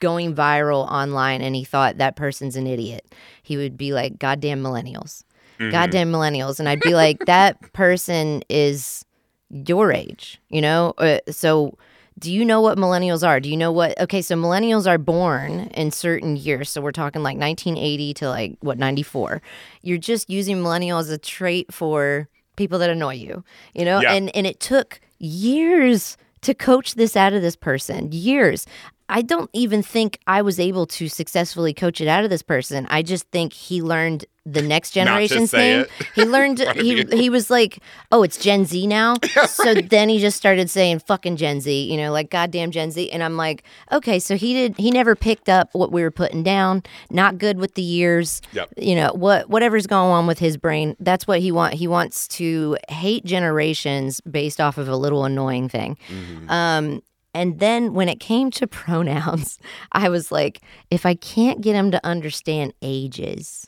going 0.00 0.34
viral 0.34 0.90
online 0.90 1.40
and 1.40 1.54
he 1.54 1.64
thought 1.64 1.98
that 1.98 2.16
person's 2.16 2.56
an 2.56 2.66
idiot, 2.66 3.14
he 3.42 3.56
would 3.56 3.76
be 3.76 3.92
like, 3.92 4.18
"Goddamn 4.18 4.62
millennials." 4.62 5.24
Mm-hmm. 5.58 5.70
Goddamn 5.70 6.12
millennials. 6.12 6.58
And 6.58 6.68
I'd 6.68 6.80
be 6.80 6.94
like, 6.94 7.18
that 7.26 7.72
person 7.72 8.42
is 8.48 9.04
your 9.50 9.92
age, 9.92 10.40
you 10.48 10.60
know? 10.60 10.94
Uh, 10.98 11.18
so 11.30 11.78
do 12.18 12.32
you 12.32 12.44
know 12.44 12.60
what 12.60 12.78
millennials 12.78 13.26
are? 13.26 13.40
Do 13.40 13.48
you 13.50 13.56
know 13.56 13.72
what? 13.72 13.98
Okay, 14.00 14.22
so 14.22 14.36
millennials 14.36 14.88
are 14.88 14.98
born 14.98 15.68
in 15.74 15.90
certain 15.90 16.36
years. 16.36 16.70
So 16.70 16.80
we're 16.80 16.92
talking 16.92 17.22
like 17.22 17.36
1980 17.38 18.14
to 18.14 18.28
like 18.28 18.56
what 18.60 18.78
94. 18.78 19.42
You're 19.82 19.98
just 19.98 20.30
using 20.30 20.62
millennial 20.62 20.98
as 20.98 21.10
a 21.10 21.18
trait 21.18 21.72
for 21.72 22.28
people 22.56 22.78
that 22.78 22.90
annoy 22.90 23.14
you, 23.14 23.44
you 23.74 23.84
know? 23.84 24.00
Yeah. 24.00 24.12
And 24.12 24.34
and 24.34 24.46
it 24.46 24.60
took 24.60 25.00
years 25.18 26.16
to 26.42 26.54
coach 26.54 26.94
this 26.94 27.16
out 27.16 27.32
of 27.32 27.42
this 27.42 27.56
person. 27.56 28.10
Years. 28.12 28.66
I 29.08 29.22
don't 29.22 29.50
even 29.52 29.82
think 29.82 30.18
I 30.26 30.42
was 30.42 30.58
able 30.58 30.86
to 30.86 31.08
successfully 31.08 31.74
coach 31.74 32.00
it 32.00 32.08
out 32.08 32.24
of 32.24 32.30
this 32.30 32.42
person. 32.42 32.86
I 32.88 33.02
just 33.02 33.28
think 33.30 33.52
he 33.52 33.82
learned 33.82 34.24
the 34.46 34.62
next 34.62 34.90
generation's 34.90 35.50
thing. 35.50 35.86
He 36.14 36.24
learned 36.24 36.60
he 36.76 36.98
you. 36.98 37.06
he 37.12 37.30
was 37.30 37.50
like, 37.50 37.78
"Oh, 38.12 38.22
it's 38.22 38.38
Gen 38.38 38.64
Z 38.64 38.86
now." 38.86 39.16
So 39.46 39.74
then 39.74 40.08
he 40.08 40.18
just 40.18 40.36
started 40.36 40.68
saying 40.68 40.98
fucking 41.00 41.36
Gen 41.36 41.60
Z, 41.60 41.90
you 41.90 41.96
know, 41.96 42.12
like 42.12 42.30
goddamn 42.30 42.70
Gen 42.70 42.90
Z, 42.90 43.10
and 43.10 43.22
I'm 43.22 43.36
like, 43.36 43.62
"Okay, 43.92 44.18
so 44.18 44.36
he 44.36 44.52
did 44.52 44.76
he 44.78 44.90
never 44.90 45.14
picked 45.14 45.48
up 45.48 45.70
what 45.72 45.92
we 45.92 46.02
were 46.02 46.10
putting 46.10 46.42
down. 46.42 46.82
Not 47.10 47.38
good 47.38 47.58
with 47.58 47.74
the 47.74 47.82
years. 47.82 48.42
Yep. 48.52 48.74
You 48.76 48.96
know, 48.96 49.12
what 49.14 49.48
whatever's 49.48 49.86
going 49.86 50.10
on 50.10 50.26
with 50.26 50.38
his 50.38 50.56
brain, 50.56 50.96
that's 51.00 51.26
what 51.26 51.40
he 51.40 51.52
want 51.52 51.74
he 51.74 51.86
wants 51.86 52.26
to 52.28 52.76
hate 52.88 53.24
generations 53.24 54.20
based 54.22 54.60
off 54.60 54.76
of 54.76 54.88
a 54.88 54.96
little 54.96 55.24
annoying 55.24 55.68
thing. 55.68 55.96
Mm-hmm. 56.08 56.50
Um 56.50 57.02
and 57.34 57.58
then 57.58 57.92
when 57.94 58.08
it 58.08 58.20
came 58.20 58.50
to 58.52 58.66
pronouns, 58.82 59.58
I 59.92 60.08
was 60.08 60.32
like, 60.32 60.60
if 60.90 61.04
I 61.04 61.14
can't 61.14 61.60
get 61.60 61.74
him 61.74 61.90
to 61.90 62.06
understand 62.06 62.72
ages, 62.82 63.66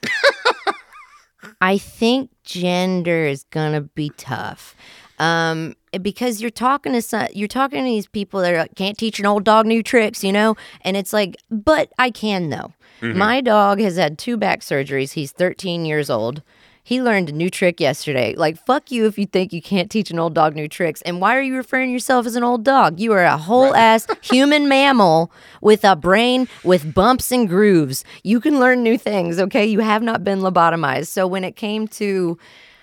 I 1.61 1.79
think 1.79 2.31
gender 2.45 3.27
is 3.27 3.45
gonna 3.51 3.83
be 3.83 4.11
tough. 4.17 4.75
Um, 5.19 5.77
because 6.03 6.43
you're 6.43 6.51
talking 6.51 6.93
to 6.93 7.01
some, 7.01 7.29
you're 7.33 7.49
talking 7.49 7.79
to 7.79 7.85
these 7.85 8.07
people 8.07 8.41
that 8.41 8.53
are 8.53 8.59
like, 8.59 8.75
can't 8.75 8.99
teach 8.99 9.19
an 9.19 9.25
old 9.27 9.45
dog 9.45 9.65
new 9.67 9.83
tricks, 9.83 10.23
you 10.23 10.33
know, 10.33 10.57
and 10.83 10.97
it's 10.97 11.13
like, 11.13 11.37
but 11.51 11.91
I 11.99 12.11
can 12.11 12.51
though. 12.51 12.73
My 13.03 13.41
dog 13.43 13.79
has 13.81 13.97
had 13.97 14.19
two 14.19 14.39
back 14.39 14.61
surgeries. 14.61 15.13
He's 15.13 15.31
13 15.31 15.85
years 15.85 16.09
old. 16.09 16.43
He 16.87 17.03
learned 17.03 17.29
a 17.31 17.33
new 17.33 17.51
trick 17.51 17.81
yesterday. 17.81 18.37
Like, 18.37 18.65
fuck 18.65 18.93
you 18.93 19.07
if 19.07 19.19
you 19.19 19.27
think 19.27 19.53
you 19.53 19.61
can't 19.61 19.91
teach 19.91 20.13
an 20.13 20.21
old 20.21 20.35
dog 20.35 20.55
new 20.55 20.69
tricks. 20.69 21.03
And 21.03 21.21
why 21.21 21.35
are 21.37 21.43
you 21.43 21.57
referring 21.57 21.91
yourself 21.91 22.27
as 22.27 22.37
an 22.37 22.45
old 22.45 22.65
dog? 22.65 23.01
You 23.01 23.13
are 23.13 23.25
a 23.25 23.37
whole 23.37 23.75
ass 23.75 24.07
human 24.23 24.69
mammal 24.69 25.33
with 25.61 25.83
a 25.83 25.97
brain 25.97 26.47
with 26.63 26.95
bumps 26.95 27.33
and 27.33 27.49
grooves. 27.49 28.05
You 28.23 28.39
can 28.39 28.61
learn 28.61 28.85
new 28.85 28.97
things, 28.99 29.41
okay? 29.41 29.67
You 29.67 29.81
have 29.81 30.05
not 30.05 30.23
been 30.23 30.39
lobotomized. 30.39 31.09
So 31.09 31.27
when 31.27 31.43
it 31.43 31.57
came 31.57 31.89
to, 31.89 32.39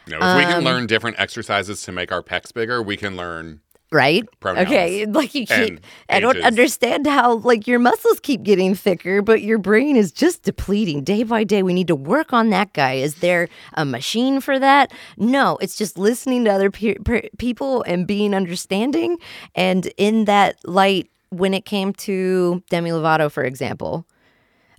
No, 0.09 0.17
if 0.17 0.37
we 0.37 0.43
can 0.43 0.57
Um, 0.57 0.63
learn 0.65 0.85
different 0.85 1.17
exercises 1.17 1.81
to 1.83 1.93
make 1.93 2.11
our 2.11 2.21
pecs 2.21 2.53
bigger, 2.53 2.83
we 2.83 2.97
can 2.97 3.15
learn. 3.15 3.61
Right? 3.93 4.25
Pronouns 4.39 4.67
Okay, 4.67 5.05
like 5.05 5.33
you 5.35 5.45
keep. 5.45 5.49
and 5.49 5.81
I 6.09 6.19
don't 6.19 6.41
understand 6.41 7.05
how 7.07 7.35
like 7.35 7.67
your 7.67 7.79
muscles 7.79 8.19
keep 8.19 8.43
getting 8.43 8.75
thicker, 8.75 9.21
but 9.21 9.41
your 9.41 9.57
brain 9.57 9.95
is 9.95 10.11
just 10.11 10.43
depleting 10.43 11.03
day 11.03 11.23
by 11.23 11.43
day. 11.43 11.63
We 11.63 11.73
need 11.73 11.87
to 11.87 11.95
work 11.95 12.33
on 12.33 12.49
that 12.49 12.73
guy. 12.73 12.93
Is 12.93 13.15
there 13.15 13.47
a 13.75 13.85
machine 13.85 14.41
for 14.41 14.59
that? 14.59 14.91
No, 15.17 15.57
it's 15.61 15.75
just 15.75 15.97
listening 15.97 16.45
to 16.45 16.51
other 16.51 16.71
pe- 16.71 16.95
pe- 16.95 17.29
people 17.37 17.83
and 17.83 18.05
being 18.07 18.33
understanding. 18.33 19.17
And 19.55 19.91
in 19.97 20.25
that 20.25 20.57
light, 20.67 21.09
when 21.29 21.53
it 21.53 21.65
came 21.65 21.93
to 21.93 22.61
Demi 22.69 22.91
Lovato, 22.91 23.31
for 23.31 23.43
example, 23.43 24.05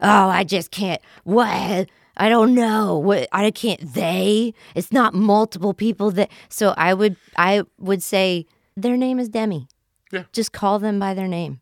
oh, 0.01 0.29
I 0.29 0.45
just 0.45 0.71
can't. 0.71 1.01
What? 1.25 1.89
I 2.17 2.29
don't 2.29 2.55
know. 2.55 2.97
What? 2.99 3.29
I 3.33 3.51
can't. 3.51 3.81
They. 3.93 4.55
It's 4.77 4.93
not 4.93 5.15
multiple 5.15 5.75
people 5.75 6.13
that. 6.13 6.31
So 6.49 6.73
I 6.77 6.95
would. 6.95 7.17
I 7.37 7.63
would 7.79 8.03
say 8.05 8.47
their 8.77 8.97
name 8.97 9.19
is 9.19 9.29
Demi. 9.29 9.69
Yeah. 10.13 10.25
Just 10.33 10.53
call 10.53 10.79
them 10.79 10.99
by 10.99 11.15
their 11.15 11.29
name. 11.29 11.61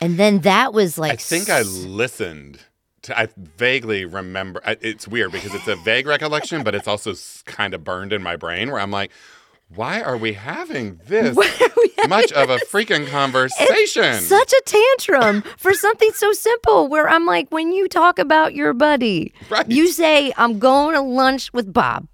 And 0.00 0.18
then 0.18 0.40
that 0.40 0.72
was 0.72 0.98
like. 0.98 1.12
I 1.12 1.16
think 1.16 1.48
I 1.48 1.60
s- 1.60 1.66
listened. 1.84 2.60
To, 3.02 3.18
I 3.18 3.28
vaguely 3.36 4.04
remember. 4.04 4.60
It's 4.66 5.06
weird 5.08 5.32
because 5.32 5.54
it's 5.54 5.68
a 5.68 5.76
vague 5.76 6.06
recollection, 6.06 6.62
but 6.62 6.74
it's 6.74 6.88
also 6.88 7.14
kind 7.44 7.72
of 7.72 7.84
burned 7.84 8.12
in 8.12 8.22
my 8.22 8.36
brain 8.36 8.70
where 8.70 8.80
I'm 8.80 8.90
like, 8.90 9.10
why 9.74 10.00
are 10.02 10.16
we 10.16 10.32
having 10.34 11.00
this 11.06 11.34
much 12.08 12.32
of 12.32 12.50
a 12.50 12.56
freaking 12.58 13.06
conversation? 13.08 14.14
Such 14.20 14.52
a 14.52 14.62
tantrum 14.66 15.42
for 15.56 15.72
something 15.72 16.10
so 16.12 16.32
simple 16.32 16.88
where 16.88 17.08
I'm 17.08 17.26
like, 17.26 17.48
when 17.50 17.72
you 17.72 17.88
talk 17.88 18.18
about 18.18 18.54
your 18.54 18.72
buddy, 18.74 19.32
Right. 19.50 19.68
you 19.70 19.88
say, 19.88 20.32
I'm 20.36 20.58
going 20.58 20.94
to 20.94 21.00
lunch 21.00 21.52
with 21.52 21.72
Bob. 21.72 22.06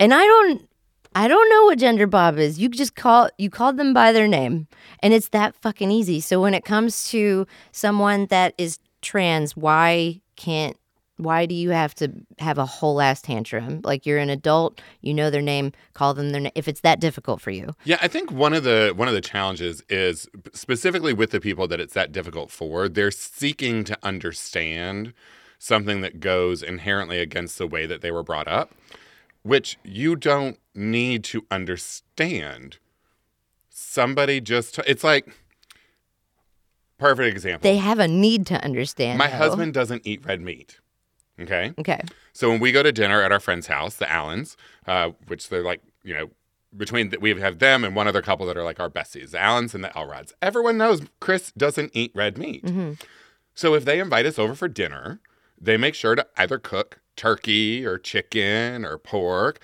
And 0.00 0.12
I 0.14 0.24
don't 0.24 0.67
I 1.14 1.28
don't 1.28 1.48
know 1.50 1.64
what 1.64 1.78
gender 1.78 2.06
Bob 2.06 2.38
is. 2.38 2.58
You 2.58 2.68
just 2.68 2.94
call 2.94 3.28
you 3.38 3.50
called 3.50 3.76
them 3.76 3.92
by 3.92 4.12
their 4.12 4.28
name. 4.28 4.68
And 5.02 5.12
it's 5.12 5.30
that 5.30 5.54
fucking 5.56 5.90
easy. 5.90 6.20
So 6.20 6.40
when 6.40 6.54
it 6.54 6.64
comes 6.64 7.08
to 7.10 7.46
someone 7.72 8.26
that 8.26 8.54
is 8.58 8.78
trans, 9.00 9.56
why 9.56 10.20
can't 10.36 10.76
why 11.18 11.46
do 11.46 11.54
you 11.54 11.70
have 11.70 11.94
to 11.96 12.12
have 12.38 12.58
a 12.58 12.64
whole 12.64 13.00
ass 13.00 13.20
tantrum? 13.20 13.80
Like 13.82 14.06
you're 14.06 14.18
an 14.18 14.30
adult, 14.30 14.80
you 15.00 15.12
know 15.12 15.30
their 15.30 15.42
name, 15.42 15.72
call 15.92 16.14
them 16.14 16.30
their 16.30 16.40
name. 16.40 16.52
If 16.54 16.68
it's 16.68 16.80
that 16.80 17.00
difficult 17.00 17.40
for 17.40 17.50
you, 17.50 17.74
Yeah, 17.84 17.98
I 18.00 18.08
think 18.08 18.30
one 18.30 18.54
of 18.54 18.62
the 18.62 18.92
one 18.94 19.08
of 19.08 19.14
the 19.14 19.20
challenges 19.20 19.82
is 19.88 20.28
specifically 20.54 21.12
with 21.12 21.30
the 21.32 21.40
people 21.40 21.68
that 21.68 21.80
it's 21.80 21.94
that 21.94 22.12
difficult 22.12 22.50
for. 22.50 22.88
They're 22.88 23.10
seeking 23.10 23.84
to 23.84 23.98
understand 24.02 25.12
something 25.58 26.00
that 26.02 26.20
goes 26.20 26.62
inherently 26.62 27.18
against 27.18 27.58
the 27.58 27.66
way 27.66 27.84
that 27.84 28.00
they 28.00 28.12
were 28.12 28.22
brought 28.22 28.46
up, 28.46 28.72
which 29.42 29.76
you 29.82 30.14
don't 30.14 30.56
need 30.78 31.24
to 31.24 31.46
understand. 31.50 32.78
Somebody 33.68 34.40
just, 34.40 34.78
it's 34.80 35.04
like, 35.04 35.28
perfect 36.98 37.28
example. 37.28 37.68
They 37.68 37.76
have 37.76 37.98
a 37.98 38.08
need 38.08 38.46
to 38.46 38.62
understand. 38.64 39.18
My 39.18 39.28
though. 39.28 39.36
husband 39.36 39.74
doesn't 39.74 40.06
eat 40.06 40.24
red 40.24 40.40
meat. 40.40 40.80
Okay. 41.40 41.72
Okay. 41.78 42.00
So 42.32 42.48
when 42.50 42.60
we 42.60 42.72
go 42.72 42.82
to 42.82 42.92
dinner 42.92 43.22
at 43.22 43.30
our 43.30 43.40
friend's 43.40 43.66
house, 43.66 43.96
the 43.96 44.10
Allens, 44.10 44.56
uh, 44.86 45.10
which 45.26 45.48
they're 45.48 45.62
like, 45.62 45.82
you 46.02 46.14
know, 46.14 46.30
between 46.76 47.10
the, 47.10 47.18
we 47.18 47.38
have 47.40 47.60
them 47.60 47.84
and 47.84 47.94
one 47.94 48.08
other 48.08 48.22
couple 48.22 48.46
that 48.46 48.56
are 48.56 48.64
like 48.64 48.80
our 48.80 48.90
besties, 48.90 49.30
the 49.30 49.40
Allens 49.40 49.74
and 49.74 49.82
the 49.82 49.96
Elrods. 49.96 50.32
Everyone 50.42 50.76
knows 50.76 51.02
Chris 51.20 51.52
doesn't 51.52 51.92
eat 51.94 52.12
red 52.14 52.36
meat. 52.36 52.64
Mm-hmm. 52.64 52.92
So 53.54 53.74
if 53.74 53.84
they 53.84 54.00
invite 54.00 54.26
us 54.26 54.38
over 54.38 54.54
for 54.54 54.68
dinner, 54.68 55.20
they 55.60 55.76
make 55.76 55.94
sure 55.94 56.14
to 56.14 56.26
either 56.36 56.58
cook 56.58 57.00
turkey 57.16 57.84
or 57.84 57.98
chicken 57.98 58.84
or 58.84 58.98
pork. 58.98 59.60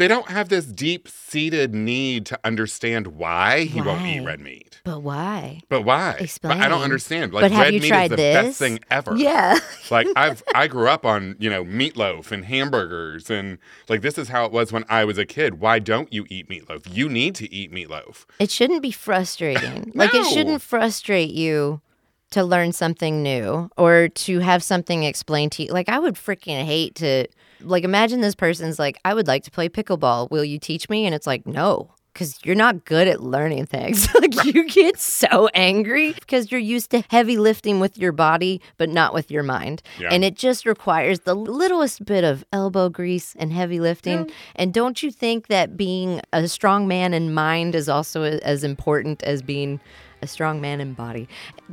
They 0.00 0.08
don't 0.08 0.30
have 0.30 0.48
this 0.48 0.64
deep 0.64 1.08
seated 1.08 1.74
need 1.74 2.24
to 2.24 2.40
understand 2.42 3.08
why 3.08 3.64
he 3.64 3.82
won't 3.82 4.06
eat 4.06 4.20
red 4.20 4.40
meat. 4.40 4.80
But 4.82 5.00
why? 5.02 5.60
But 5.68 5.82
why? 5.82 6.12
But 6.12 6.20
I 6.22 6.24
Explain. 6.24 6.58
don't 6.70 6.80
understand. 6.80 7.34
Like 7.34 7.42
But 7.42 7.52
have 7.52 7.64
red 7.66 7.74
you 7.74 7.80
meat 7.82 7.88
tried 7.88 8.04
is 8.04 8.10
the 8.10 8.16
this? 8.16 8.46
best 8.46 8.58
thing 8.58 8.80
ever 8.90 9.14
Yeah. 9.14 9.58
like 9.90 10.06
I've 10.16 10.42
I 10.54 10.68
grew 10.68 10.88
up 10.88 11.04
on 11.04 11.36
you 11.38 11.50
know 11.50 11.64
meatloaf 11.66 12.32
and 12.32 12.46
hamburgers 12.46 13.28
and 13.28 13.58
like 13.90 14.00
this 14.00 14.16
is 14.16 14.28
how 14.28 14.46
it 14.46 14.52
was 14.52 14.72
when 14.72 14.86
I 14.88 15.04
was 15.04 15.18
a 15.18 15.26
kid. 15.26 15.60
Why 15.60 15.78
don't 15.78 16.10
you 16.10 16.24
eat 16.30 16.48
meatloaf? 16.48 16.86
You 16.90 17.10
need 17.10 17.34
to 17.34 17.52
eat 17.52 17.70
meatloaf. 17.70 18.24
It 18.38 18.50
shouldn't 18.50 18.80
be 18.80 18.92
frustrating. 18.92 19.92
Like 20.00 20.14
it 20.14 20.24
shouldn't 20.32 20.62
frustrate 20.62 21.30
you 21.30 21.82
to 22.30 22.42
learn 22.42 22.72
something 22.72 23.22
new 23.22 23.68
or 23.76 24.08
to 24.08 24.38
have 24.38 24.62
something 24.62 25.02
explained 25.02 25.52
to 25.52 25.64
you. 25.64 25.72
Like 25.72 25.90
I 25.90 25.98
would 25.98 26.14
freaking 26.14 26.64
hate 26.64 26.94
to 26.94 27.26
like 27.62 27.84
imagine 27.84 28.20
this 28.20 28.34
person's 28.34 28.78
like, 28.78 28.98
I 29.04 29.14
would 29.14 29.26
like 29.26 29.44
to 29.44 29.50
play 29.50 29.68
pickleball. 29.68 30.30
Will 30.30 30.44
you 30.44 30.58
teach 30.58 30.88
me? 30.88 31.06
And 31.06 31.14
it's 31.14 31.26
like, 31.26 31.46
no. 31.46 31.94
Because 32.12 32.40
you're 32.44 32.56
not 32.56 32.84
good 32.84 33.06
at 33.06 33.22
learning 33.22 33.66
things. 33.66 34.12
like 34.20 34.44
you 34.44 34.68
get 34.68 34.98
so 34.98 35.48
angry 35.54 36.12
because 36.12 36.50
you're 36.50 36.60
used 36.60 36.90
to 36.90 37.04
heavy 37.08 37.38
lifting 37.38 37.78
with 37.78 37.96
your 37.96 38.10
body, 38.10 38.60
but 38.78 38.88
not 38.88 39.14
with 39.14 39.30
your 39.30 39.44
mind. 39.44 39.80
Yeah. 39.98 40.08
And 40.10 40.24
it 40.24 40.34
just 40.34 40.66
requires 40.66 41.20
the 41.20 41.34
littlest 41.34 42.04
bit 42.04 42.24
of 42.24 42.44
elbow 42.52 42.88
grease 42.88 43.36
and 43.38 43.52
heavy 43.52 43.78
lifting. 43.78 44.28
And 44.56 44.74
don't 44.74 45.02
you 45.04 45.12
think 45.12 45.46
that 45.46 45.76
being 45.76 46.20
a 46.32 46.48
strong 46.48 46.88
man 46.88 47.14
in 47.14 47.32
mind 47.32 47.76
is 47.76 47.88
also 47.88 48.24
as 48.24 48.64
important 48.64 49.22
as 49.22 49.40
being 49.40 49.80
a 50.20 50.26
strong 50.26 50.60
man 50.60 50.80
in 50.80 50.94
body? 50.94 51.28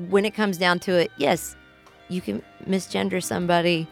When 0.08 0.24
it 0.24 0.36
comes 0.36 0.60
down 0.60 0.78
to 0.82 0.94
it, 0.94 1.12
yes, 1.18 1.56
you 2.10 2.22
can 2.22 2.44
misgender 2.68 3.24
somebody 3.24 3.88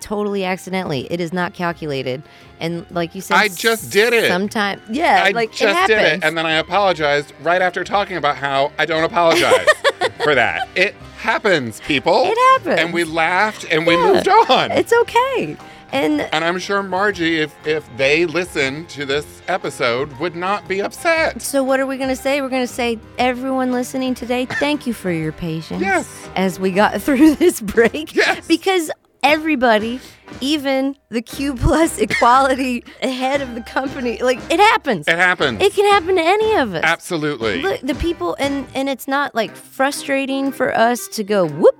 totally 0.00 0.44
accidentally. 0.44 1.10
It 1.12 1.20
is 1.20 1.32
not 1.32 1.54
calculated. 1.54 2.22
And 2.58 2.84
like 2.90 3.14
you 3.14 3.20
said, 3.20 3.36
I 3.36 3.48
just 3.48 3.90
did 3.90 4.12
it. 4.12 4.28
Sometimes, 4.28 4.82
yeah, 4.90 5.22
I 5.24 5.30
like 5.30 5.52
just 5.52 5.88
it 5.90 5.94
did 5.94 6.02
it, 6.04 6.24
and 6.24 6.36
then 6.36 6.46
I 6.46 6.54
apologized 6.54 7.32
right 7.42 7.62
after 7.62 7.84
talking 7.84 8.16
about 8.16 8.36
how 8.36 8.72
I 8.78 8.84
don't 8.86 9.04
apologize 9.04 9.66
for 10.22 10.34
that. 10.34 10.68
It 10.74 10.94
happens, 11.18 11.80
people. 11.80 12.24
It 12.26 12.36
happens. 12.52 12.80
And 12.80 12.92
we 12.92 13.04
laughed 13.04 13.64
and 13.70 13.86
we 13.86 13.94
Yeah. 13.94 14.12
moved 14.12 14.28
on. 14.28 14.70
it's 14.72 14.92
okay. 14.92 15.56
And 15.92 16.20
and 16.20 16.44
I'm 16.44 16.60
sure 16.60 16.84
Margie, 16.84 17.40
if 17.40 17.52
if 17.66 17.84
they 17.96 18.24
listened 18.24 18.88
to 18.90 19.04
this 19.04 19.26
episode, 19.48 20.12
would 20.20 20.36
not 20.36 20.68
be 20.68 20.80
upset. 20.80 21.42
So 21.42 21.64
what 21.64 21.80
are 21.80 21.86
we 21.86 21.96
going 21.96 22.10
to 22.10 22.14
say? 22.14 22.40
We're 22.40 22.48
going 22.48 22.62
to 22.66 22.72
say 22.72 22.98
everyone 23.18 23.72
listening 23.72 24.14
today, 24.14 24.44
thank 24.46 24.86
you 24.86 24.92
for 24.94 25.10
your 25.10 25.32
patience. 25.32 25.80
Yes. 25.82 26.28
As 26.36 26.60
we 26.60 26.70
got 26.70 27.02
through 27.02 27.34
this 27.34 27.60
break. 27.60 28.14
Yes. 28.14 28.46
Because 28.46 28.88
everybody, 29.22 30.00
even 30.40 30.96
the 31.08 31.22
Q 31.22 31.54
plus 31.54 31.98
equality 32.06 32.84
head 33.02 33.40
of 33.40 33.54
the 33.54 33.62
company, 33.62 34.18
like 34.22 34.38
it 34.50 34.60
happens. 34.60 35.08
It 35.08 35.16
happens. 35.16 35.60
It 35.62 35.72
can 35.74 35.90
happen 35.90 36.16
to 36.16 36.22
any 36.22 36.54
of 36.56 36.74
us. 36.74 36.82
Absolutely. 36.84 37.62
Look, 37.62 37.80
the 37.80 37.94
people, 37.94 38.36
and 38.38 38.66
and 38.74 38.88
it's 38.88 39.08
not 39.08 39.34
like 39.34 39.54
frustrating 39.54 40.52
for 40.52 40.76
us 40.76 41.08
to 41.08 41.24
go 41.24 41.46
whoop. 41.46 41.76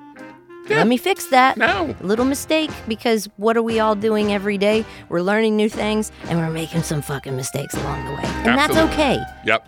Let 0.69 0.87
me 0.87 0.97
fix 0.97 1.27
that. 1.27 1.57
No. 1.57 1.97
Little 2.01 2.25
mistake 2.25 2.71
because 2.87 3.29
what 3.39 3.57
are 3.57 3.63
we 3.63 3.81
all 3.81 3.97
doing 3.97 4.33
every 4.33 4.57
day? 4.57 4.85
We're 5.09 5.21
learning 5.23 5.57
new 5.57 5.69
things 5.69 6.13
and 6.29 6.39
we're 6.39 6.51
making 6.51 6.85
some 6.85 7.03
fucking 7.03 7.35
mistakes 7.35 7.75
along 7.75 8.05
the 8.05 8.13
way. 8.13 8.23
And 8.25 8.57
that's 8.57 8.77
okay. 8.77 9.21
Yep. 9.45 9.67